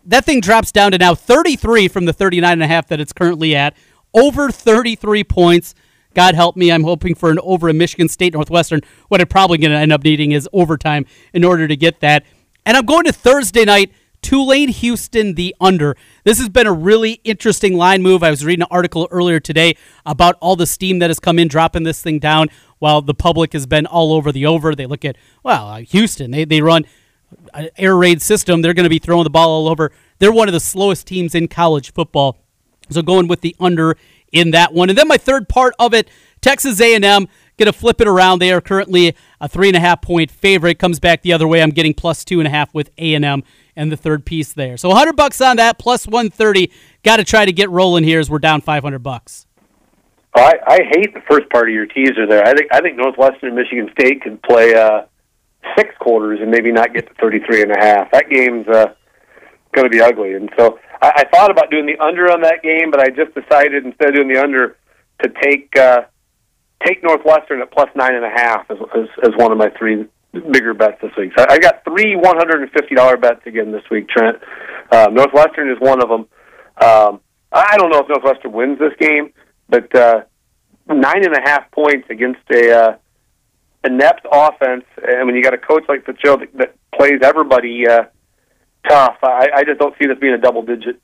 That 0.04 0.26
thing 0.26 0.40
drops 0.40 0.70
down 0.70 0.92
to 0.92 0.98
now 0.98 1.14
33 1.14 1.88
from 1.88 2.04
the 2.04 2.12
39 2.12 2.52
and 2.52 2.62
a 2.62 2.66
half 2.66 2.86
that 2.88 3.00
it's 3.00 3.14
currently 3.14 3.56
at. 3.56 3.74
Over 4.12 4.50
33 4.50 5.24
points. 5.24 5.74
God 6.12 6.34
help 6.34 6.54
me, 6.54 6.70
I'm 6.70 6.84
hoping 6.84 7.14
for 7.14 7.30
an 7.30 7.38
over 7.42 7.68
in 7.68 7.78
Michigan 7.78 8.08
State 8.08 8.34
Northwestern. 8.34 8.82
What 9.08 9.20
I'm 9.20 9.26
probably 9.26 9.58
going 9.58 9.72
to 9.72 9.78
end 9.78 9.92
up 9.92 10.04
needing 10.04 10.32
is 10.32 10.48
overtime 10.52 11.06
in 11.32 11.44
order 11.44 11.66
to 11.66 11.76
get 11.76 12.00
that. 12.00 12.24
And 12.66 12.76
I'm 12.76 12.84
going 12.84 13.04
to 13.04 13.12
Thursday 13.12 13.64
night, 13.64 13.90
Tulane 14.24 14.70
Houston, 14.70 15.34
the 15.34 15.54
under. 15.60 15.98
This 16.24 16.38
has 16.38 16.48
been 16.48 16.66
a 16.66 16.72
really 16.72 17.20
interesting 17.24 17.76
line 17.76 18.02
move. 18.02 18.22
I 18.22 18.30
was 18.30 18.42
reading 18.42 18.62
an 18.62 18.68
article 18.70 19.06
earlier 19.10 19.38
today 19.38 19.76
about 20.06 20.38
all 20.40 20.56
the 20.56 20.66
steam 20.66 20.98
that 21.00 21.10
has 21.10 21.20
come 21.20 21.38
in 21.38 21.46
dropping 21.46 21.82
this 21.82 22.00
thing 22.00 22.20
down 22.20 22.48
while 22.78 23.02
the 23.02 23.12
public 23.12 23.52
has 23.52 23.66
been 23.66 23.84
all 23.84 24.14
over 24.14 24.32
the 24.32 24.46
over. 24.46 24.74
They 24.74 24.86
look 24.86 25.04
at, 25.04 25.16
well, 25.42 25.68
uh, 25.68 25.80
Houston, 25.80 26.30
they, 26.30 26.46
they 26.46 26.62
run 26.62 26.86
an 27.52 27.68
air 27.76 27.94
raid 27.94 28.22
system. 28.22 28.62
They're 28.62 28.72
going 28.72 28.84
to 28.84 28.90
be 28.90 28.98
throwing 28.98 29.24
the 29.24 29.30
ball 29.30 29.50
all 29.50 29.68
over. 29.68 29.92
They're 30.20 30.32
one 30.32 30.48
of 30.48 30.54
the 30.54 30.60
slowest 30.60 31.06
teams 31.06 31.34
in 31.34 31.46
college 31.46 31.92
football. 31.92 32.38
So 32.88 33.02
going 33.02 33.28
with 33.28 33.42
the 33.42 33.54
under 33.60 33.94
in 34.32 34.52
that 34.52 34.72
one. 34.72 34.88
And 34.88 34.96
then 34.96 35.06
my 35.06 35.18
third 35.18 35.50
part 35.50 35.74
of 35.78 35.92
it, 35.92 36.08
Texas 36.40 36.80
A&M 36.80 37.02
going 37.02 37.28
to 37.66 37.74
flip 37.74 38.00
it 38.00 38.08
around. 38.08 38.38
They 38.38 38.52
are 38.52 38.62
currently 38.62 39.14
a 39.38 39.50
three 39.50 39.68
and 39.68 39.76
a 39.76 39.80
half 39.80 40.00
point 40.00 40.30
favorite. 40.30 40.78
Comes 40.78 40.98
back 40.98 41.20
the 41.20 41.34
other 41.34 41.46
way. 41.46 41.62
I'm 41.62 41.70
getting 41.70 41.92
plus 41.92 42.24
two 42.24 42.40
and 42.40 42.46
a 42.46 42.50
half 42.50 42.72
with 42.72 42.90
A&M 42.96 43.42
and 43.76 43.90
the 43.90 43.96
third 43.96 44.24
piece 44.24 44.52
there. 44.52 44.76
So 44.76 44.88
100 44.88 45.16
bucks 45.16 45.40
on 45.40 45.56
that, 45.56 45.78
plus 45.78 46.06
130. 46.06 46.70
Got 47.02 47.16
to 47.16 47.24
try 47.24 47.44
to 47.44 47.52
get 47.52 47.70
rolling 47.70 48.04
here 48.04 48.20
as 48.20 48.30
we're 48.30 48.38
down 48.38 48.60
500 48.60 48.98
bucks. 49.00 49.46
I, 50.34 50.54
I 50.66 50.78
hate 50.96 51.14
the 51.14 51.22
first 51.28 51.48
part 51.50 51.68
of 51.68 51.74
your 51.74 51.86
teaser 51.86 52.26
there. 52.26 52.44
I 52.44 52.54
think 52.54 52.72
I 52.72 52.80
think 52.80 52.96
Northwestern 52.96 53.50
and 53.50 53.56
Michigan 53.56 53.88
State 53.98 54.22
could 54.22 54.42
play 54.42 54.74
uh, 54.74 55.02
six 55.76 55.94
quarters 56.00 56.40
and 56.42 56.50
maybe 56.50 56.72
not 56.72 56.92
get 56.92 57.06
to 57.06 57.14
33 57.20 57.62
and 57.62 57.72
a 57.72 57.78
half. 57.78 58.10
That 58.10 58.28
game's 58.28 58.66
uh, 58.66 58.94
going 59.72 59.84
to 59.84 59.90
be 59.90 60.00
ugly. 60.00 60.34
And 60.34 60.50
so 60.58 60.78
I, 61.00 61.12
I 61.18 61.24
thought 61.32 61.50
about 61.50 61.70
doing 61.70 61.86
the 61.86 62.02
under 62.02 62.30
on 62.32 62.40
that 62.42 62.62
game, 62.62 62.90
but 62.90 63.00
I 63.00 63.10
just 63.10 63.34
decided 63.34 63.84
instead 63.84 64.08
of 64.08 64.14
doing 64.16 64.28
the 64.28 64.40
under 64.40 64.76
to 65.22 65.32
take 65.42 65.76
uh, 65.76 66.02
take 66.84 67.02
Northwestern 67.02 67.60
at 67.60 67.70
plus 67.70 67.88
nine 67.94 68.14
and 68.14 68.24
a 68.24 68.30
half 68.30 68.70
as, 68.70 68.78
as, 68.94 69.08
as 69.22 69.30
one 69.36 69.52
of 69.52 69.58
my 69.58 69.70
three 69.78 70.06
bigger 70.34 70.74
bets 70.74 70.98
this 71.00 71.12
week. 71.16 71.32
So 71.36 71.46
I 71.48 71.58
got 71.58 71.84
three 71.84 72.16
one 72.16 72.36
hundred 72.36 72.62
and 72.62 72.70
fifty 72.72 72.94
dollar 72.94 73.16
bets 73.16 73.40
again 73.46 73.72
this 73.72 73.82
week. 73.90 74.08
Trent 74.08 74.38
um, 74.92 75.14
Northwestern 75.14 75.70
is 75.70 75.78
one 75.80 76.02
of 76.02 76.08
them. 76.08 76.26
Um, 76.80 77.20
I 77.52 77.76
don't 77.76 77.90
know 77.90 78.00
if 78.00 78.08
Northwestern 78.08 78.52
wins 78.52 78.78
this 78.78 78.92
game, 78.98 79.32
but 79.68 79.94
uh, 79.94 80.22
nine 80.88 81.24
and 81.24 81.34
a 81.34 81.40
half 81.44 81.70
points 81.70 82.08
against 82.10 82.40
a 82.52 82.72
uh, 82.72 82.96
inept 83.84 84.26
offense, 84.30 84.84
and 85.02 85.26
when 85.26 85.36
you 85.36 85.42
got 85.42 85.54
a 85.54 85.58
coach 85.58 85.84
like 85.88 86.04
Fitzgerald 86.04 86.40
that, 86.40 86.58
that 86.58 86.74
plays 86.98 87.20
everybody 87.22 87.86
uh, 87.88 88.04
tough, 88.88 89.16
I, 89.22 89.48
I 89.54 89.64
just 89.64 89.78
don't 89.78 89.94
see 90.00 90.06
this 90.06 90.18
being 90.18 90.34
a 90.34 90.38
double 90.38 90.62
digit 90.62 91.00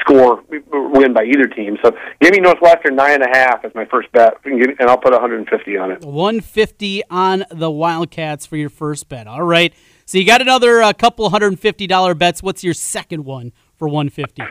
score 0.00 0.42
win 0.48 1.12
by 1.12 1.24
either 1.24 1.46
team. 1.46 1.76
So 1.84 1.92
give 2.20 2.32
me 2.32 2.38
Northwestern 2.38 2.96
nine 2.96 3.22
and 3.22 3.24
a 3.24 3.36
half 3.36 3.64
as 3.64 3.74
my 3.74 3.84
first 3.84 4.10
bet, 4.12 4.34
and 4.44 4.76
I'll 4.88 4.98
put 4.98 5.12
150 5.12 5.76
on 5.76 5.90
it. 5.90 6.02
150 6.02 7.02
on 7.10 7.44
the 7.50 7.70
Wildcats 7.70 8.46
for 8.46 8.56
your 8.56 8.70
first 8.70 9.08
bet. 9.08 9.26
All 9.26 9.42
right. 9.42 9.74
So 10.06 10.18
you 10.18 10.24
got 10.24 10.40
another 10.40 10.82
uh, 10.82 10.92
couple 10.92 11.28
hundred 11.30 11.48
and 11.48 11.60
fifty 11.60 11.86
dollar 11.86 12.14
bets. 12.14 12.42
What's 12.42 12.62
your 12.62 12.74
second 12.74 13.24
one 13.24 13.52
for 13.76 13.88
150? 13.88 14.42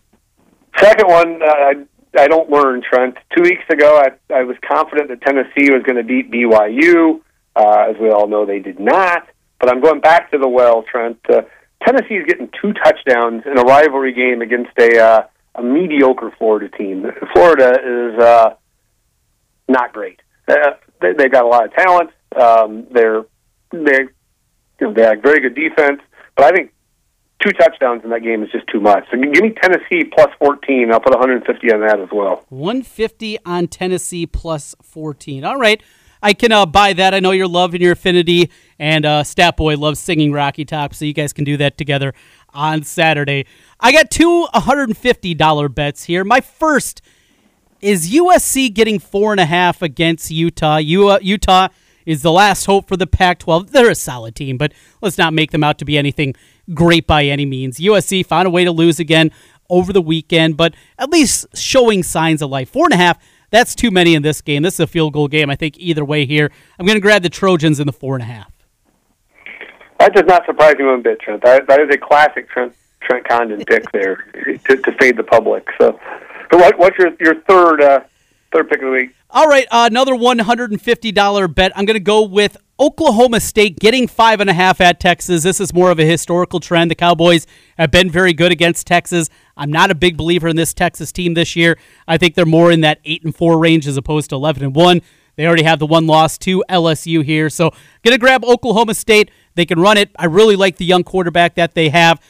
Second 0.78 1.08
one, 1.08 1.42
uh, 1.42 1.46
I, 1.46 1.74
I 2.20 2.28
don't 2.28 2.50
learn, 2.50 2.82
Trent. 2.82 3.16
Two 3.36 3.44
weeks 3.44 3.64
ago, 3.70 3.98
I, 3.98 4.34
I 4.34 4.44
was 4.44 4.58
confident 4.68 5.08
that 5.08 5.22
Tennessee 5.22 5.72
was 5.72 5.84
going 5.84 5.96
to 5.96 6.04
beat 6.04 6.30
BYU. 6.30 7.22
Uh, 7.56 7.86
as 7.90 7.96
we 8.02 8.10
all 8.10 8.28
know, 8.28 8.46
they 8.46 8.60
did 8.60 8.80
not. 8.80 9.30
But 9.62 9.70
I'm 9.70 9.82
going 9.82 10.02
back 10.02 10.32
to 10.32 10.38
the 10.38 10.50
well, 10.50 10.84
Trent. 10.84 11.18
Uh, 11.30 11.44
Tennessee 11.86 12.16
is 12.16 12.26
getting 12.26 12.50
two 12.62 12.74
touchdowns 12.74 13.44
in 13.46 13.58
a 13.58 13.64
rivalry 13.64 14.14
game 14.14 14.42
against 14.42 14.72
a 14.80 15.00
uh, 15.00 15.28
a 15.56 15.64
mediocre 15.64 16.32
Florida 16.38 16.70
team. 16.76 17.06
Florida 17.34 18.14
is 18.14 18.20
uh, 18.20 18.56
not 19.68 19.94
great. 19.94 20.20
Uh, 20.48 20.72
they 21.02 21.14
they 21.14 21.30
got 21.30 21.44
a 21.44 21.48
lot 21.48 21.66
of 21.66 21.74
talent. 21.74 22.10
Um, 22.36 22.88
they're 22.92 23.24
they 23.72 24.08
you 24.80 24.88
know 24.88 24.94
they 24.94 25.04
have 25.04 25.22
very 25.22 25.42
good 25.42 25.56
defense, 25.56 26.02
but 26.36 26.46
I 26.46 26.52
think 26.52 26.74
two 27.44 27.52
touchdowns 27.52 28.04
in 28.04 28.10
that 28.10 28.24
game 28.24 28.44
is 28.44 28.52
just 28.52 28.66
too 28.68 28.80
much. 28.80 29.06
So 29.12 29.18
give 29.18 29.44
me 29.44 29.54
Tennessee 29.62 30.06
plus 30.06 30.30
14. 30.40 30.92
I'll 30.92 31.00
put 31.00 31.12
150 31.14 31.74
on 31.74 31.82
that 31.82 32.00
as 32.00 32.10
well. 32.12 32.46
150 32.50 33.38
on 33.46 33.68
Tennessee 33.68 34.26
plus 34.26 34.76
14. 34.82 35.44
All 35.44 35.58
right. 35.58 35.82
I 36.22 36.34
can 36.34 36.52
uh, 36.52 36.66
buy 36.66 36.94
that. 36.94 37.14
I 37.14 37.20
know 37.20 37.32
your 37.32 37.48
love 37.48 37.74
and 37.74 37.82
your 37.82 37.94
affinity, 37.94 38.52
and 38.80 39.06
uh, 39.06 39.24
Stat 39.24 39.58
Boy 39.58 39.76
loves 39.78 40.00
singing 40.00 40.32
Rocky 40.32 40.66
Top, 40.66 40.94
so 40.94 41.06
you 41.06 41.14
guys 41.14 41.34
can 41.34 41.44
do 41.44 41.58
that 41.58 41.78
together 41.78 42.14
on 42.54 42.84
Saturday. 42.84 43.46
I 43.80 43.92
got 43.92 44.10
two 44.10 44.48
$150 44.54 45.76
bets 45.76 46.04
here. 46.06 46.24
My 46.24 46.42
first 46.42 47.02
is 47.82 48.12
USC 48.12 48.74
getting 48.74 49.00
four 49.00 49.32
and 49.32 49.40
a 49.40 49.46
half 49.46 49.82
against 49.82 50.32
Utah. 50.32 50.78
Uh, 50.78 51.20
Utah 51.22 51.68
is 52.06 52.22
the 52.22 52.32
last 52.32 52.66
hope 52.66 52.88
for 52.88 52.98
the 52.98 53.08
Pac 53.08 53.40
12. 53.40 53.72
They're 53.72 53.90
a 53.90 53.96
solid 53.96 54.36
team, 54.36 54.58
but 54.58 54.74
let's 55.02 55.18
not 55.18 55.34
make 55.34 55.52
them 55.52 55.64
out 55.64 55.78
to 55.80 55.86
be 55.86 55.98
anything 55.98 56.36
great 56.74 57.06
by 57.06 57.26
any 57.26 57.46
means. 57.46 57.78
USC 57.78 58.26
found 58.26 58.48
a 58.48 58.52
way 58.52 58.64
to 58.64 58.72
lose 58.72 59.00
again 59.00 59.32
over 59.70 59.92
the 59.92 60.02
weekend, 60.02 60.58
but 60.58 60.76
at 60.98 61.10
least 61.10 61.46
showing 61.56 62.04
signs 62.04 62.42
of 62.42 62.50
life. 62.50 62.70
Four 62.70 62.86
and 62.86 62.94
a 62.94 62.98
half 62.98 63.18
that's 63.50 63.76
too 63.76 63.92
many 63.92 64.16
in 64.16 64.22
this 64.22 64.42
game. 64.42 64.64
This 64.64 64.76
is 64.76 64.80
a 64.82 64.88
field 64.88 65.14
goal 65.14 65.28
game, 65.28 65.50
I 65.50 65.56
think, 65.56 65.78
either 65.78 66.04
way 66.04 66.26
here. 66.26 66.52
I'm 66.80 66.86
going 66.86 66.98
to 66.98 67.02
grab 67.02 67.24
the 67.24 67.30
Trojans 67.30 67.80
in 67.80 67.88
the 67.88 67.94
four 67.94 68.16
and 68.16 68.24
a 68.24 68.26
half. 68.26 68.52
That 70.00 70.14
does 70.14 70.26
not 70.26 70.46
surprise 70.46 70.76
me 70.78 70.86
one 70.86 71.02
bit, 71.02 71.20
Trent. 71.22 71.42
That, 71.44 71.68
that 71.68 71.80
is 71.80 71.90
a 71.90 71.98
classic 71.98 72.50
Trent, 72.50 72.76
Trent 73.02 73.28
Condon 73.28 73.64
pick 73.66 73.92
there 73.94 74.18
to, 74.68 74.78
to 74.78 74.92
fade 75.00 75.18
the 75.18 75.24
public. 75.24 75.68
So, 75.80 76.00
so 76.52 76.58
what, 76.58 76.78
what's 76.78 76.98
your, 76.98 77.12
your 77.20 77.36
third 77.42 77.82
uh, 77.82 78.02
third 78.54 78.70
pick 78.70 78.80
of 78.80 78.86
the 78.86 78.92
week? 78.92 79.16
All 79.36 79.48
right, 79.48 79.68
uh, 79.70 79.90
another 79.92 80.14
$150 80.14 81.54
bet. 81.54 81.74
I'm 81.76 81.84
going 81.84 81.96
to 81.96 82.00
go 82.00 82.24
with 82.24 82.56
Oklahoma 82.80 83.42
State 83.42 83.78
getting 83.78 84.08
five 84.08 84.40
and 84.40 84.50
a 84.50 84.54
half 84.54 84.80
at 84.80 85.02
Texas. 85.02 85.44
This 85.44 85.60
is 85.60 85.74
more 85.74 85.92
of 85.92 86.00
a 86.00 86.06
historical 86.06 86.62
trend. 86.62 86.90
The 86.90 86.96
Cowboys 86.96 87.46
have 87.78 87.92
been 87.92 88.10
very 88.10 88.32
good 88.32 88.54
against 88.54 88.88
Texas. 88.88 89.30
I'm 89.58 89.70
not 89.70 89.92
a 89.92 89.96
big 89.96 90.16
believer 90.16 90.48
in 90.48 90.56
this 90.56 90.74
Texas 90.74 91.12
team 91.12 91.34
this 91.34 91.54
year. 91.54 91.78
I 92.08 92.18
think 92.18 92.36
they're 92.36 92.46
more 92.46 92.72
in 92.72 92.80
that 92.82 93.02
eight 93.04 93.26
and 93.26 93.36
four 93.36 93.60
range 93.60 93.88
as 93.88 93.98
opposed 93.98 94.30
to 94.30 94.38
eleven 94.38 94.64
and 94.64 94.74
one. 94.74 95.02
They 95.36 95.46
already 95.46 95.64
have 95.64 95.80
the 95.80 95.86
one 95.86 96.08
loss 96.08 96.38
to 96.38 96.64
LSU 96.70 97.22
here, 97.22 97.50
so 97.50 97.72
gonna 98.06 98.18
grab 98.18 98.46
Oklahoma 98.46 98.94
State. 98.94 99.32
They 99.56 99.66
can 99.66 99.82
run 99.82 99.98
it. 99.98 100.12
I 100.18 100.28
really 100.28 100.56
like 100.56 100.78
the 100.78 100.86
young 100.86 101.04
quarterback 101.04 101.56
that 101.56 101.74
they 101.74 101.90
have. 101.90 102.22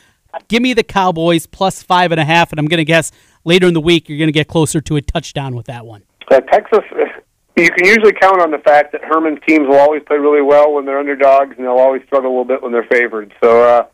Give 0.48 0.64
me 0.64 0.74
the 0.74 0.82
Cowboys 0.82 1.46
plus 1.46 1.84
five 1.84 2.12
and 2.12 2.20
a 2.20 2.26
half, 2.26 2.52
and 2.52 2.58
I'm 2.58 2.66
gonna 2.66 2.84
guess 2.84 3.12
later 3.44 3.68
in 3.68 3.76
the 3.76 3.80
week 3.80 4.10
you're 4.10 4.18
gonna 4.18 4.32
get 4.32 4.48
closer 4.48 4.82
to 4.82 4.96
a 4.96 5.04
touchdown 5.04 5.56
with 5.56 5.68
that 5.68 5.86
one. 5.86 6.02
Uh, 6.32 6.40
Texas 6.42 6.84
you 7.56 7.72
can 7.72 7.86
usually 7.86 8.14
count 8.14 8.42
on 8.42 8.52
the 8.52 8.58
fact 8.58 8.92
that 8.92 9.02
Herman's 9.04 9.40
teams 9.48 9.68
will 9.68 9.80
always 9.80 10.04
play 10.04 10.18
really 10.18 10.42
well 10.42 10.74
when 10.74 10.86
they're 10.86 11.00
underdogs, 11.00 11.56
and 11.58 11.66
they'll 11.66 11.78
always 11.78 12.02
struggle 12.06 12.30
a 12.30 12.32
little 12.32 12.46
bit 12.46 12.62
when 12.62 12.72
they're 12.72 12.88
favored. 12.92 13.34
So, 13.42 13.64
uh, 13.64 13.86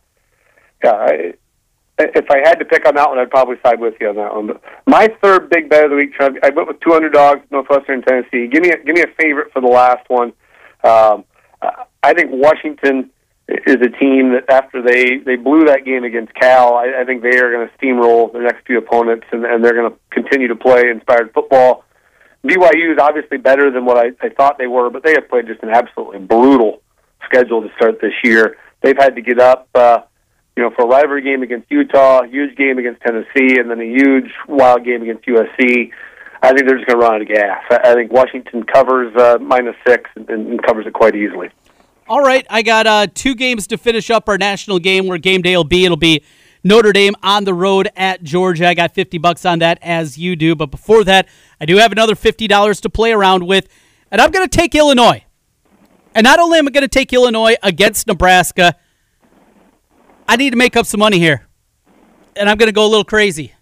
yeah, 0.82 0.92
I, 0.92 1.34
if 1.98 2.28
I 2.30 2.38
had 2.38 2.58
to 2.58 2.64
pick 2.64 2.86
on 2.86 2.96
that 2.96 3.08
one, 3.08 3.18
I'd 3.18 3.30
probably 3.30 3.56
side 3.64 3.78
with 3.78 3.94
you 4.00 4.08
on 4.08 4.16
that 4.16 4.34
one. 4.34 4.46
But 4.48 4.62
my 4.86 5.08
third 5.22 5.48
big 5.48 5.68
bet 5.68 5.84
of 5.84 5.90
the 5.90 5.96
week, 5.96 6.14
I 6.18 6.50
went 6.50 6.66
with 6.66 6.80
two 6.80 6.92
underdogs, 6.92 7.42
Northwestern 7.52 8.02
Tennessee. 8.02 8.48
Give 8.48 8.62
me 8.62 8.70
a, 8.70 8.78
give 8.78 8.96
me 8.96 9.02
a 9.02 9.22
favorite 9.22 9.52
for 9.52 9.60
the 9.60 9.68
last 9.68 10.08
one. 10.08 10.32
Um, 10.82 11.24
I 12.02 12.14
think 12.14 12.30
Washington 12.32 13.10
is 13.46 13.76
a 13.76 13.90
team 14.00 14.32
that 14.32 14.46
after 14.48 14.82
they 14.82 15.18
they 15.18 15.36
blew 15.36 15.66
that 15.66 15.84
game 15.84 16.02
against 16.02 16.34
Cal, 16.34 16.74
I, 16.74 17.02
I 17.02 17.04
think 17.04 17.22
they 17.22 17.38
are 17.38 17.52
going 17.52 17.68
to 17.68 17.74
steamroll 17.78 18.32
their 18.32 18.42
next 18.42 18.66
few 18.66 18.78
opponents, 18.78 19.26
and, 19.30 19.44
and 19.44 19.64
they're 19.64 19.74
going 19.74 19.92
to 19.92 19.98
continue 20.10 20.48
to 20.48 20.56
play 20.56 20.88
inspired 20.90 21.32
football 21.32 21.84
BYU 22.44 22.92
is 22.92 22.98
obviously 23.00 23.38
better 23.38 23.70
than 23.70 23.84
what 23.84 23.96
I, 23.96 24.10
I 24.20 24.28
thought 24.30 24.58
they 24.58 24.66
were, 24.66 24.90
but 24.90 25.04
they 25.04 25.12
have 25.12 25.28
played 25.28 25.46
just 25.46 25.62
an 25.62 25.70
absolutely 25.70 26.18
brutal 26.18 26.82
schedule 27.24 27.62
to 27.62 27.68
start 27.76 28.00
this 28.00 28.12
year. 28.24 28.56
They've 28.82 28.96
had 28.96 29.14
to 29.14 29.22
get 29.22 29.38
up, 29.38 29.68
uh, 29.74 30.00
you 30.56 30.62
know, 30.62 30.70
for 30.70 30.84
a 30.84 30.88
rivalry 30.88 31.22
game 31.22 31.42
against 31.42 31.70
Utah, 31.70 32.24
huge 32.24 32.56
game 32.56 32.78
against 32.78 33.00
Tennessee, 33.02 33.58
and 33.58 33.70
then 33.70 33.80
a 33.80 33.84
huge 33.84 34.30
wild 34.48 34.84
game 34.84 35.02
against 35.02 35.24
USC. 35.24 35.92
I 36.42 36.52
think 36.52 36.66
they're 36.66 36.76
just 36.76 36.88
going 36.88 36.98
to 36.98 37.06
run 37.06 37.14
out 37.14 37.22
of 37.22 37.28
gas. 37.28 37.62
I, 37.70 37.90
I 37.90 37.94
think 37.94 38.12
Washington 38.12 38.64
covers 38.64 39.14
uh, 39.16 39.38
minus 39.40 39.76
six 39.86 40.10
and, 40.16 40.28
and 40.28 40.62
covers 40.64 40.86
it 40.86 40.92
quite 40.92 41.14
easily. 41.14 41.50
All 42.08 42.20
right, 42.20 42.44
I 42.50 42.62
got 42.62 42.86
uh, 42.88 43.06
two 43.14 43.36
games 43.36 43.68
to 43.68 43.78
finish 43.78 44.10
up 44.10 44.28
our 44.28 44.36
national 44.36 44.80
game 44.80 45.06
where 45.06 45.18
game 45.18 45.40
day 45.42 45.56
will 45.56 45.62
be. 45.62 45.84
It'll 45.84 45.96
be 45.96 46.24
Notre 46.64 46.92
Dame 46.92 47.14
on 47.22 47.44
the 47.44 47.54
road 47.54 47.88
at 47.96 48.22
Georgia. 48.22 48.68
I 48.68 48.74
got 48.74 48.94
50 48.94 49.18
bucks 49.18 49.44
on 49.44 49.58
that 49.60 49.78
as 49.82 50.16
you 50.16 50.36
do. 50.36 50.54
But 50.54 50.66
before 50.66 51.04
that, 51.04 51.28
I 51.60 51.66
do 51.66 51.76
have 51.76 51.92
another 51.92 52.14
$50 52.14 52.80
to 52.80 52.90
play 52.90 53.12
around 53.12 53.46
with. 53.46 53.68
And 54.10 54.20
I'm 54.20 54.30
going 54.30 54.48
to 54.48 54.56
take 54.56 54.74
Illinois. 54.74 55.24
And 56.14 56.24
not 56.24 56.38
only 56.38 56.58
am 56.58 56.68
I 56.68 56.70
going 56.70 56.82
to 56.82 56.88
take 56.88 57.12
Illinois 57.12 57.56
against 57.62 58.06
Nebraska, 58.06 58.76
I 60.28 60.36
need 60.36 60.50
to 60.50 60.56
make 60.56 60.76
up 60.76 60.86
some 60.86 61.00
money 61.00 61.18
here. 61.18 61.46
And 62.36 62.48
I'm 62.48 62.56
going 62.56 62.68
to 62.68 62.72
go 62.72 62.86
a 62.86 62.88
little 62.88 63.04
crazy. 63.04 63.54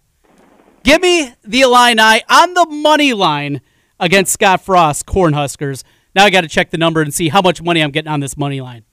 Give 0.82 1.00
me 1.00 1.32
the 1.42 1.60
Illini 1.60 2.22
on 2.28 2.54
the 2.54 2.66
money 2.66 3.12
line 3.12 3.60
against 3.98 4.32
Scott 4.32 4.62
Frost 4.62 5.06
Cornhuskers. 5.06 5.84
Now 6.14 6.24
I 6.24 6.30
got 6.30 6.40
to 6.40 6.48
check 6.48 6.70
the 6.70 6.78
number 6.78 7.02
and 7.02 7.14
see 7.14 7.28
how 7.28 7.40
much 7.40 7.62
money 7.62 7.82
I'm 7.82 7.90
getting 7.90 8.10
on 8.10 8.20
this 8.20 8.36
money 8.36 8.60
line. 8.60 8.84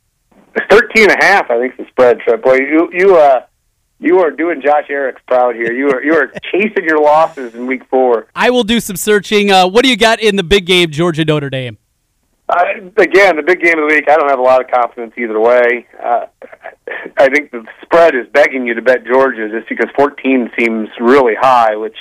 13 0.69 1.09
and 1.09 1.21
a 1.21 1.25
half, 1.25 1.49
I 1.49 1.59
think, 1.59 1.77
the 1.77 1.85
spread. 1.89 2.17
So, 2.27 2.37
boy, 2.37 2.55
you 2.55 2.89
you 2.91 3.15
uh 3.15 3.45
you 3.99 4.19
are 4.19 4.31
doing 4.31 4.61
Josh 4.61 4.87
Erics 4.89 5.17
proud 5.27 5.55
here. 5.55 5.73
You 5.73 5.89
are 5.89 6.03
you 6.03 6.13
are 6.13 6.31
chasing 6.51 6.83
your 6.83 7.01
losses 7.01 7.55
in 7.55 7.67
week 7.67 7.83
four. 7.89 8.27
I 8.35 8.49
will 8.49 8.63
do 8.63 8.79
some 8.79 8.95
searching. 8.95 9.51
Uh, 9.51 9.67
what 9.67 9.83
do 9.83 9.89
you 9.89 9.97
got 9.97 10.19
in 10.19 10.35
the 10.35 10.43
big 10.43 10.65
game, 10.65 10.91
Georgia 10.91 11.25
Notre 11.25 11.49
Dame? 11.49 11.77
Uh, 12.49 12.63
again, 12.97 13.35
the 13.35 13.43
big 13.45 13.61
game 13.61 13.77
of 13.77 13.89
the 13.89 13.95
week. 13.95 14.05
I 14.09 14.15
don't 14.15 14.29
have 14.29 14.39
a 14.39 14.43
lot 14.43 14.63
of 14.63 14.71
confidence 14.71 15.13
either 15.17 15.39
way. 15.39 15.85
Uh, 16.01 16.27
I 17.17 17.27
think 17.29 17.51
the 17.51 17.65
spread 17.81 18.15
is 18.15 18.25
begging 18.31 18.65
you 18.65 18.73
to 18.73 18.81
bet 18.81 19.05
Georgia 19.05 19.49
just 19.49 19.67
because 19.67 19.89
14 19.97 20.51
seems 20.57 20.87
really 20.99 21.35
high, 21.35 21.75
which 21.75 21.97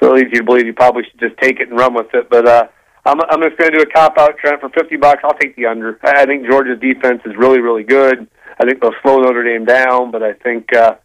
leads 0.00 0.30
you 0.32 0.38
to 0.38 0.44
believe 0.44 0.64
you 0.64 0.72
probably 0.72 1.02
should 1.04 1.20
just 1.20 1.36
take 1.38 1.60
it 1.60 1.68
and 1.68 1.78
run 1.78 1.92
with 1.92 2.06
it. 2.14 2.30
But 2.30 2.48
uh, 2.48 2.68
I'm 3.04 3.20
I'm 3.20 3.42
just 3.42 3.58
going 3.58 3.72
to 3.72 3.78
do 3.78 3.82
a 3.82 3.92
cop 3.92 4.16
out, 4.16 4.38
Trent, 4.38 4.60
for 4.60 4.70
50 4.70 4.96
bucks. 4.96 5.20
I'll 5.24 5.36
take 5.38 5.56
the 5.56 5.66
under. 5.66 5.98
I 6.02 6.24
think 6.24 6.46
Georgia's 6.48 6.80
defense 6.80 7.20
is 7.26 7.36
really 7.36 7.60
really 7.60 7.84
good. 7.84 8.28
I 8.58 8.64
think 8.64 8.80
they'll 8.80 8.94
slow 9.02 9.18
Notre 9.18 9.44
Dame 9.44 9.64
down, 9.64 10.10
but 10.10 10.22
I 10.22 10.32
think 10.32 10.74
uh, 10.74 10.96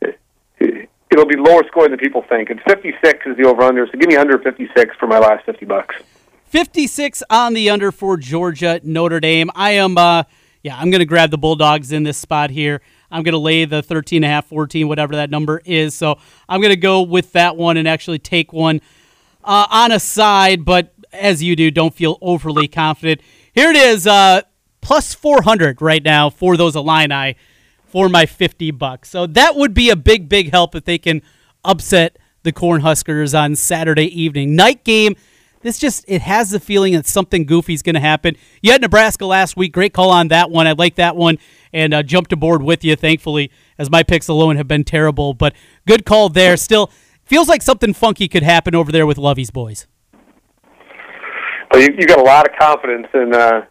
it, 0.00 0.88
it'll 1.10 1.26
be 1.26 1.36
lower 1.36 1.62
scoring 1.68 1.90
than 1.90 1.98
people 1.98 2.24
think. 2.28 2.50
It's 2.50 2.60
56 2.66 3.26
is 3.26 3.36
the 3.36 3.44
over 3.44 3.62
under, 3.62 3.86
so 3.86 3.98
give 3.98 4.08
me 4.08 4.16
under 4.16 4.38
56 4.38 4.96
for 4.98 5.06
my 5.06 5.18
last 5.18 5.44
50 5.46 5.64
bucks. 5.66 5.96
56 6.46 7.22
on 7.28 7.52
the 7.52 7.68
under 7.70 7.92
for 7.92 8.16
Georgia 8.16 8.80
Notre 8.82 9.20
Dame. 9.20 9.50
I 9.54 9.72
am, 9.72 9.98
uh, 9.98 10.24
yeah, 10.62 10.76
I'm 10.76 10.90
going 10.90 11.00
to 11.00 11.06
grab 11.06 11.30
the 11.30 11.38
Bulldogs 11.38 11.92
in 11.92 12.04
this 12.04 12.16
spot 12.16 12.50
here. 12.50 12.80
I'm 13.10 13.22
going 13.22 13.32
to 13.32 13.38
lay 13.38 13.64
the 13.64 13.82
13 13.82 14.18
and 14.18 14.30
a 14.30 14.34
half, 14.34 14.46
14, 14.46 14.88
whatever 14.88 15.16
that 15.16 15.30
number 15.30 15.60
is. 15.64 15.94
So 15.94 16.18
I'm 16.48 16.60
going 16.60 16.72
to 16.72 16.76
go 16.76 17.02
with 17.02 17.32
that 17.32 17.56
one 17.56 17.76
and 17.76 17.86
actually 17.86 18.18
take 18.18 18.52
one 18.52 18.80
uh, 19.44 19.66
on 19.70 19.92
a 19.92 20.00
side, 20.00 20.64
but 20.64 20.94
as 21.12 21.42
you 21.42 21.56
do, 21.56 21.70
don't 21.70 21.94
feel 21.94 22.18
overly 22.20 22.68
confident. 22.68 23.20
Here 23.52 23.70
it 23.70 23.76
is, 23.76 24.06
uh, 24.06 24.42
plus 24.80 25.14
400 25.14 25.80
right 25.82 26.02
now 26.02 26.30
for 26.30 26.56
those 26.56 26.76
Illini 26.76 27.36
for 27.84 28.08
my 28.08 28.26
50 28.26 28.70
bucks. 28.72 29.10
So 29.10 29.26
that 29.26 29.56
would 29.56 29.74
be 29.74 29.90
a 29.90 29.96
big, 29.96 30.28
big 30.28 30.50
help 30.50 30.74
if 30.74 30.84
they 30.84 30.98
can 30.98 31.22
upset 31.64 32.18
the 32.42 32.52
Cornhuskers 32.52 33.38
on 33.38 33.56
Saturday 33.56 34.06
evening. 34.20 34.54
Night 34.54 34.84
game 34.84 35.14
this 35.62 35.78
just 35.78 36.04
it 36.08 36.22
has 36.22 36.50
the 36.50 36.60
feeling 36.60 36.94
that 36.94 37.06
something 37.06 37.44
goofy 37.44 37.74
is 37.74 37.82
going 37.82 37.94
to 37.94 38.00
happen. 38.00 38.36
You 38.62 38.72
had 38.72 38.80
Nebraska 38.80 39.26
last 39.26 39.56
week. 39.56 39.72
Great 39.72 39.92
call 39.92 40.10
on 40.10 40.28
that 40.28 40.50
one. 40.50 40.66
I 40.66 40.72
like 40.72 40.94
that 40.96 41.16
one 41.16 41.38
and 41.72 41.92
uh, 41.92 42.02
jumped 42.02 42.32
aboard 42.32 42.62
with 42.62 42.84
you. 42.84 42.96
Thankfully, 42.96 43.50
as 43.76 43.90
my 43.90 44.02
picks 44.02 44.28
alone 44.28 44.56
have 44.56 44.68
been 44.68 44.84
terrible, 44.84 45.34
but 45.34 45.54
good 45.86 46.04
call 46.04 46.28
there. 46.28 46.56
Still 46.56 46.90
feels 47.24 47.48
like 47.48 47.62
something 47.62 47.92
funky 47.92 48.28
could 48.28 48.42
happen 48.42 48.74
over 48.74 48.92
there 48.92 49.06
with 49.06 49.18
Lovie's 49.18 49.50
boys. 49.50 49.86
Well, 51.70 51.82
you, 51.82 51.88
you 51.98 52.06
got 52.06 52.20
a 52.20 52.24
lot 52.24 52.48
of 52.48 52.56
confidence 52.58 53.08
in 53.12 53.34
uh, 53.34 53.66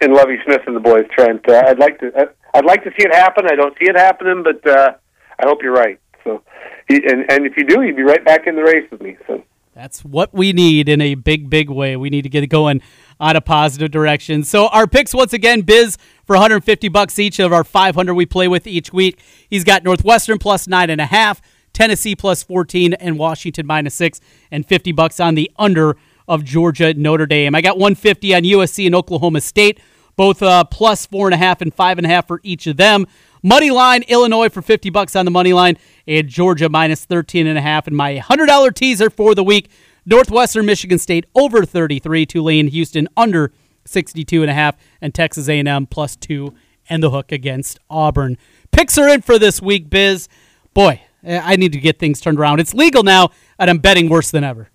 in 0.00 0.12
Lovie 0.12 0.38
Smith 0.44 0.62
and 0.66 0.76
the 0.76 0.80
boys, 0.80 1.04
Trent. 1.14 1.48
Uh, 1.48 1.62
I'd 1.66 1.78
like 1.78 1.98
to 2.00 2.10
I'd 2.54 2.64
like 2.64 2.84
to 2.84 2.90
see 2.90 3.06
it 3.06 3.14
happen. 3.14 3.46
I 3.46 3.54
don't 3.54 3.76
see 3.78 3.88
it 3.88 3.96
happening, 3.96 4.42
but 4.42 4.66
uh, 4.66 4.94
I 5.38 5.46
hope 5.46 5.62
you're 5.62 5.72
right. 5.72 6.00
So, 6.24 6.42
and 6.88 7.30
and 7.30 7.46
if 7.46 7.56
you 7.56 7.64
do, 7.64 7.82
you'd 7.82 7.96
be 7.96 8.02
right 8.02 8.24
back 8.24 8.46
in 8.46 8.56
the 8.56 8.62
race 8.62 8.90
with 8.90 9.00
me. 9.00 9.16
So. 9.26 9.42
That's 9.78 10.04
what 10.04 10.34
we 10.34 10.52
need 10.52 10.88
in 10.88 11.00
a 11.00 11.14
big, 11.14 11.48
big 11.48 11.70
way. 11.70 11.96
We 11.96 12.10
need 12.10 12.22
to 12.22 12.28
get 12.28 12.42
it 12.42 12.48
going 12.48 12.82
on 13.20 13.36
a 13.36 13.40
positive 13.40 13.92
direction. 13.92 14.42
So 14.42 14.66
our 14.66 14.88
picks 14.88 15.14
once 15.14 15.32
again, 15.32 15.60
Biz 15.60 15.96
for 16.24 16.34
150 16.34 16.88
bucks 16.88 17.16
each 17.16 17.38
of 17.38 17.52
our 17.52 17.62
500 17.62 18.12
we 18.14 18.26
play 18.26 18.48
with 18.48 18.66
each 18.66 18.92
week. 18.92 19.20
He's 19.48 19.62
got 19.62 19.84
Northwestern 19.84 20.38
plus 20.38 20.66
nine 20.66 20.90
and 20.90 21.00
a 21.00 21.06
half, 21.06 21.40
Tennessee 21.72 22.16
plus 22.16 22.42
14, 22.42 22.94
and 22.94 23.20
Washington 23.20 23.68
minus 23.68 23.94
six, 23.94 24.20
and 24.50 24.66
50 24.66 24.90
bucks 24.90 25.20
on 25.20 25.36
the 25.36 25.48
under 25.60 25.96
of 26.28 26.44
Georgia 26.44 26.94
Notre 26.94 27.26
Dame. 27.26 27.54
I 27.54 27.60
got 27.60 27.78
150 27.78 28.34
on 28.34 28.42
USC 28.42 28.86
and 28.86 28.94
Oklahoma 28.94 29.40
State, 29.40 29.80
both 30.14 30.42
uh, 30.42 30.64
plus 30.64 31.06
four 31.06 31.26
and 31.26 31.34
a 31.34 31.38
half 31.38 31.60
and 31.60 31.72
five 31.72 31.98
and 31.98 32.06
a 32.06 32.10
half 32.10 32.26
for 32.28 32.40
each 32.44 32.66
of 32.66 32.76
them. 32.76 33.06
Money 33.42 33.70
line, 33.70 34.02
Illinois 34.08 34.48
for 34.48 34.62
50 34.62 34.90
bucks 34.90 35.16
on 35.16 35.24
the 35.24 35.30
money 35.30 35.52
line, 35.52 35.78
and 36.06 36.28
Georgia 36.28 36.68
minus 36.68 37.04
13 37.04 37.46
and 37.46 37.56
a 37.56 37.60
half. 37.60 37.86
And 37.86 37.96
my 37.96 38.16
$100 38.18 38.74
teaser 38.74 39.10
for 39.10 39.34
the 39.34 39.44
week, 39.44 39.70
Northwestern 40.04 40.66
Michigan 40.66 40.98
State 40.98 41.26
over 41.34 41.64
33, 41.64 42.26
Tulane 42.26 42.68
Houston 42.68 43.08
under 43.16 43.52
62 43.84 44.42
and 44.42 44.50
a 44.50 44.54
half, 44.54 44.76
and 45.00 45.14
Texas 45.14 45.48
A&M 45.48 45.86
plus 45.86 46.16
2 46.16 46.52
and 46.88 47.02
the 47.02 47.10
hook 47.10 47.32
against 47.32 47.78
Auburn. 47.88 48.36
Picks 48.70 48.98
are 48.98 49.08
in 49.08 49.22
for 49.22 49.38
this 49.38 49.62
week, 49.62 49.88
Biz. 49.88 50.28
Boy, 50.74 51.02
I 51.26 51.56
need 51.56 51.72
to 51.72 51.78
get 51.78 51.98
things 51.98 52.20
turned 52.20 52.38
around. 52.38 52.60
It's 52.60 52.74
legal 52.74 53.02
now, 53.02 53.30
and 53.58 53.70
I'm 53.70 53.78
betting 53.78 54.08
worse 54.08 54.30
than 54.30 54.44
ever. 54.44 54.70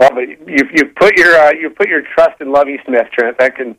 Well, 0.00 0.10
but 0.14 0.22
you 0.48 0.66
you 0.72 0.86
put 0.86 1.18
your 1.18 1.36
uh, 1.36 1.52
you 1.52 1.68
put 1.68 1.88
your 1.88 2.00
trust 2.00 2.40
in 2.40 2.50
Lovie 2.50 2.78
Smith, 2.86 3.06
Trent. 3.12 3.36
That 3.36 3.54
can 3.54 3.76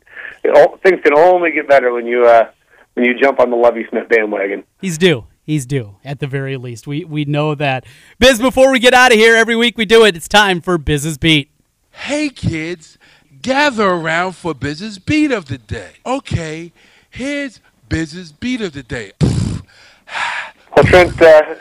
things 0.84 1.00
can 1.02 1.14
only 1.16 1.50
get 1.50 1.66
better 1.68 1.92
when 1.92 2.06
you 2.06 2.24
uh, 2.24 2.48
when 2.94 3.04
you 3.04 3.18
jump 3.18 3.40
on 3.40 3.50
the 3.50 3.56
Lovie 3.56 3.84
Smith 3.90 4.08
bandwagon. 4.08 4.62
He's 4.80 4.96
due. 4.96 5.26
He's 5.42 5.66
due 5.66 5.96
at 6.04 6.20
the 6.20 6.28
very 6.28 6.56
least. 6.56 6.86
We 6.86 7.04
we 7.04 7.24
know 7.24 7.56
that. 7.56 7.84
Biz, 8.20 8.38
before 8.38 8.70
we 8.70 8.78
get 8.78 8.94
out 8.94 9.10
of 9.10 9.18
here, 9.18 9.34
every 9.34 9.56
week 9.56 9.76
we 9.76 9.84
do 9.84 10.04
it. 10.04 10.14
It's 10.14 10.28
time 10.28 10.60
for 10.60 10.78
Biz's 10.78 11.18
Beat. 11.18 11.50
Hey 11.90 12.28
kids, 12.28 12.98
gather 13.42 13.88
around 13.88 14.36
for 14.36 14.54
Biz's 14.54 15.00
Beat 15.00 15.32
of 15.32 15.46
the 15.46 15.58
day. 15.58 15.94
Okay, 16.06 16.72
here's 17.10 17.58
Biz's 17.88 18.30
Beat 18.30 18.60
of 18.60 18.74
the 18.74 18.84
day. 18.84 19.10
well, 19.20 20.84
Trent, 20.84 21.20
uh, 21.20 21.56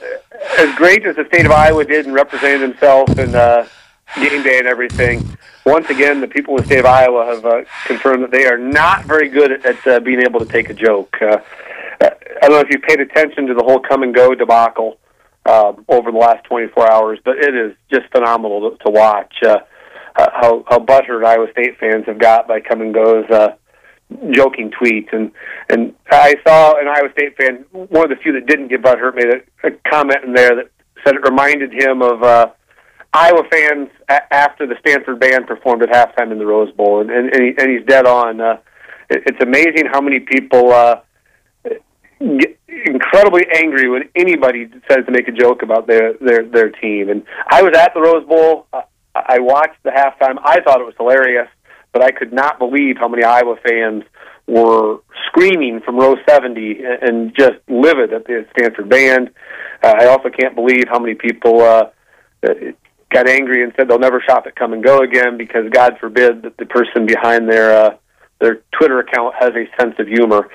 as 0.60 0.76
great 0.76 1.04
as 1.04 1.16
the 1.16 1.26
state 1.30 1.48
of 1.48 1.52
Iowa 1.52 1.84
did 1.84 2.06
in 2.06 2.14
representing 2.14 2.62
themselves 2.62 3.18
and. 3.18 3.34
uh, 3.34 3.66
game 4.16 4.44
day 4.44 4.60
and 4.60 4.68
everything, 4.68 5.26
once 5.66 5.90
again, 5.90 6.22
the 6.22 6.28
people 6.28 6.56
in 6.56 6.62
the 6.62 6.66
state 6.68 6.80
of 6.80 6.86
Iowa 6.86 7.26
have 7.26 7.46
uh, 7.46 7.62
confirmed 7.86 8.24
that 8.24 8.32
they 8.32 8.46
are 8.46 8.58
not 8.58 9.06
very 9.06 9.30
good 9.30 9.52
at, 9.52 9.66
at 9.66 9.88
uh, 9.88 10.00
being 10.00 10.22
able 10.22 10.40
to 10.40 10.46
take 10.46 10.70
a 10.70 10.74
joke. 10.74 11.16
Uh, 11.22 11.38
I 12.02 12.48
don't 12.48 12.52
know 12.52 12.60
if 12.60 12.70
you've 12.72 12.82
paid 12.82 13.00
attention 13.00 13.46
to 13.48 13.54
the 13.54 13.64
whole 13.64 13.80
Kum 13.80 14.12
& 14.12 14.14
Go 14.14 14.34
debacle 14.34 14.98
um, 15.46 15.86
over 15.88 16.12
the 16.12 16.18
last 16.18 16.44
24 16.46 16.92
hours, 16.92 17.20
but 17.24 17.38
it 17.38 17.56
is 17.56 17.76
just 17.92 18.12
phenomenal 18.12 18.72
to, 18.72 18.78
to 18.86 18.92
watch 18.92 19.34
uh, 19.46 19.60
how 20.16 20.64
how 20.68 20.80
buttered 20.80 21.24
Iowa 21.24 21.48
State 21.52 21.78
fans 21.80 22.06
have 22.06 22.20
got 22.20 22.48
by 22.48 22.60
Kum 22.60 22.92
& 22.92 22.94
Go's 22.94 23.30
uh, 23.30 23.56
joking 24.32 24.72
tweets. 24.72 25.14
And 25.14 25.32
and 25.70 25.94
I 26.10 26.36
saw 26.46 26.80
an 26.80 26.88
Iowa 26.88 27.12
State 27.12 27.38
fan, 27.38 27.66
one 27.72 28.04
of 28.04 28.10
the 28.10 28.22
few 28.22 28.34
that 28.34 28.48
didn't 28.48 28.70
get 28.70 28.82
butthurt, 28.82 29.16
made 29.16 29.30
a, 29.30 29.68
a 29.68 29.72
comment 29.90 30.24
in 30.24 30.34
there 30.34 30.56
that 30.56 30.72
said 31.06 31.16
it 31.16 31.24
reminded 31.24 31.72
him 31.72 32.02
of. 32.02 32.24
Uh, 32.24 32.52
Iowa 33.14 33.44
fans 33.52 33.90
a- 34.10 34.34
after 34.34 34.66
the 34.66 34.76
Stanford 34.80 35.20
band 35.20 35.48
performed 35.48 35.84
at 35.84 35.90
halftime 35.90 36.32
in 36.32 36.40
the 36.40 36.46
Rose 36.46 36.72
Bowl, 36.74 37.02
and 37.02 37.10
and, 37.10 37.34
and, 37.34 37.44
he, 37.44 37.54
and 37.58 37.70
he's 37.70 37.86
dead 37.86 38.06
on. 38.06 38.40
Uh, 38.40 38.58
it, 39.10 39.24
it's 39.26 39.44
amazing 39.44 39.88
how 39.92 40.02
many 40.02 40.20
people 40.20 40.72
uh, 40.72 41.02
get 42.20 42.58
incredibly 42.68 43.44
angry 43.54 43.90
when 43.90 44.04
anybody 44.16 44.66
decides 44.66 45.06
to 45.06 45.12
make 45.12 45.28
a 45.28 45.32
joke 45.32 45.62
about 45.62 45.88
their 45.88 46.14
their 46.22 46.46
their 46.46 46.70
team. 46.70 47.10
And 47.10 47.24
I 47.48 47.62
was 47.62 47.74
at 47.78 47.94
the 47.94 48.02
Rose 48.02 48.26
Bowl. 48.28 48.68
Uh, 48.72 48.82
I 49.14 49.40
watched 49.40 49.84
the 49.84 49.90
halftime. 49.90 50.38
I 50.44 50.62
thought 50.62 50.80
it 50.80 50.86
was 50.86 50.96
hilarious, 50.98 51.50
but 51.92 52.02
I 52.02 52.12
could 52.12 52.32
not 52.32 52.60
believe 52.60 52.96
how 52.98 53.10
many 53.10 53.24
Iowa 53.24 53.58
fans 53.68 54.04
were 54.48 55.00
screaming 55.28 55.82
from 55.82 55.98
row 55.98 56.16
70 56.28 56.80
and 57.02 57.36
just 57.36 57.58
livid 57.68 58.14
at 58.14 58.26
the 58.26 58.46
Stanford 58.58 58.90
band. 58.90 59.32
Uh, 59.84 59.94
I 60.00 60.06
also 60.08 60.30
can't 60.30 60.56
believe 60.56 60.86
how 60.90 61.00
many 61.00 61.16
people 61.16 61.62
uh, 61.62 61.86
got 63.12 63.28
angry 63.28 63.64
and 63.64 63.74
said 63.76 63.88
they'll 63.88 64.00
never 64.00 64.22
shop 64.22 64.46
at 64.48 64.56
Kum 64.56 64.80
& 64.82 64.82
Go 64.82 65.02
again 65.02 65.38
because 65.38 65.70
God 65.70 65.98
forbid 66.00 66.44
that 66.44 66.58
the 66.58 66.66
person 66.66 67.06
behind 67.06 67.50
their 67.50 67.74
uh, 67.74 67.96
their 68.40 68.62
Twitter 68.72 69.00
account 69.00 69.36
has 69.40 69.52
a 69.56 69.70
sense 69.80 69.96
of 70.00 70.08
humor. 70.08 70.50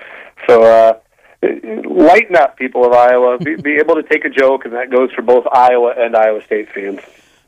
So 0.49 0.63
uh, 0.63 0.99
lighten 1.43 2.37
up, 2.37 2.57
people 2.57 2.85
of 2.85 2.93
Iowa. 2.93 3.39
be, 3.39 3.57
be 3.57 3.77
able 3.81 3.95
to 3.95 4.03
take 4.03 4.25
a 4.25 4.31
joke, 4.31 4.65
and 4.65 4.75
that 4.75 4.91
goes 4.91 5.13
for 5.13 5.23
both 5.23 5.47
Iowa 5.53 5.95
and 5.97 6.17
Iowa 6.17 6.43
State 6.45 6.73
fans. 6.73 7.01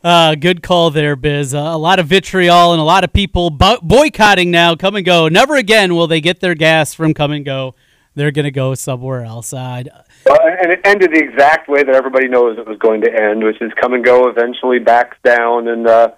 Uh, 0.05 0.37
good 0.37 0.63
call 0.63 0.91
there, 0.91 1.17
Biz. 1.17 1.55
Uh, 1.55 1.59
a 1.59 1.77
lot 1.77 1.99
of 1.99 2.07
vitriol 2.07 2.73
and 2.73 2.81
a 2.81 2.85
lot 2.85 3.03
of 3.03 3.13
people 3.13 3.51
bo- 3.51 3.81
boycotting 3.83 4.51
now. 4.51 4.77
Kum 4.77 5.03
& 5.03 5.03
Go. 5.03 5.29
Never 5.29 5.57
again 5.57 5.97
will 5.97 6.07
they 6.07 6.21
get 6.21 6.39
their 6.41 6.55
gas 6.55 6.95
from 6.95 7.15
Kum 7.15 7.43
& 7.43 7.45
Go. 7.45 7.75
They're 8.19 8.33
going 8.33 8.47
to 8.47 8.51
go 8.51 8.75
somewhere 8.75 9.23
else. 9.23 9.53
Uh, 9.53 9.85
well, 10.27 10.41
and 10.43 10.73
it 10.73 10.81
ended 10.85 11.13
the 11.13 11.23
exact 11.23 11.69
way 11.69 11.85
that 11.85 11.95
everybody 11.95 12.27
knows 12.27 12.59
it 12.59 12.67
was 12.67 12.77
going 12.79 13.03
to 13.03 13.09
end, 13.09 13.45
which 13.45 13.63
is 13.63 13.71
Kum 13.81 14.03
& 14.03 14.03
Go 14.03 14.29
eventually 14.29 14.81
backs 14.81 15.17
down 15.23 15.69
and 15.69 15.87
uh, 15.87 16.09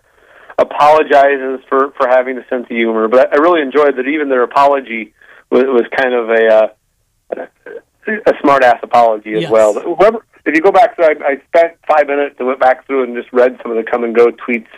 apologizes 0.59 1.61
for 1.69 1.93
for 1.99 2.09
having 2.09 2.39
a 2.39 2.49
sense 2.49 2.63
of 2.63 2.69
humor. 2.69 3.07
But 3.07 3.35
I 3.35 3.37
really 3.37 3.61
enjoyed 3.61 3.97
that 3.99 4.09
even 4.09 4.31
their 4.31 4.43
apology 4.43 5.13
was, 5.51 5.65
was 5.65 5.85
kind 5.95 6.15
of 6.15 6.31
a 6.31 6.47
uh, 7.37 7.47
a 8.07 8.33
smart 8.41 8.65
ass 8.65 8.79
apology 8.83 9.35
as 9.35 9.43
yes. 9.43 9.51
well. 9.51 9.75
Whoever, 9.75 10.25
if 10.47 10.55
you 10.55 10.63
go 10.63 10.73
back 10.73 10.97
through, 10.97 11.05
I, 11.05 11.15
I 11.23 11.43
spent 11.49 11.77
five 11.87 12.07
minutes 12.07 12.37
and 12.39 12.49
went 12.49 12.61
back 12.61 12.87
through 12.87 13.05
and 13.05 13.15
just 13.15 13.31
read 13.31 13.59
some 13.63 13.73
of 13.73 13.77
the 13.77 13.89
Kum 13.89 14.11
& 14.13 14.15
Go 14.15 14.29
tweets 14.29 14.73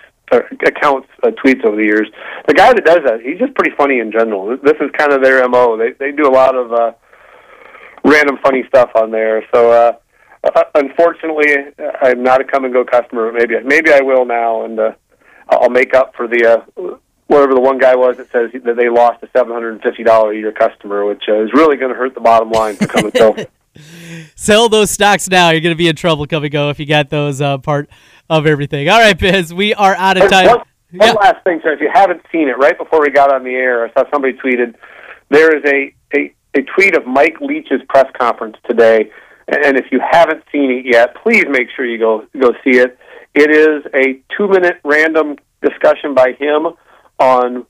accounts 0.67 1.07
uh, 1.23 1.29
tweets 1.29 1.65
over 1.65 1.77
the 1.77 1.85
years. 1.85 2.09
The 2.49 2.55
guy 2.55 2.73
that 2.73 2.85
does 2.85 3.01
that, 3.05 3.21
he's 3.23 3.39
just 3.39 3.55
pretty 3.55 3.77
funny 3.77 4.01
in 4.01 4.11
general. 4.11 4.57
This 4.57 4.77
is 4.81 4.91
kind 4.99 5.13
of 5.13 5.23
their 5.23 5.47
mo. 5.49 5.77
They 5.77 5.93
they 5.93 6.11
do 6.11 6.27
a 6.27 6.35
lot 6.35 6.57
of. 6.57 6.73
Uh, 6.73 6.93
random 8.05 8.39
funny 8.43 8.65
stuff 8.69 8.91
on 8.95 9.11
there. 9.11 9.45
So 9.55 9.71
uh, 9.71 9.93
uh, 10.45 10.65
unfortunately, 10.75 11.47
I'm 12.03 12.23
not 12.23 12.41
a 12.41 12.45
Kum 12.45 12.71
& 12.73 12.73
Go 12.73 12.85
customer. 12.85 13.33
Maybe 13.33 13.55
maybe 13.65 13.93
I 13.93 14.01
will 14.01 14.25
now, 14.25 14.65
and 14.65 14.79
uh, 14.79 14.93
I'll 15.49 15.71
make 15.71 15.95
up 15.95 16.15
for 16.17 16.27
the 16.27 16.65
uh, 16.79 16.97
whatever 17.27 17.55
the 17.55 17.61
one 17.61 17.79
guy 17.79 17.95
was 17.95 18.17
that 18.17 18.31
says 18.33 18.51
that 18.65 18.77
they 18.77 18.89
lost 18.89 19.23
a 19.23 19.29
seven 19.37 19.53
hundred 19.53 19.73
and 19.75 19.83
fifty 19.83 20.03
dollar 20.03 20.33
a 20.33 20.37
year 20.37 20.53
customer, 20.53 21.05
which 21.05 21.23
uh, 21.29 21.43
is 21.45 21.53
really 21.53 21.77
going 21.77 21.93
to 21.93 21.99
hurt 21.99 22.15
the 22.15 22.21
bottom 22.21 22.51
line 22.51 22.77
for 22.77 22.87
coming. 22.87 23.13
so 23.15 23.37
Sell 24.35 24.69
those 24.69 24.91
stocks 24.91 25.29
now. 25.29 25.51
You're 25.51 25.61
going 25.61 25.75
to 25.75 25.79
be 25.79 25.89
in 25.89 25.97
trouble 25.97 26.27
Kum 26.27 26.47
& 26.49 26.51
Go 26.51 26.71
if 26.71 26.79
you 26.79 26.87
got 26.87 27.09
those 27.09 27.41
uh, 27.41 27.59
part 27.59 27.89
of 28.29 28.47
everything. 28.47 28.89
All 28.89 29.01
right, 29.01 29.19
Biz, 29.19 29.55
we 29.55 29.73
are 29.75 29.95
out 29.97 30.17
of 30.17 30.31
time. 30.31 30.47
One, 30.47 30.59
one 30.59 30.67
Yeah. 31.09 31.13
last 31.13 31.43
thing, 31.45 31.61
sir. 31.63 31.73
If 31.73 31.81
you 31.81 31.91
haven't 31.93 32.23
seen 32.31 32.49
it, 32.49 32.59
right 32.59 32.77
before 32.77 33.01
we 33.01 33.11
got 33.11 33.33
on 33.33 33.45
the 33.45 33.55
air, 33.55 33.87
I 33.87 33.93
saw 33.93 34.05
somebody 34.11 34.35
tweeted 34.35 34.75
there 35.31 35.57
is 35.57 35.65
a, 35.65 35.95
a, 36.15 36.35
a 36.55 36.63
tweet 36.63 36.97
of 36.97 37.07
Mike 37.07 37.41
Leach's 37.41 37.83
press 37.89 38.07
conference 38.19 38.57
today. 38.69 39.11
And 39.49 39.77
if 39.77 39.87
you 39.91 40.01
haven't 40.01 40.45
seen 40.53 40.71
it 40.71 40.87
yet, 40.87 41.15
please 41.23 41.45
make 41.49 41.69
sure 41.75 41.85
you 41.85 41.99
go 41.99 42.25
go 42.39 42.53
see 42.65 42.79
it. 42.79 42.99
It 43.35 43.51
is 43.51 43.85
a 43.95 44.21
two 44.37 44.49
minute 44.49 44.79
random 44.85 45.37
discussion 45.63 46.15
by 46.15 46.33
him 46.33 46.69
on 47.19 47.67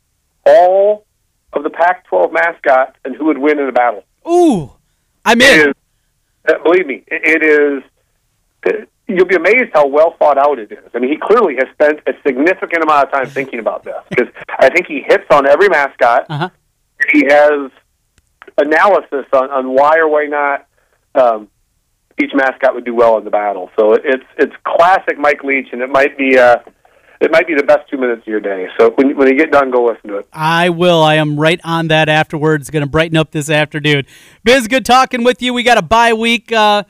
all 0.47 1.07
of 1.53 1.63
the 1.63 1.71
Pac 1.71 2.07
12 2.07 2.33
mascots 2.33 2.97
and 3.05 3.15
who 3.15 3.27
would 3.27 3.39
win 3.39 3.59
in 3.59 3.69
a 3.69 3.73
battle. 3.73 4.05
Ooh, 4.29 4.73
I'm 5.25 5.41
in. 5.41 5.69
is, 5.69 5.75
uh, 6.49 6.55
believe 6.63 6.87
me, 6.87 7.05
it 7.07 7.43
it 7.43 7.43
is. 7.43 7.83
It, 8.65 8.89
you'll 9.09 9.27
be 9.27 9.37
amazed 9.37 9.71
how 9.73 9.87
well 9.87 10.15
thought 10.19 10.39
out 10.39 10.59
it 10.59 10.73
is. 10.73 10.91
I 10.95 10.99
mean, 10.99 11.11
he 11.11 11.17
clearly 11.17 11.57
has 11.57 11.69
spent 11.73 12.01
a 12.07 12.13
significant 12.27 12.83
amount 12.83 13.09
of 13.09 13.13
time 13.13 13.27
thinking 13.27 13.59
about 13.59 13.85
this 13.85 13.97
because 14.09 14.29
I 14.59 14.69
think 14.71 14.87
he 14.87 15.03
hits 15.07 15.25
on 15.31 15.47
every 15.47 15.69
mascot. 15.69 16.27
Uh-huh. 16.29 16.51
He 17.13 17.25
has 17.29 17.71
analysis 18.59 19.27
on, 19.33 19.51
on 19.51 19.75
why 19.75 19.99
or 19.99 20.09
why 20.09 20.27
not 20.27 20.67
um, 21.15 21.49
each 22.23 22.31
mascot 22.35 22.75
would 22.75 22.85
do 22.85 22.95
well 22.95 23.19
in 23.19 23.25
the 23.25 23.31
battle. 23.31 23.71
So 23.79 23.95
it, 23.95 24.03
it's 24.05 24.25
it's 24.39 24.53
classic 24.65 25.19
Mike 25.19 25.43
Leach, 25.43 25.69
and 25.73 25.83
it 25.83 25.91
might 25.91 26.17
be 26.17 26.39
uh, 26.39 26.57
it 27.21 27.31
might 27.31 27.47
be 27.47 27.55
the 27.55 27.63
best 27.63 27.89
two 27.89 27.99
minutes 27.99 28.23
of 28.23 28.27
your 28.27 28.41
day. 28.41 28.69
So 28.79 28.91
when 28.91 29.17
when 29.17 29.29
you 29.29 29.37
get 29.37 29.51
done, 29.51 29.71
go 29.71 29.85
listen 29.85 30.11
to 30.11 30.17
it. 30.19 30.29
I 30.33 30.69
will. 30.69 31.03
I 31.03 31.17
am 31.17 31.39
right 31.39 31.61
on 31.65 31.89
that 31.89 32.09
afterwards. 32.09 32.71
Going 32.71 32.85
to 32.85 32.91
brighten 32.91 33.17
up 33.17 33.31
this 33.31 33.49
afternoon. 33.49 34.05
Biz, 34.45 34.69
good 34.69 34.85
talking 34.85 35.25
with 35.25 35.41
you. 35.43 35.55
We 35.55 35.63
got 35.63 35.79
a 35.79 35.83
bye 35.83 36.13
week. 36.13 36.53
Uh, 36.53 36.85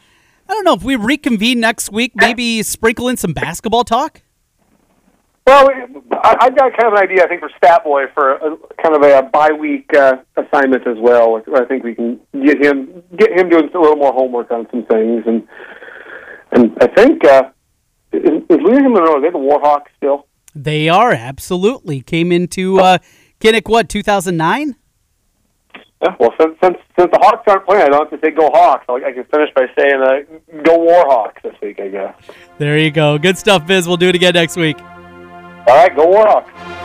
I 0.48 0.54
don't 0.54 0.64
know 0.64 0.74
if 0.74 0.82
we 0.82 0.96
reconvene 0.96 1.60
next 1.60 1.90
week, 1.90 2.12
maybe 2.14 2.62
sprinkle 2.62 3.08
in 3.08 3.16
some 3.16 3.32
basketball 3.32 3.84
talk. 3.84 4.20
Well, 5.46 5.68
I- 6.12 6.36
I've 6.40 6.56
got 6.56 6.76
kind 6.76 6.86
of 6.86 6.92
an 6.92 6.98
idea. 7.00 7.24
I 7.24 7.28
think 7.28 7.40
for 7.40 7.50
Stat 7.56 7.82
Boy 7.84 8.04
for 8.14 8.32
a, 8.36 8.56
kind 8.82 8.94
of 8.94 9.02
a 9.02 9.22
bye 9.32 9.50
week 9.52 9.90
uh, 9.96 10.16
assignment 10.36 10.86
as 10.86 10.96
well. 10.98 11.42
I 11.56 11.64
think 11.64 11.82
we 11.82 11.94
can 11.94 12.20
get 12.44 12.62
him 12.64 13.02
get 13.16 13.32
him 13.32 13.48
doing 13.48 13.68
a 13.74 13.78
little 13.78 13.96
more 13.96 14.12
homework 14.12 14.50
on 14.52 14.68
some 14.70 14.84
things, 14.86 15.24
and 15.26 15.46
and 16.52 16.76
I 16.80 16.86
think 16.86 17.24
uh, 17.24 17.50
is, 18.12 18.42
is 18.48 18.58
Louisiana 18.60 18.90
Monroe 18.90 19.16
are 19.16 19.20
they 19.20 19.30
the 19.30 19.38
Warhawks 19.38 19.88
still? 19.96 20.26
They 20.54 20.88
are 20.88 21.12
absolutely 21.12 22.02
came 22.02 22.30
into 22.30 22.78
uh, 22.78 22.98
Kinnick 23.40 23.68
what 23.68 23.88
2009. 23.88 24.76
Yeah. 26.02 26.14
Well, 26.20 26.34
since 26.40 26.56
since 26.62 26.76
since 26.98 27.10
the 27.10 27.18
Hawks 27.20 27.42
aren't 27.48 27.64
playing, 27.66 27.82
I 27.82 27.88
don't 27.88 28.10
have 28.10 28.20
to 28.20 28.24
say 28.26 28.32
go 28.32 28.48
Hawks. 28.52 28.84
I, 28.88 28.92
I 28.92 29.12
can 29.12 29.24
finish 29.24 29.48
by 29.56 29.66
saying 29.76 30.00
uh, 30.00 30.62
go 30.62 30.78
Warhawks 30.78 31.42
this 31.42 31.54
week. 31.60 31.80
I 31.80 31.88
guess. 31.88 32.14
There 32.58 32.78
you 32.78 32.92
go. 32.92 33.18
Good 33.18 33.38
stuff, 33.38 33.66
Biz. 33.66 33.88
We'll 33.88 33.96
do 33.96 34.08
it 34.08 34.14
again 34.14 34.34
next 34.34 34.56
week. 34.56 34.76
All 35.66 35.76
right, 35.76 35.94
go 35.94 36.06
Warhawks. 36.06 36.81